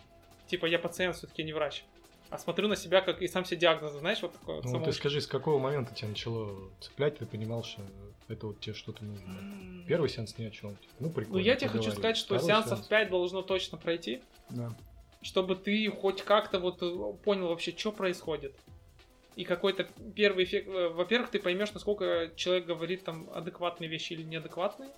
[0.46, 1.84] Типа, я пациент все-таки не врач.
[2.30, 4.92] А смотрю на себя, как и сам себе диагнозы, знаешь, вот такое вот Ну, ты
[4.92, 7.82] скажи, с какого момента тебя начало цеплять, ты понимал, что
[8.28, 9.24] это вот тебе что-то нужно?
[9.38, 9.84] М.
[9.86, 10.70] Первый сеанс ни о чем.
[10.98, 11.38] Ну, Ну, прикольно.
[11.44, 12.88] я тебе хочу сказать, что Второй сеансов сеанс.
[12.88, 14.74] 5 должно точно пройти, Да.
[15.22, 18.54] чтобы ты хоть как-то вот э, понял вообще, что происходит.
[19.36, 20.66] И какой-то первый эффект.
[20.68, 24.90] э, Во-первых, ты поймешь, насколько человек говорит там адекватные вещи или неадекватные.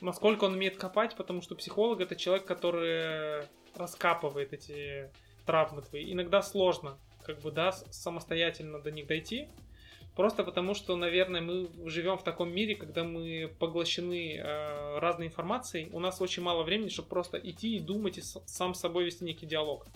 [0.00, 3.44] Насколько он умеет копать, потому что психолог это человек, который
[3.76, 5.10] раскапывает эти
[5.44, 5.82] травмы.
[5.92, 9.48] Иногда сложно, как бы, да, самостоятельно до них дойти.
[10.16, 15.88] Просто потому, что, наверное, мы живем в таком мире, когда мы поглощены э, разной информацией.
[15.90, 19.04] У нас очень мало времени, чтобы просто идти и думать и с- сам с собой
[19.04, 19.86] вести некий диалог.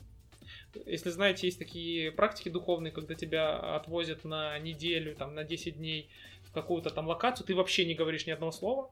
[0.86, 6.08] Если знаете, есть такие практики духовные, когда тебя отвозят на неделю, там, на 10 дней
[6.44, 8.90] в какую-то там локацию, ты вообще не говоришь ни одного слова,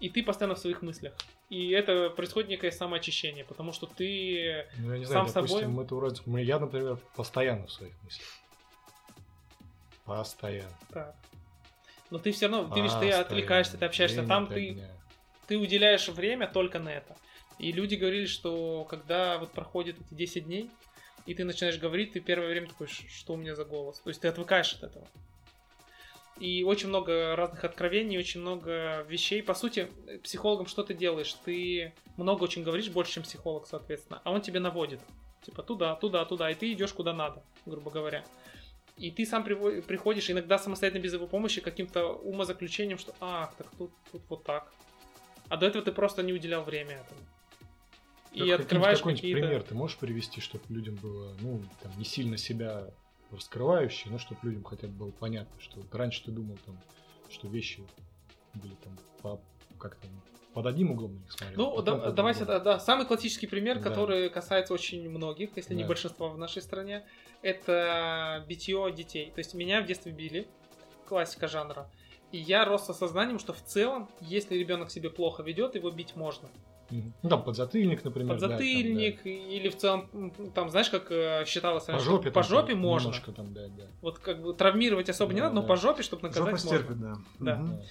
[0.00, 1.14] и ты постоянно в своих мыслях.
[1.50, 4.66] И это происходит некое самоочищение, потому что ты...
[4.78, 5.84] Ну, я не сам знаю, с допустим, собой?
[5.84, 6.22] это вроде...
[6.26, 8.26] мы- Я, например, постоянно в своих мыслях.
[10.04, 10.76] Постоянно.
[10.92, 11.14] Так.
[12.10, 14.90] Но ты все равно, ты видишь, ты отвлекаешься, ты общаешься, День там ты дня.
[15.46, 17.16] ты уделяешь время только на это.
[17.58, 20.70] И люди говорили, что когда вот проходит эти 10 дней,
[21.24, 23.98] и ты начинаешь говорить, ты первое время такой, «Ш- что у меня за голос?
[24.00, 25.06] То есть ты отвыкаешь от этого.
[26.40, 29.42] И очень много разных откровений, очень много вещей.
[29.42, 29.88] По сути,
[30.24, 31.32] психологом что ты делаешь?
[31.44, 34.20] Ты много очень говоришь, больше, чем психолог, соответственно.
[34.24, 35.00] А он тебе наводит.
[35.42, 36.50] Типа туда, туда, туда.
[36.50, 38.24] И ты идешь куда надо, грубо говоря.
[38.96, 43.90] И ты сам приходишь иногда самостоятельно без его помощи каким-то умозаключением, что ах, так тут,
[44.10, 44.72] тут вот так.
[45.48, 47.20] А до этого ты просто не уделял время этому.
[48.32, 49.40] И Так, открываешь какой-нибудь какие-то...
[49.40, 52.90] пример ты можешь привести, чтобы людям было, ну, там, не сильно себя
[53.36, 56.78] раскрывающие, но чтобы людям хотя бы было понятно, что вот раньше ты думал там,
[57.30, 57.82] что вещи
[58.54, 59.40] были там по,
[59.78, 60.10] как там,
[60.52, 61.58] под одним углом на них смотрел.
[61.76, 63.88] Ну, да- давайте, да, да, самый классический пример, Да.
[63.90, 65.88] который касается очень многих, если не Да.
[65.88, 67.04] большинства в нашей стране,
[67.42, 69.30] это битье детей.
[69.34, 70.46] То есть меня в детстве били,
[71.08, 71.90] классика жанра.
[72.32, 76.16] И я рос с осознанием, что в целом, если ребенок себя плохо ведет, его бить
[76.16, 76.48] можно.
[77.22, 78.34] Ну, там подзатыльник, например.
[78.34, 78.56] да, там, да.
[78.56, 82.30] Подзатыльник или в целом, там, знаешь, как э, считалось, По раньше, жопе.
[82.30, 83.06] по там жопе там можно.
[83.08, 83.84] Немножко там, да, да.
[84.02, 85.68] Вот как бы травмировать особо не Да, надо, но да.
[85.68, 86.68] по жопе, чтобы наказать Жопа можно.
[86.68, 87.14] стерпит, да.
[87.40, 87.56] Да.
[87.56, 87.82] Да.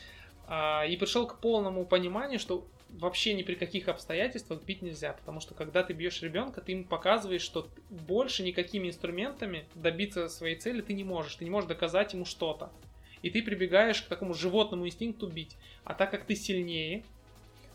[0.47, 5.39] А, и пришел к полному пониманию, что вообще ни при каких обстоятельствах бить нельзя, потому
[5.39, 10.81] что когда ты бьешь ребенка, ты ему показываешь, что больше никакими инструментами добиться своей цели
[10.81, 12.71] ты не можешь, ты не можешь доказать ему что-то.
[13.23, 15.55] И ты прибегаешь к такому животному инстинкту бить.
[15.85, 17.03] А так как ты сильнее,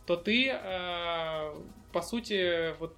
[0.08, 1.54] то ты, э,
[1.92, 2.96] по сути, вот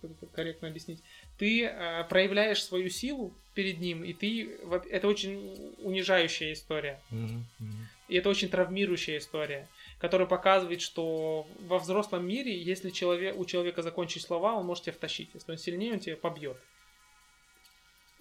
[0.00, 1.02] как это корректно объяснить,
[1.38, 4.58] ты э, проявляешь свою силу перед ним, и ты
[4.90, 6.98] это очень унижающая история.
[7.10, 7.88] Мгм, мгм.
[8.08, 9.68] И это очень травмирующая история,
[9.98, 14.94] которая показывает, что во взрослом мире, если человек, у человека закончить слова, он может тебя
[14.94, 15.28] втащить.
[15.34, 16.56] Если он сильнее, он тебя побьет.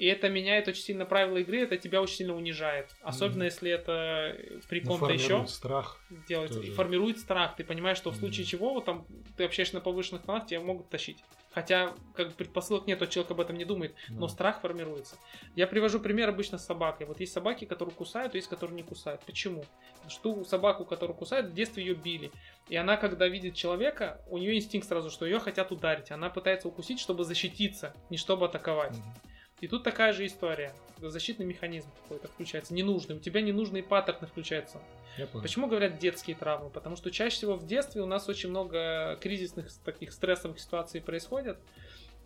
[0.04, 2.90] И это меняет очень сильно правила игры, это тебя очень сильно унижает.
[3.00, 3.46] Особенно Мгм.
[3.46, 4.36] если это
[4.68, 6.02] при Ну, ком-то еще формирует страх.
[6.10, 6.56] делается.
[6.60, 6.72] тоже.
[6.74, 7.56] И формирует страх.
[7.56, 8.20] Ты понимаешь, что в Мгм.
[8.20, 9.08] случае чего вот там
[9.38, 11.24] ты общаешься на повышенных тонах, тебя могут тащить.
[11.54, 14.28] Хотя, как бы предпосылок нет, тот человек об этом не думает, но Да.
[14.28, 15.16] страх формируется.
[15.56, 17.06] Я привожу пример обычно с собакой.
[17.08, 19.22] Вот есть собаки, которые кусают, а есть, которые не кусают.
[19.26, 19.64] Почему?
[19.94, 22.34] Потому что ту собаку, которую кусают, в детстве ее били.
[22.68, 26.12] И она, когда видит человека, у нее инстинкт сразу, что ее хотят ударить.
[26.12, 28.98] Она пытается укусить, чтобы защититься, не чтобы атаковать.
[28.98, 29.14] Мгм.
[29.62, 30.74] И тут такая же история.
[31.00, 33.16] Защитный механизм какой-то включается, ненужный.
[33.16, 34.82] У тебя ненужные паттерны включаются.
[35.18, 35.44] Я понял.
[35.44, 36.70] Почему говорят детские травмы?
[36.70, 41.58] Потому что чаще всего в детстве у нас очень много кризисных таких стрессовых ситуаций происходит.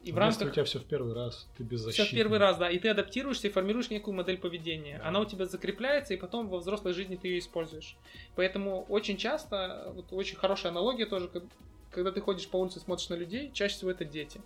[0.03, 2.05] И в рамках у тебя все в первый раз, ты все беззащитный.
[2.07, 4.99] в первый раз, да, и ты адаптируешься и формируешь некую модель поведения.
[4.99, 5.09] Да.
[5.09, 7.97] Она у тебя закрепляется, и потом во взрослой жизни ты ее используешь.
[8.35, 11.29] Поэтому очень часто, вот очень хорошая аналогия тоже,
[11.91, 14.39] когда ты ходишь по улице, смотришь на людей, чаще всего это дети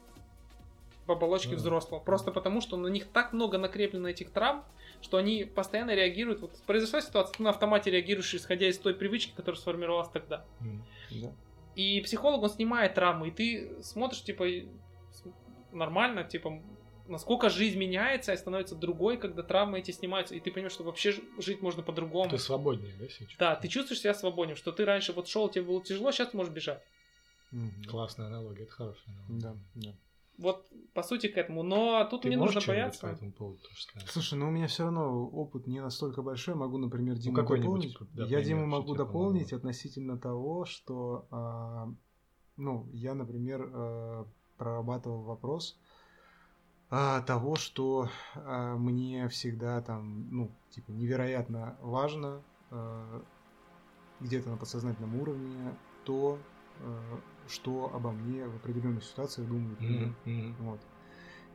[1.06, 1.56] в оболочке Да.
[1.58, 2.00] взрослого.
[2.00, 4.64] Просто потому, что на них так много накреплено этих травм,
[5.02, 6.42] что они постоянно реагируют.
[6.42, 10.46] Вот произошла ситуация, ты на автомате реагируешь, исходя из той привычки, которая сформировалась тогда.
[10.60, 10.86] Мгм.
[11.22, 11.36] Да.
[11.76, 14.46] И психолог, он снимает травму, и ты смотришь, типа,
[15.72, 16.62] нормально, типа,
[17.08, 21.14] насколько жизнь меняется и становится другой, когда травмы эти снимаются, и ты понимаешь, что вообще
[21.38, 22.30] жить можно по-другому.
[22.30, 23.38] Ты свободнее, да, сейчас?
[23.38, 26.38] Да, ты чувствуешь себя свободнее, что ты раньше вот шел, тебе было тяжело, сейчас ты
[26.38, 26.84] можешь бежать.
[27.52, 27.84] Мгм.
[27.86, 29.42] Классная аналогия, это хорошая аналогия.
[29.42, 29.98] Да, да.
[30.42, 31.64] Вот, по сути, к этому.
[31.64, 33.02] Но тут Ты не нужно бояться.
[33.02, 34.10] по этому поводу тоже сказать?
[34.10, 36.56] Слушай, ну у меня все равно опыт не настолько большой.
[36.56, 37.98] Могу, например, Диму Ну, дополнить.
[38.14, 39.58] да, Я пример, Диму могу дополнить помогло.
[39.58, 41.88] относительно того, что, а,
[42.58, 44.26] ну, я, например, э,
[44.58, 45.80] прорабатывал вопрос
[46.90, 52.42] а, того, что а, мне всегда там, ну, типа, невероятно важно
[52.72, 53.24] а,
[54.20, 56.38] где-то на подсознательном уровне то,
[56.80, 57.20] а,
[57.52, 59.80] что обо мне в определенных ситуациях думают.
[59.82, 60.56] Мгм, мгм.
[60.60, 60.82] Вот.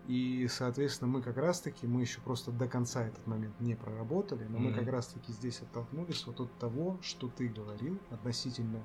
[0.06, 4.59] И, соответственно, мы как раз-таки, мы еще просто до конца этот момент не проработали, но
[4.59, 4.74] мы Мгм.
[4.74, 8.82] как раз-таки здесь оттолкнулись вот от того, что ты говорил относительно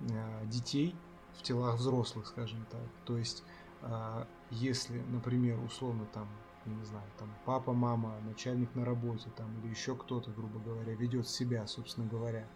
[0.00, 0.96] э, детей
[1.38, 2.88] в телах взрослых, скажем так.
[3.04, 3.44] То есть,
[3.82, 6.26] а, если, например, условно там,
[6.64, 10.92] я не знаю, там папа, мама, начальник на работе там или еще кто-то, грубо говоря,
[10.96, 12.48] ведет себя, собственно говоря,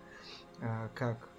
[0.60, 1.31] а, как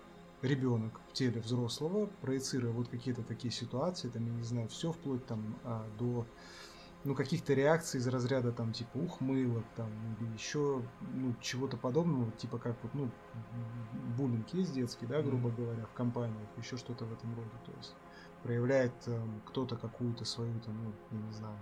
[0.44, 5.26] ребенок в теле взрослого, проецируя вот какие-то такие ситуации, там, я не знаю, все вплоть
[5.26, 6.26] там а, до
[7.04, 9.90] ну, каких-то реакций из разряда там типа ухмылок там
[10.20, 10.82] или еще
[11.14, 13.10] ну, чего-то подобного, типа как вот, ну,
[14.18, 17.94] буллинг есть детский, да, грубо говоря, в компаниях, еще что-то в этом роде, то есть
[18.44, 21.58] проявляет эм, кто-то какую-то свою там, ну, я не знаю,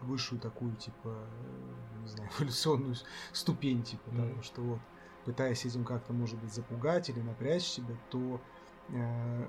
[0.00, 2.96] высшую такую, типа, э, не знаю, эволюционную
[3.32, 4.28] ступень, типа, Мгм.
[4.30, 4.80] того, что вот,
[5.26, 8.40] пытаясь этим как-то, может быть, запугать или напрячь себя, то
[8.88, 9.46] э,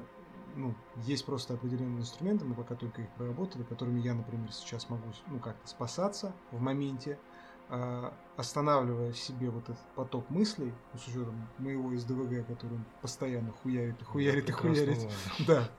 [0.56, 5.06] ну, есть просто определенные инструменты, мы пока только их проработали, которыми я, например, сейчас могу
[5.28, 7.20] ну, как-то спасаться в моменте,
[7.70, 13.52] а, останавливая в себе вот этот поток мыслей, ну, с учетом моего СДВГ, который постоянно
[13.52, 15.00] хуярит и хуярит и Я хуярит.
[15.48, 15.70] Да.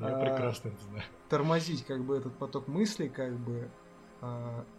[0.00, 1.04] Я А, прекрасно это знаю.
[1.28, 3.83] тормозить как бы этот поток мыслей, как бы а,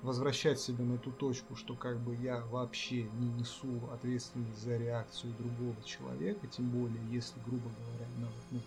[0.02, 5.34] возвращать себя на ту точку, что как бы я вообще не несу ответственность за реакцию
[5.38, 8.62] другого человека, тем более если, грубо говоря, она ну,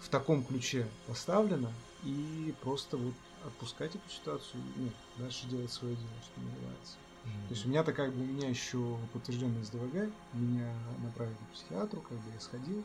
[0.00, 1.72] в таком ключе поставлена,
[2.04, 3.14] и просто вот
[3.44, 6.98] отпускать эту ситуацию, ну, дальше делать свое дело, что называется.
[7.48, 10.72] То есть у меня-то как бы у меня еще подтвержденный СДВГ, меня
[11.02, 12.84] направили к психиатру, как бы я сходил,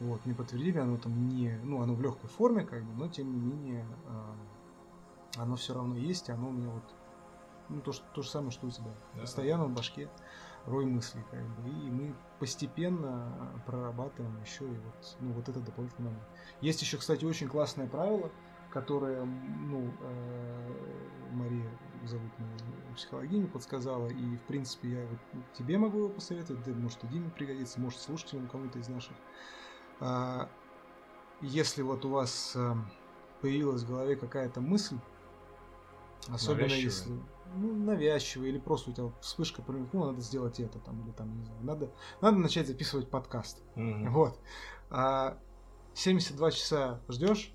[0.00, 3.30] вот, мне подтвердили, оно там не, ну, оно в легкой форме, как бы, но тем
[3.30, 4.34] не менее, а,
[5.38, 6.82] оно все равно есть, и оно у меня вот,
[7.68, 8.90] ну, то, что- то же самое, что у тебя.
[9.14, 9.22] Да.
[9.22, 10.08] Постоянно в башке
[10.66, 16.10] рой мыслей, как бы, и мы постепенно прорабатываем еще и вот, ну, вот это дополнительный
[16.10, 16.28] момент.
[16.60, 18.30] Есть еще, кстати, очень классное правило,
[18.70, 21.70] которое, ну, э, Мария
[22.04, 25.18] зовут мою психологиню, подсказала, и, в принципе, я вот
[25.54, 29.16] тебе могу его посоветовать, да, может, и Диме пригодится, может, слушателям кому-то из наших.
[30.00, 30.48] а,
[31.40, 32.76] если вот у вас а,
[33.40, 34.98] появилась в голове какая-то мысль,
[36.28, 37.12] особенно если
[37.54, 41.44] ну, навязчивая или просто у тебя вспышка промелькнула, надо сделать это там или там не
[41.44, 43.62] знаю, надо надо начать записывать подкаст.
[43.74, 44.12] Мгм.
[44.12, 44.40] Вот.
[44.90, 45.38] А
[45.94, 47.52] 72 часа ждешь,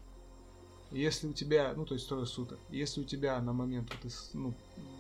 [0.91, 4.32] если у тебя, ну, то есть трое суток, если у тебя на момент вот из,
[4.34, 4.56] ну,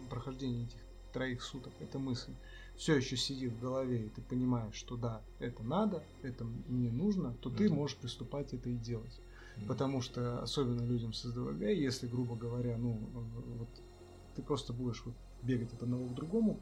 [0.09, 0.81] прохождения этих
[1.13, 2.33] троих суток эта мысль
[2.75, 7.35] все еще сидит в голове, и ты понимаешь, что да, это надо, это мне нужно,
[7.35, 7.75] то ты Мгм.
[7.75, 9.21] можешь приступать это и делать.
[9.67, 13.69] Потому что, особенно людям с СДВГ, если, грубо говоря, ну, э, вот
[14.35, 16.59] ты просто будешь вот бегать от одного к другому,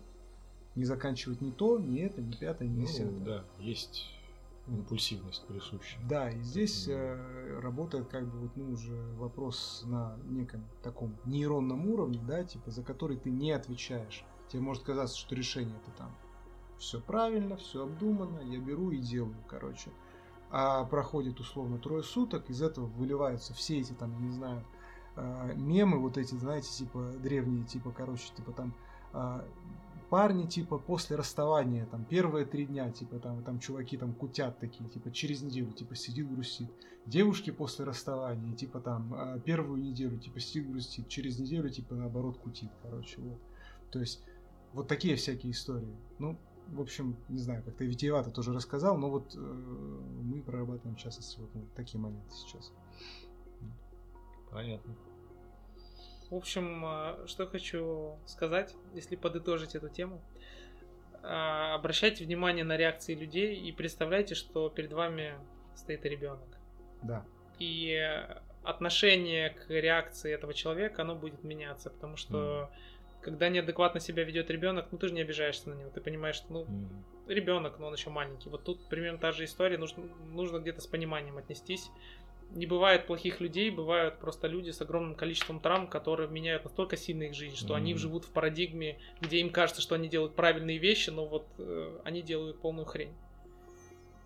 [0.75, 3.19] не заканчивать ни то, ни это, ни пятое, ни Ну, десятое.
[3.19, 4.07] да, есть
[4.67, 5.99] импульсивность присущая.
[6.07, 11.89] Да, и здесь э, работает как бы вот, ну, уже вопрос на неком таком нейронном
[11.89, 14.23] уровне, да, типа, за который ты не отвечаешь.
[14.49, 16.15] Тебе может казаться, что решение это там
[16.77, 19.91] все правильно, все обдуманно, я беру и делаю, короче.
[20.51, 24.65] А проходит условно трое суток, из этого выливаются все эти там, не знаю,
[25.15, 28.73] э, мемы вот эти, знаете, типа древние, типа, короче, типа там
[29.13, 29.45] а,
[30.09, 34.89] парни, типа, после расставания, там, первые три дня, типа, там, там чуваки там кутят такие,
[34.89, 36.69] типа, через неделю, типа, сидит, грустит.
[37.05, 42.37] Девушки после расставания, типа, там, а, первую неделю, типа, сидит, грустит, через неделю, типа, наоборот,
[42.37, 43.39] кутит, короче, вот.
[43.89, 44.23] То есть,
[44.73, 45.95] вот такие всякие истории.
[46.19, 46.37] Ну,
[46.67, 51.39] в общем, не знаю, как-то витиевато тоже рассказал, но вот э, мы прорабатываем, в частности,
[51.39, 52.71] вот ну, такие моменты сейчас.
[54.49, 54.95] Понятно.
[56.29, 60.21] В общем, э, что хочу сказать, если подытожить эту тему.
[61.23, 65.35] А, Обращайте внимание на реакции людей и представляйте, что перед вами
[65.75, 66.57] стоит ребенок.
[67.03, 67.25] Да.
[67.59, 72.71] И э, отношение к реакции этого человека, оно будет меняться, потому что
[73.21, 76.51] когда неадекватно себя ведет ребенок, ну ты же не обижаешься на него, ты понимаешь, что
[76.51, 77.05] ну Мгм.
[77.27, 78.49] ребенок, но он еще маленький.
[78.49, 81.89] Вот тут примерно та же история, нужно, нужно где-то с пониманием отнестись.
[82.49, 87.23] Не бывает плохих людей, бывают просто люди с огромным количеством травм, которые меняют настолько сильно
[87.23, 87.99] их жизнь, что они Мгм.
[87.99, 92.21] живут в парадигме, где им кажется, что они делают правильные вещи, но вот э, они
[92.21, 93.15] делают полную хрень.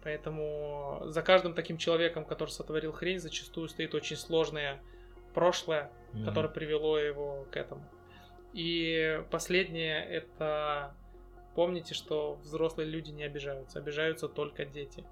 [0.04, 4.82] Поэтому за каждым таким человеком, который сотворил хрень, зачастую стоит очень сложное
[5.34, 6.26] прошлое, Мгм.
[6.26, 7.84] которое привело его к этому.
[8.56, 10.96] И последнее это
[11.56, 15.04] помните, что взрослые люди не обижаются, обижаются только дети.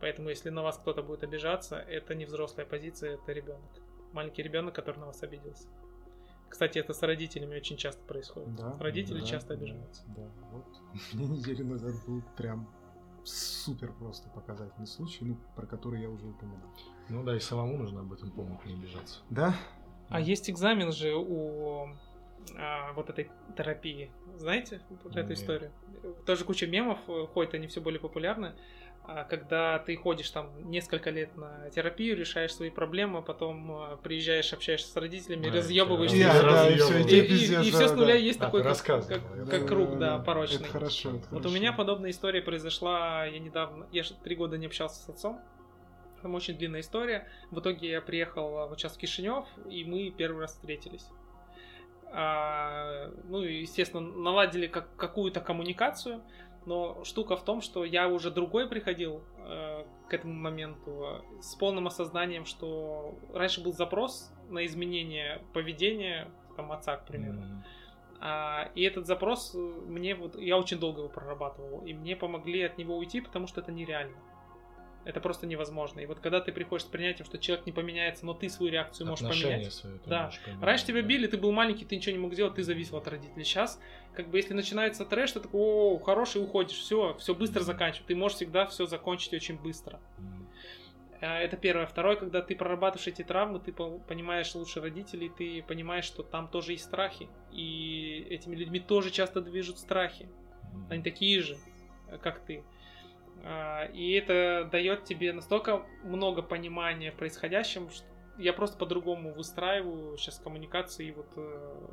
[0.00, 3.70] Поэтому если на вас кто-то будет обижаться, это не взрослая позиция, это ребенок.
[4.12, 5.68] Маленький ребенок, который на вас обиделся.
[6.48, 8.56] Кстати, это с родителями очень часто происходит.
[8.56, 10.02] Да, Родители да, часто да, обижаются.
[10.08, 10.66] Да, вот.
[11.12, 12.68] У меня неделю назад был прям
[13.22, 16.74] супер просто показательный случай, ну, про который я уже упоминал.
[17.08, 19.20] Ну да, и самому нужно об этом помнить, не обижаться.
[19.30, 19.54] Да?
[20.08, 21.94] А есть экзамен же у
[22.56, 24.10] а, вот этой терапии.
[24.36, 25.38] Знаете вот эту Нет.
[25.38, 25.72] историю?
[26.26, 28.54] Тоже куча мемов э, ходит, они все более популярны.
[29.04, 33.96] А, Когда ты ходишь там несколько лет на терапию, решаешь свои проблемы, а потом а,
[33.96, 36.10] приезжаешь, общаешься с родителями, Да, разъебываешь.
[36.12, 38.18] тебя Я, раз- да, и все, И, и и- да, все с да, нуля да.
[38.18, 40.24] есть А, такой как, как- как Да, круг, да, да, да.
[40.24, 40.56] порочный.
[40.60, 41.48] Это хорошо, это Вот хорошо.
[41.48, 45.40] у меня подобная история произошла, я недавно, я же три года не общался с отцом,
[46.22, 47.26] там очень длинная история.
[47.50, 51.06] В итоге я приехал вот сейчас в Кишинев, и мы первый раз встретились.
[52.12, 56.22] А, ну, естественно, наладили как, какую-то коммуникацию,
[56.66, 61.54] но штука в том, что я уже другой приходил э, к этому моменту э, с
[61.54, 67.38] полным осознанием, что раньше был запрос на изменение поведения там, отца, к примеру.
[68.20, 72.62] А, и этот запрос э, мне вот я очень долго его прорабатывал, и мне помогли
[72.62, 74.16] от него уйти, потому что это нереально.
[75.04, 76.00] Это просто невозможно.
[76.00, 79.06] И вот когда ты приходишь с принятием, что человек не поменяется, но ты свою реакцию
[79.08, 79.72] можешь Отношения поменять.
[79.72, 80.24] свои ты Да.
[80.24, 82.98] можешь поменять, Раньше тебя били, ты был маленький, ты ничего не мог сделать, ты зависел
[82.98, 83.44] от родителей.
[83.44, 83.80] Сейчас,
[84.14, 88.04] как бы, если начинается трэш, ты такой, о, хороший, уходишь, все, все быстро заканчивай.
[88.08, 90.00] Ты можешь всегда все закончить очень быстро.
[91.22, 91.86] А, Это первое.
[91.86, 96.48] Второе, когда ты прорабатываешь эти травмы, ты по- понимаешь лучше родителей, ты понимаешь, что там
[96.48, 97.28] тоже есть страхи.
[97.52, 100.28] И этими людьми тоже часто движут страхи.
[100.72, 100.86] Мгм.
[100.90, 101.58] Они такие же,
[102.08, 102.64] э, как ты.
[103.44, 108.06] А, И это дает тебе настолько много понимания происходящем, что
[108.38, 111.88] я просто по-другому выстраиваю сейчас коммуникации и вот э,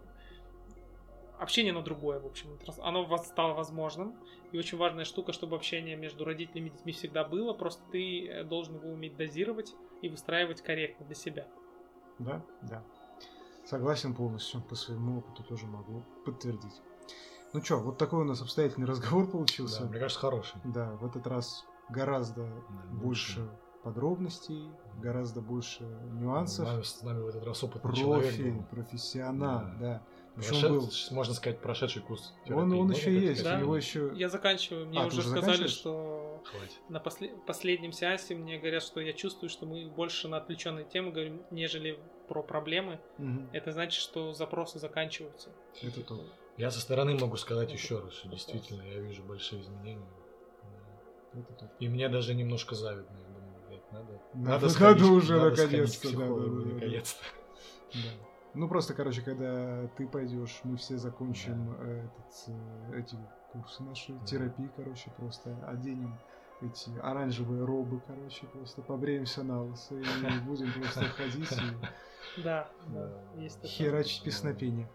[1.40, 2.58] общение оно другое, в общем.
[2.82, 4.16] Оно стало возможным.
[4.52, 7.54] И очень важная штука, чтобы общение между родителями и детьми всегда было.
[7.54, 11.48] Просто ты э, должен его уметь дозировать и выстраивать корректно для себя.
[12.20, 12.84] Да, да.
[13.66, 16.82] Согласен полностью, по своему опыту тоже могу подтвердить.
[17.58, 19.82] Ну что, вот такой у нас обстоятельный разговор получился.
[19.82, 20.62] Да, мне кажется, хороший.
[20.64, 22.44] Да, в этот раз гораздо
[22.92, 23.50] больше
[23.84, 24.70] подробностей,
[25.02, 26.68] гораздо больше нюансов.
[26.68, 28.64] С нами, с нами в этот раз опытный Профи, человек был.
[28.66, 29.76] профессионал, Да.
[29.80, 30.02] да.
[30.36, 30.90] Причем Прошед- был.
[31.16, 32.62] можно сказать, прошедший курс Он, терапии.
[32.62, 33.56] он Можно еще есть, Да.
[33.56, 34.12] у него еще.
[34.14, 34.86] Я заканчиваю.
[34.88, 36.78] Мне А, уже сказали, что Хватит.
[36.90, 41.12] На после- последнем сеансе мне говорят, что я чувствую, что мы больше на отвлеченные темы
[41.12, 41.98] говорим, нежели
[42.28, 43.00] про проблемы.
[43.18, 43.50] Мгм.
[43.52, 45.50] Это значит, что запросы заканчиваются.
[45.82, 46.20] Это то.
[46.58, 50.08] Я со стороны могу сказать еще раз, что действительно я вижу большие изменения.
[51.80, 53.16] И мне даже немножко завидно.
[53.20, 56.74] Я думаю, блядь, надо, Надо- надо, сходить, уже надо наконец-то, да, психологу, да, да, да.
[56.74, 57.24] наконец-то.
[57.94, 58.00] Да.
[58.56, 62.50] Ну просто, короче, когда ты пойдешь, мы все закончим э, этот,
[62.96, 63.16] э, эти
[63.52, 64.26] курсы наши, Да.
[64.26, 66.18] терапии, короче, просто оденем
[66.62, 70.04] эти оранжевые робы, короче, просто побреемся на лысо и
[70.46, 73.42] будем просто ходить и Да, да, Да.
[73.42, 73.70] есть такое.
[73.72, 74.90] херачить песнопение.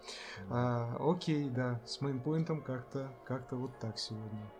[0.51, 4.51] А, окей, да, с мейнпоинтом как-то как-то вот так сегодня.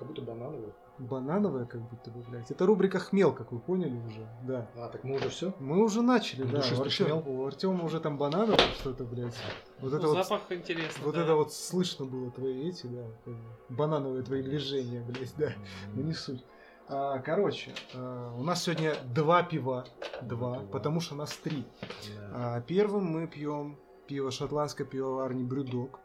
[0.00, 0.72] Как будто банановый.
[0.96, 2.50] Банановая, как будто бы, блядь.
[2.50, 4.66] Это рубрика «Хмел», как вы поняли уже, да.
[4.76, 5.52] А, так мы уже все?
[5.60, 6.56] Мы уже начали, да.
[6.58, 7.22] Душистый У Артёма- шмел.
[7.26, 9.36] у Артема уже там банановое что-то, блядь.
[9.78, 11.04] Вот Ну, это вот запах интересный.
[11.04, 11.22] Вот да.
[11.22, 15.52] это вот слышно было твои эти, да, как бы, банановые твои движения, блядь, да.
[15.94, 16.44] Ну не суть.
[16.88, 19.84] А, короче, а, у нас сегодня два пива.
[20.22, 20.66] Два, пива.
[20.70, 21.64] потому что нас три.
[21.82, 22.56] Да.
[22.56, 26.00] А, первым мы пьем пиво шотландской пивоварни Брюдок.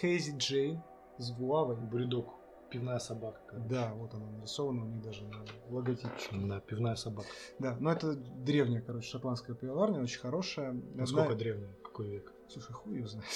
[0.00, 0.82] Хейзи Джейн
[1.18, 1.76] с гуавой.
[1.76, 2.34] Брюдок.
[2.78, 3.40] Пивная собака.
[3.46, 3.68] короче.
[3.68, 6.36] Да, вот она нарисована у них даже на логотипчике.
[6.46, 7.28] Да, пивная собака.
[7.58, 10.72] Да, но это древняя, короче, шотландская пивоварня, очень хорошая.
[10.94, 11.72] Насколько Одна- древняя?
[11.82, 12.32] Какой век?
[12.48, 13.26] Слушай, хуй ее знает.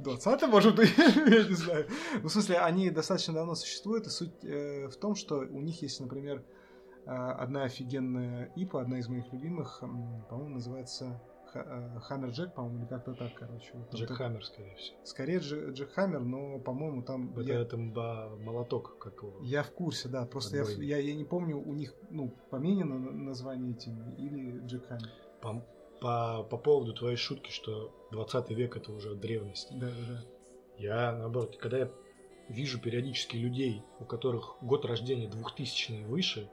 [0.00, 1.86] 20 может быть, я не знаю.
[2.22, 5.80] Ну, в смысле, они достаточно давно существуют, и суть э, в том, что у них
[5.82, 6.44] есть, например,
[7.06, 11.22] э, одна офигенная ипа, одна из моих любимых, м, по-моему, называется
[12.00, 13.70] Хаммер Джек, по-моему, или как-то так, короче.
[13.74, 14.96] Вот Джек Хаммер, скорее всего.
[15.04, 17.32] Скорее Дж- Джек Хаммер, но, по-моему, там...
[17.32, 19.38] Это, я- это ба- молоток, как его.
[19.42, 23.12] я в курсе, да, просто я, я, я не помню, у них, ну, поменено на-
[23.12, 25.08] название этими или Джек Хаммер.
[25.40, 25.64] По,
[26.00, 29.68] по, по поводу твоей шутки, что 20 век это уже древность.
[29.78, 30.24] Да, да, да.
[30.78, 31.90] Я, наоборот, когда я
[32.48, 36.50] вижу периодически людей, у которых год рождения 2000 и выше,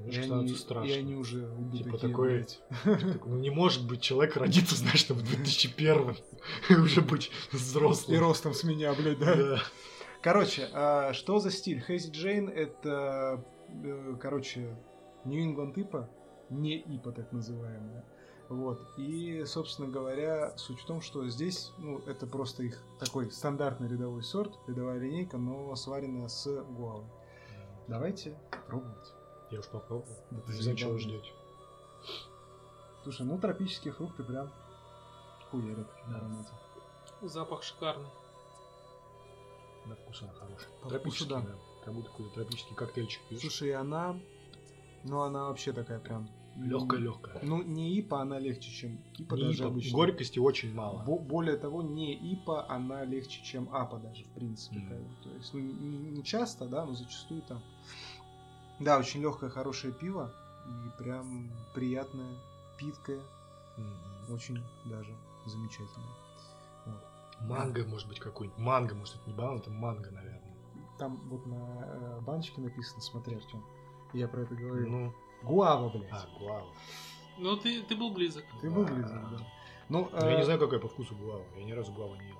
[0.00, 0.88] И немножко они, становится страшно.
[0.90, 1.84] и они уже убиты.
[1.84, 2.60] Типа такие, такой- блядь.
[3.12, 6.16] Так, ну не может быть человек родиться, знаешь, там в 2001
[6.68, 8.20] и уже быть И взрослым.
[8.20, 9.34] ростом с меня, блядь, да.
[9.36, 9.58] Да.
[10.22, 11.80] Короче, а что за стиль?
[11.80, 13.44] Хейзи Джейн это,
[13.82, 14.76] э, короче,
[15.24, 16.10] Нью-Ингланд ипа,
[16.50, 18.04] не ипа так называемая.
[18.50, 18.80] Вот.
[18.98, 24.22] И, собственно говоря, суть в том, что здесь, ну, это просто их такой стандартный рядовой
[24.24, 27.06] сорт, рядовая линейка, но сваренная с гуавой.
[27.86, 28.36] Давайте
[28.66, 29.12] пробовать.
[29.50, 30.16] Я уж попробовал.
[30.30, 31.30] Да ты Не знаю, чего ждете.
[33.02, 34.50] Слушай, ну тропические фрукты прям
[35.50, 36.50] хуярят на аромате.
[37.22, 38.08] Запах шикарный.
[39.86, 40.68] На вкус она хорошая.
[40.82, 41.52] По Тропический, вкусу, да.
[41.52, 41.58] да.
[41.84, 43.40] Как будто какой-то тропический коктейльчик пьешь.
[43.40, 44.18] Слушай, и она,
[45.04, 46.28] ну, она вообще такая прям...
[46.56, 47.38] Легкая-легкая.
[47.42, 49.66] Ну, не ипа, она легче, чем ипа Не даже ипа.
[49.68, 49.92] обычно.
[49.96, 51.02] Горькости очень мало.
[51.04, 54.78] Бо- более того, не ипа, она легче, чем апа даже, в принципе.
[54.80, 55.04] Бы.
[55.22, 57.62] То есть, ну, не, не часто, да, но зачастую там.
[58.80, 60.34] Да, очень легкое, хорошее пиво.
[60.66, 62.36] И прям приятное,
[62.78, 63.20] питкое.
[64.28, 65.16] Очень даже
[65.46, 66.14] замечательное.
[66.86, 67.02] Вот.
[67.40, 68.58] Манго, может быть, какой-нибудь.
[68.58, 70.56] Манго, может, это не банан, это манго, наверное.
[70.98, 73.64] Там вот на э, баночке написано, смотри, Артем.
[74.12, 74.88] Я про это говорил.
[74.88, 76.12] Ну, Гуава, блядь.
[76.12, 76.68] а, гуава.
[77.38, 78.44] Ну, ты, ты был близок.
[78.60, 79.38] Ты выглядишь, да.
[79.88, 81.44] Ну, Ну, я э, не знаю, какая по вкусу гуава.
[81.56, 82.36] Я ни разу гуаву не ел.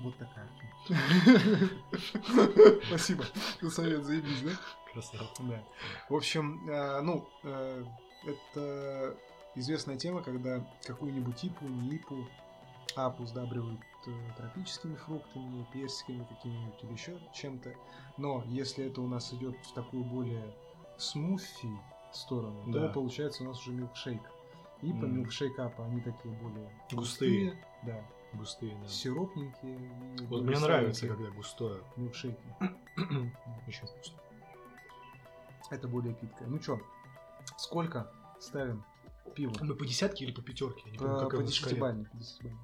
[0.00, 0.48] Вот такая.
[2.86, 3.24] Спасибо.
[3.60, 4.50] За совет, заебись, да?
[4.92, 5.24] Красава.
[5.40, 5.62] Да.
[6.08, 7.84] В общем, э, ну, э,
[8.26, 9.16] это
[9.54, 12.26] известная тема, когда какую-нибудь ипу, не ипу,
[12.96, 17.72] апу сдабривают э, тропическими фруктами, персиками какими-нибудь или еще чем-то.
[18.16, 20.54] Но если это у нас идет в такую более
[20.98, 21.68] смуфи
[22.12, 22.88] сторону, Да.
[22.88, 24.20] то получается у нас уже милкшейк.
[24.82, 25.18] Ипа, Мгм.
[25.18, 27.62] милкшейк апа, они такие более Густые.
[27.84, 28.02] да,
[28.32, 28.88] Густые, да.
[28.88, 29.78] сиропненькие.
[30.28, 31.80] Вот мне нравится, когда густое.
[31.96, 32.42] милкшейки.
[33.68, 34.18] Очень вкусно.
[35.70, 36.48] Это более питкое.
[36.48, 36.80] Ну чё,
[37.56, 38.10] сколько
[38.40, 38.84] ставим
[39.34, 39.52] пиво?
[39.60, 40.82] Мы по десятке или по пятерке?
[40.86, 41.74] Я не помню, По, какая по у нас шкале.
[41.74, 42.58] 10 бальной, по 10 бальной.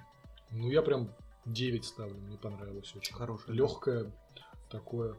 [0.51, 1.09] Ну, я прям
[1.45, 3.15] 9 ставлю, мне понравилось очень.
[3.15, 3.57] Хорошее.
[3.57, 4.12] Легкое
[4.69, 5.16] такое.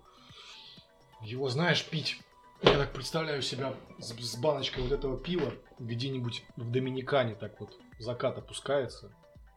[1.22, 2.22] Его, знаешь, пить.
[2.62, 7.78] Я так представляю себя с, с баночкой вот этого пива где-нибудь в Доминикане так вот
[8.00, 9.12] закат опускается.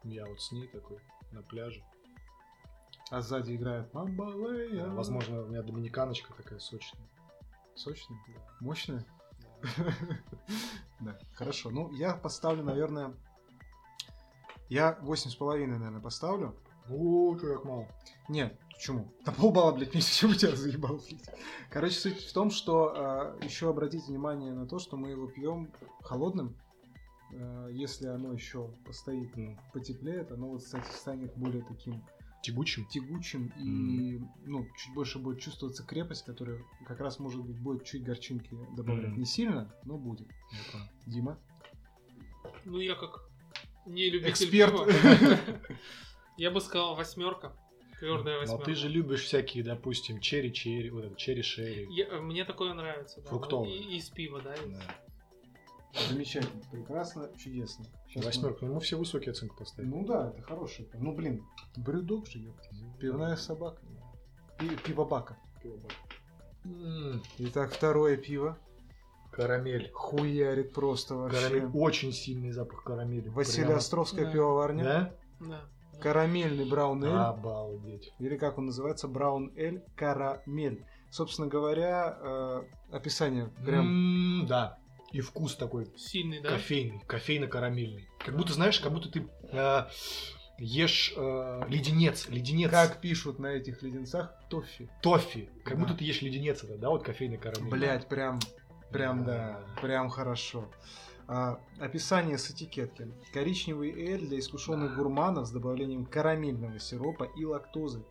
[0.04, 0.98] Я вот с ней такой
[1.32, 1.82] на пляже.
[3.10, 4.86] А сзади играет Мамбалея.
[4.86, 7.02] Возможно, у меня доминиканочка такая сочная.
[7.74, 8.16] Сочный?
[8.60, 9.04] Мощный?
[11.00, 11.70] Да, хорошо.
[11.70, 13.14] Ну, я поставлю, наверное...
[14.68, 16.54] Я 8,5, наверное, поставлю.
[16.90, 17.88] О, как мало.
[18.28, 19.10] Нет, почему?
[19.24, 21.30] На полбалла, блядь, меньше, чем у тебя заебал, блядь.
[21.70, 25.72] Короче, суть в том, что еще обратите внимание на то, что мы его пьем
[26.02, 26.54] холодным.
[27.32, 32.04] э, если оно еще постоит, Ну, потеплеет, оно вот, кстати, станет более таким
[32.42, 32.86] Тягучим.
[32.86, 38.02] тягучим и ну, чуть больше будет чувствоваться крепость, которая как раз, может быть, будет чуть
[38.02, 39.10] горчинки добавлять.
[39.10, 39.18] Мгм.
[39.18, 40.28] Не сильно, но будет.
[40.72, 40.86] Понял.
[41.06, 41.38] Дима?
[42.64, 43.28] Ну, я как
[43.86, 44.72] не любитель Эксперт.
[44.74, 45.38] пива,
[46.38, 47.54] Я бы сказал восьмерка.
[47.98, 48.64] Твердая Но восьмерка.
[48.64, 51.86] ты же любишь всякие, допустим, черри-черри, вот это черри-шерри.
[52.22, 53.28] Мне такое нравится, да.
[53.28, 53.68] Фруктовое.
[53.68, 54.54] И- Из пива, да.
[54.66, 54.96] Да.
[56.08, 57.84] Замечательно, прекрасно, чудесно.
[58.14, 59.90] Мы- Восьмерка, ну мы все высокие оценки поставили.
[59.90, 60.88] Ну да, это хороший.
[60.94, 61.44] Ну блин,
[61.76, 62.68] брюдок же, ёпта.
[62.98, 63.82] Пивная собака.
[64.58, 65.36] Пи- пивобака.
[66.64, 68.58] М, Итак, второе пиво.
[69.32, 69.90] Карамель.
[69.92, 71.40] Хуярит просто вообще.
[71.48, 71.70] Карамель.
[71.74, 73.28] Очень сильный запах карамели.
[73.28, 73.78] Василия Прямо.
[73.78, 74.32] Островская Да.
[74.32, 74.84] пивоварня.
[74.84, 75.14] Да?
[75.40, 76.00] Да.
[76.00, 77.12] Карамельный браун эль.
[77.12, 78.12] Обалдеть.
[78.18, 80.84] Или как он называется, браун эль карамель.
[81.10, 82.62] Собственно говоря, э,
[82.92, 84.40] описание прям...
[84.42, 84.78] М, Да.
[85.12, 86.50] И вкус такой Сильный, да.
[86.50, 88.08] кофейный, кофейно-карамельный.
[88.24, 89.86] Как будто, знаешь, как будто ты э,
[90.58, 92.70] ешь э, леденец, леденец.
[92.70, 94.88] Как пишут на этих леденцах, тоффи.
[95.02, 95.50] Тоффи.
[95.64, 95.80] Как Да.
[95.80, 97.70] будто ты ешь леденец это, да, вот кофейный карамель.
[97.70, 98.38] Блять, прям,
[98.92, 99.80] прям да, Да.
[99.80, 100.70] прям хорошо.
[101.26, 103.08] А, описание с этикетки.
[103.32, 108.04] Коричневый эль для искушенных гурманов с добавлением карамельного сиропа и лактозы.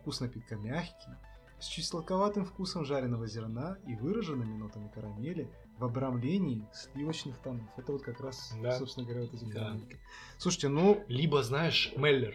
[0.00, 1.10] Вкус напитка мягкий,
[1.58, 7.66] с чуть сладковатым вкусом жареного зерна и выраженными нотами карамели в обрамлении сливочных тонов.
[7.76, 8.78] Это вот как раз, Да.
[8.78, 9.52] собственно говоря, вот эти Да.
[9.52, 9.98] карамельки.
[10.38, 12.34] Слушайте, ну, Либо, знаешь, Меллер.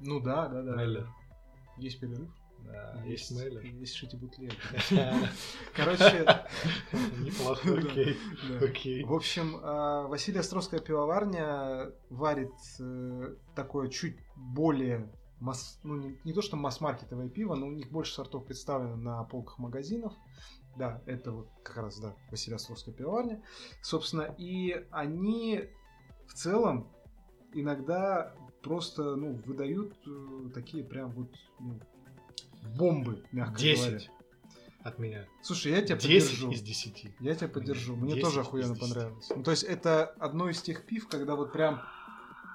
[0.00, 0.76] ну да, да, да.
[0.76, 1.08] Меллер.
[1.78, 2.28] Есть перерыв?
[2.60, 3.62] Да, есть Меллер.
[3.64, 4.52] Есть шити бутлег.
[5.74, 6.46] Короче,
[7.18, 7.78] Неплохо, Да.
[7.90, 8.16] окей.
[8.48, 8.66] да.
[8.66, 9.04] Окей.
[9.04, 16.32] В общем, а, Василия Островская пивоварня варит э, такое чуть более масс- ну, не, не
[16.32, 20.12] то что масс-маркетовое пиво, но у них больше сортов представлено на полках магазинов.
[20.76, 23.42] Да, это вот как раз, да, Василия Островская пивоварня.
[23.82, 25.68] Собственно, и они
[26.26, 26.88] в целом
[27.52, 31.30] иногда просто, ну, выдают э, такие прям вот
[31.60, 31.78] ну,
[32.76, 33.74] бомбы, мягко говоря.
[33.74, 34.10] 10
[34.82, 35.26] от меня.
[35.42, 36.50] Слушай, я тебя 10 поддержу.
[36.50, 37.06] из 10.
[37.20, 37.96] Я тебя поддержу.
[37.96, 38.80] Мне 10 тоже охуенно 10.
[38.80, 39.30] понравилось.
[39.34, 41.82] Ну, то есть это одно из тех пив, когда вот прям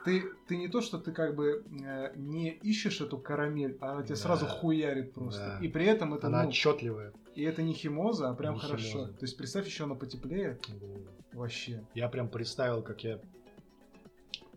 [0.05, 4.03] ты, ты не то, что ты как бы э, не ищешь эту карамель, а она
[4.03, 4.21] тебе Да.
[4.21, 5.57] сразу хуярит просто.
[5.59, 5.65] Да.
[5.65, 7.13] И при этом это, Она ну, отчетливая.
[7.39, 8.85] И это не химоза, а прям Не хорошо.
[8.89, 9.13] химоза.
[9.13, 10.59] То есть представь еще она потеплее,
[11.33, 11.85] вообще.
[11.93, 13.19] Я прям представил, как я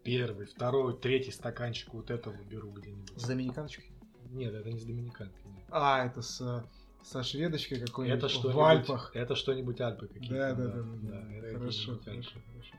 [0.03, 3.13] первый, второй, третий стаканчик вот этого беру где-нибудь.
[3.17, 3.87] С доминиканочкой.
[4.31, 5.43] Нет, это не с доминиканкой.
[5.45, 5.65] нет.
[5.71, 6.65] А, это с,
[7.05, 9.11] со шведочкой какой-нибудь Это в что-нибудь, Альпах.
[9.15, 10.35] это что-нибудь Альпы какие-то.
[10.35, 11.33] Да, да, да, да, да.
[11.35, 12.53] это Хорошо, какие-нибудь хорошо, Альпы.
[12.53, 12.77] хорошо.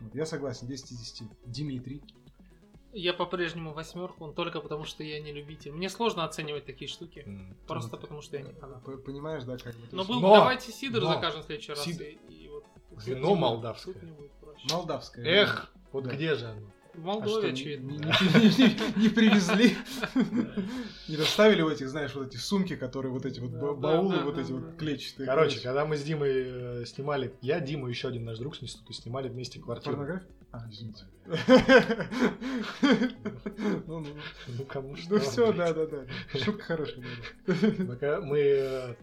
[0.00, 1.28] Вот, я согласен, 10 из 10.
[1.46, 2.02] Димитрий.
[2.92, 5.72] Я по-прежнему восьмерку, но только потому, что я не любитель.
[5.72, 7.22] Мне сложно оценивать такие штуки.
[7.26, 7.56] М.
[7.66, 8.00] Просто Вот.
[8.00, 8.82] потому, что я не фанат.
[8.82, 9.86] П- Понимаешь, да, как бы.
[9.92, 11.82] Но был, Но- давайте сидр но- закажем в следующий раз.
[11.84, 12.04] Сидр.
[12.04, 12.64] И, и вот
[13.04, 13.92] Вино молдавское.
[13.94, 14.66] тут не будет проще.
[14.72, 15.24] Молдавская.
[15.26, 16.10] Эх, вот Да.
[16.14, 16.62] где же оно?
[16.94, 17.90] В А Молдове, что, очевидно.
[17.90, 19.76] Не, не- не- не привезли?
[21.08, 24.50] Не доставили в этих, знаешь, вот эти сумки, которые вот эти вот баулы, вот эти
[24.50, 25.26] вот клетчатые.
[25.26, 26.30] Короче, когда мы с Димой
[26.82, 29.96] э, снимали, я, Дима, еще один наш друг с института, снимали вместе квартиру.
[29.96, 30.28] Порнография?
[30.50, 31.04] А, извините.
[31.26, 31.36] Ну,
[33.86, 34.06] ну, ну.
[34.48, 35.14] Ну кому что.
[35.14, 36.04] Ну все, да, да, да.
[36.38, 37.04] Шутка хорошая.
[37.46, 38.20] да.
[38.22, 38.94] Мы, э,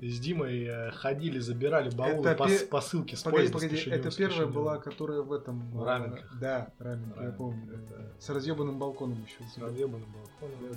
[0.00, 4.14] с Димой э, ходили, забирали баулы Это по, пе- с- посылке с Погоди, погоди, это
[4.14, 5.70] первая была, которая в этом...
[5.70, 6.38] В э, Раменках.
[6.38, 7.88] Да, раменка, я помню.
[8.18, 9.42] С разъебанным балконом еще.
[9.48, 10.76] С разъебанным балконом.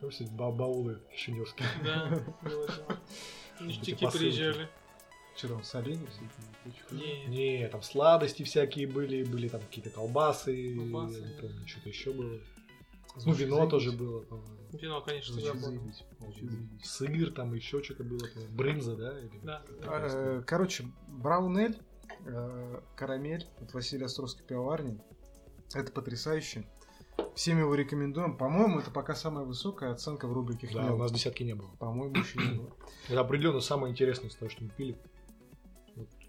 [0.00, 1.68] Ну, все ба- баулы кишиневские.
[1.84, 2.08] Да,
[2.42, 2.98] было дело.
[3.60, 4.18] Ништяки посылки.
[4.24, 4.68] приезжали.
[5.34, 6.55] Вчера в соленье все эти.
[6.90, 11.40] Не, Не, там сладости всякие были, были там какие-то колбасы, Колбасы, я не да.
[11.42, 12.40] помню, что-то еще было.
[13.24, 13.70] Ну, вино заебись.
[13.70, 14.56] тоже было, по-моему.
[14.72, 16.04] Вино, конечно, Звучит заебись.
[16.82, 18.18] Сыр там, еще что-то было.
[18.18, 18.54] по-моему.
[18.56, 19.18] Брынза, да?
[19.18, 19.62] или- Да.
[19.84, 21.78] А, э, Короче, браунель,
[22.26, 25.00] э, карамель от Василия Островской пивоварни.
[25.74, 26.64] Это потрясающе.
[27.34, 28.36] Всем его рекомендуем.
[28.36, 30.94] По-моему, это пока самая высокая оценка в рубрике Да, «Хмел».
[30.96, 31.70] у нас десятки не было.
[31.78, 32.70] По-моему, еще не было.
[33.08, 34.98] Это определенно самое интересное из того, что мы пили.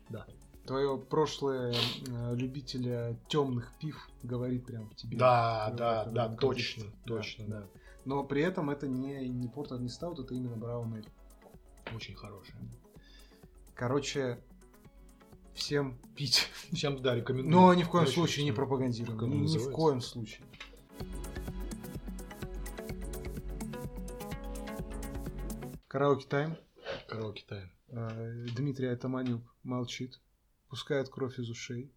[0.09, 0.25] Да.
[0.65, 5.17] Твое прошлое э, любителя темных пив говорит прям в тебе.
[5.17, 6.81] Да, да, да, контексте.
[6.81, 7.67] точно, Да, точно, да.
[8.03, 11.07] Но при этом это не, не портер, не стаут, это именно браунель.
[11.95, 12.57] Очень хорошее.
[13.75, 14.39] Короче,
[15.53, 16.49] всем пить.
[16.73, 17.49] Всем, да, рекомендую.
[17.49, 19.41] Но ни в коем Очень случае не пропагандируем.
[19.41, 20.45] Ни, ни в коем случае.
[25.87, 26.57] Караоке тайм.
[27.07, 27.71] Караоке тайм.
[27.89, 30.19] Э, Дмитрий Атаманюк молчит,
[30.69, 31.91] пускает кровь из ушей,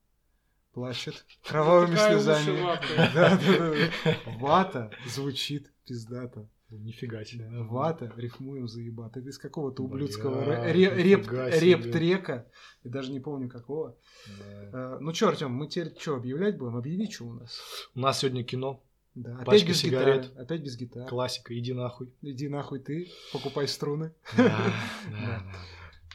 [0.72, 2.60] плачет кровавыми слезами.
[3.14, 3.70] Да, да,
[4.04, 4.16] да.
[4.38, 6.48] Вата звучит пиздато.
[6.70, 7.48] Нифига себе.
[7.50, 9.16] Вата, рифмуем заебат.
[9.16, 12.46] Это из какого-то Бля, ублюдского ре- ре- реп- реп-трека.
[12.84, 13.96] Я даже не помню какого.
[14.38, 14.94] Да.
[14.94, 16.76] Э, Ну чё, Артем, мы теперь что, объявлять будем?
[16.76, 17.58] Объяви, что у нас.
[17.96, 18.80] У нас сегодня кино.
[19.16, 20.22] Да, опять Пачка без сигарет.
[20.26, 20.42] гитары.
[20.44, 21.08] Опять без гитары.
[21.08, 22.12] Классика, иди нахуй.
[22.22, 24.12] Иди нахуй ты, покупай струны.
[24.36, 24.72] Да,
[25.10, 25.42] Да.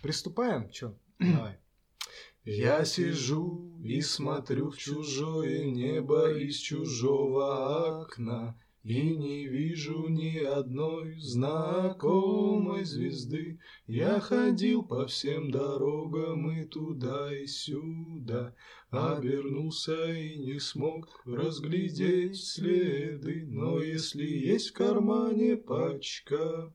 [0.06, 0.70] Приступаем?
[0.70, 0.94] Чё?
[1.20, 1.58] Давай.
[2.44, 11.20] Я сижу и смотрю в чужое небо из чужого окна И не вижу ни одной
[11.20, 18.54] знакомой звезды Я ходил по всем дорогам и туда и сюда
[18.92, 26.72] Обернулся и не смог разглядеть следы Но если есть в кармане пачка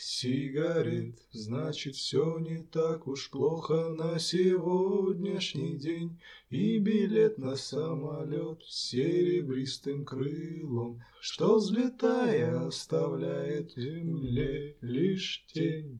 [0.00, 6.20] Сигарет, значит, все не так уж плохо на сегодняшний день.
[6.50, 15.98] И билет на самолет с серебристым крылом, что, взлетая, оставляет в земле лишь тень.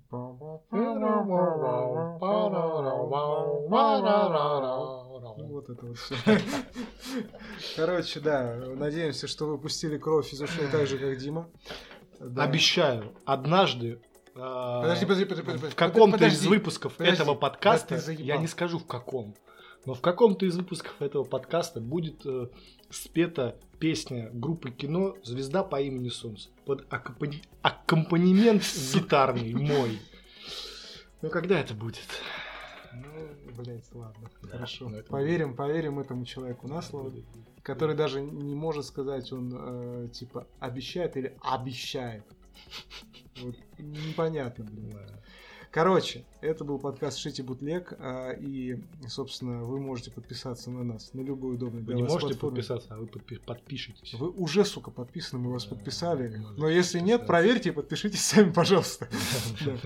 [5.51, 6.15] Вот это вот все.
[7.75, 11.51] Короче, да, надеемся, что вы пустили кровь из ушей так же, как Дима.
[12.21, 12.45] Да.
[12.45, 14.01] Обещаю, однажды
[14.35, 15.69] а, Подожди, подожди, подожди, подожди.
[15.69, 17.23] в каком-то из выпусков подожди.
[17.23, 19.35] этого подкаста, я не скажу в каком,
[19.85, 22.49] но в каком-то из выпусков этого подкаста будет э,
[22.91, 28.63] спета песня группы кино «Звезда по имени Солнце» под аккомпани- аккомпанемент
[28.95, 29.99] гитарный мой.
[31.21, 32.07] Ну когда это будет?
[33.59, 34.31] Блядь, ладно.
[34.43, 34.89] Да, Хорошо.
[34.89, 37.13] ну это Поверим, поверим этому человеку на слово,
[37.63, 42.25] который даже не может сказать, он э, типа обещает или обещает.
[43.43, 44.91] Вот, непонятно, блин.
[44.91, 45.21] Да.
[45.71, 51.21] Короче, это был подкаст Шити Бутлег, а, и, собственно, вы можете подписаться на нас на
[51.21, 52.57] любую удобную Вы для не вас можете платформу.
[52.57, 54.15] подписаться, а вы подпи- подпишитесь.
[54.15, 56.31] Вы уже, сука, подписаны, мы вас Да, подписали.
[56.39, 59.09] не Но если нет, проверьте и подпишитесь сами, пожалуйста.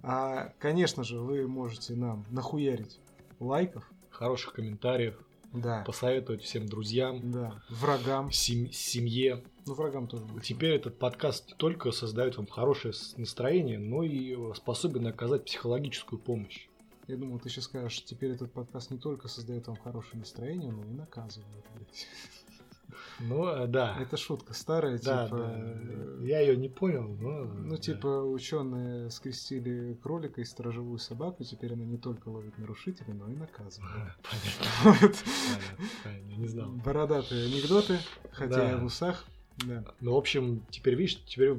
[0.00, 3.00] А, конечно же, вы можете нам нахуярить
[3.40, 5.16] лайков, Хороших комментариев,
[5.52, 9.44] да, посоветовать всем друзьям, да, врагам, сем- семье.
[9.66, 10.24] ну врагам тоже.
[10.24, 10.42] будет.
[10.42, 16.66] Теперь этот подкаст не только создает вам хорошее настроение, но и способен оказать психологическую помощь.
[17.06, 20.84] Я думал, ты сейчас скажешь, теперь этот подкаст не только создает вам хорошее настроение, но
[20.84, 21.64] и наказывает.
[21.74, 22.06] блядь.
[23.20, 23.96] Ну, э, да.
[24.00, 25.36] Это шутка старая, Да, типа.
[25.38, 25.52] да.
[25.56, 27.44] э, Я ее не понял, но...
[27.44, 27.76] Ну, да.
[27.76, 33.34] типа, ученые скрестили кролика и сторожевую собаку, теперь она не только ловит нарушителей, но и
[33.34, 34.12] наказывает.
[34.22, 35.00] Понятно, Вот.
[35.00, 35.16] понятно,
[36.04, 36.70] понятно, я не знал.
[36.84, 37.98] Бородатые анекдоты,
[38.30, 38.70] хотя Да.
[38.70, 39.24] я в усах.
[39.66, 39.84] Да.
[40.00, 41.56] Ну, в общем, теперь, видишь, теперь,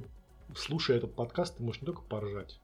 [0.55, 2.59] слушая этот подкаст, ты можешь не только поржать,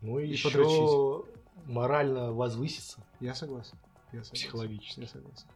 [0.00, 1.30] но и, И еще подрочить.
[1.66, 3.76] морально возвыситься Я согласен.
[4.12, 4.32] Я согласен.
[4.34, 5.00] психологически.
[5.00, 5.46] Я согласен.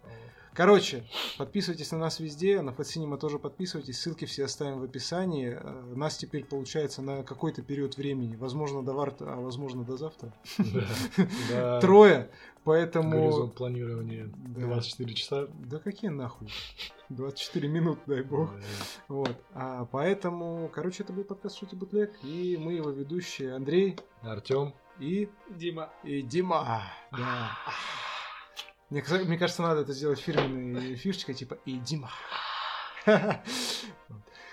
[0.52, 1.04] Короче,
[1.36, 5.58] подписывайтесь на нас везде, на Фатсинема тоже подписывайтесь, ссылки все оставим в описании.
[5.60, 10.32] Э, Нас теперь получается на какой-то период времени, возможно до варта, а возможно до завтра.
[11.80, 12.30] Трое,
[12.62, 13.10] поэтому...
[13.10, 14.60] Горизонт планирования Да.
[14.60, 15.48] 24 часа.
[15.58, 16.48] Да какие нахуй?
[17.08, 18.50] 24 минут, дай бог.
[19.08, 19.36] Вот.
[19.54, 24.72] А поэтому, короче, это был подкаст Шути Бутлег, и мы его ведущие Андрей Артем.
[25.00, 25.90] и, Дима.
[26.04, 26.82] и Дима.
[27.10, 27.50] Да.
[28.90, 32.10] Мне, мне кажется, надо это сделать фирменной фишечкой, типа и Дима.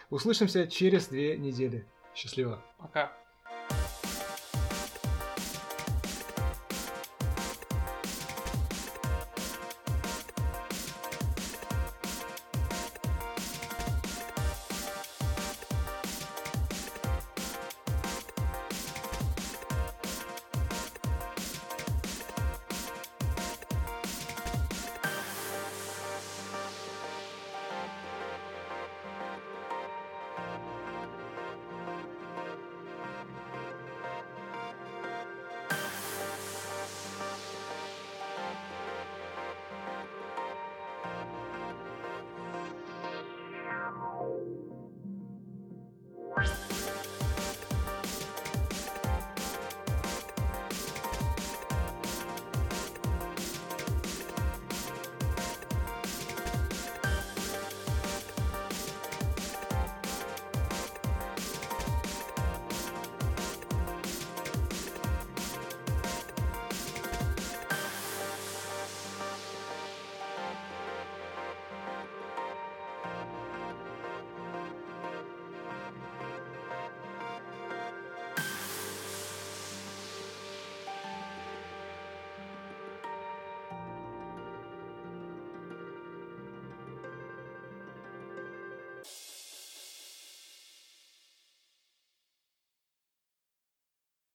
[0.09, 1.87] Услышимся через две недели.
[2.13, 2.61] Счастливо.
[2.77, 3.11] Пока.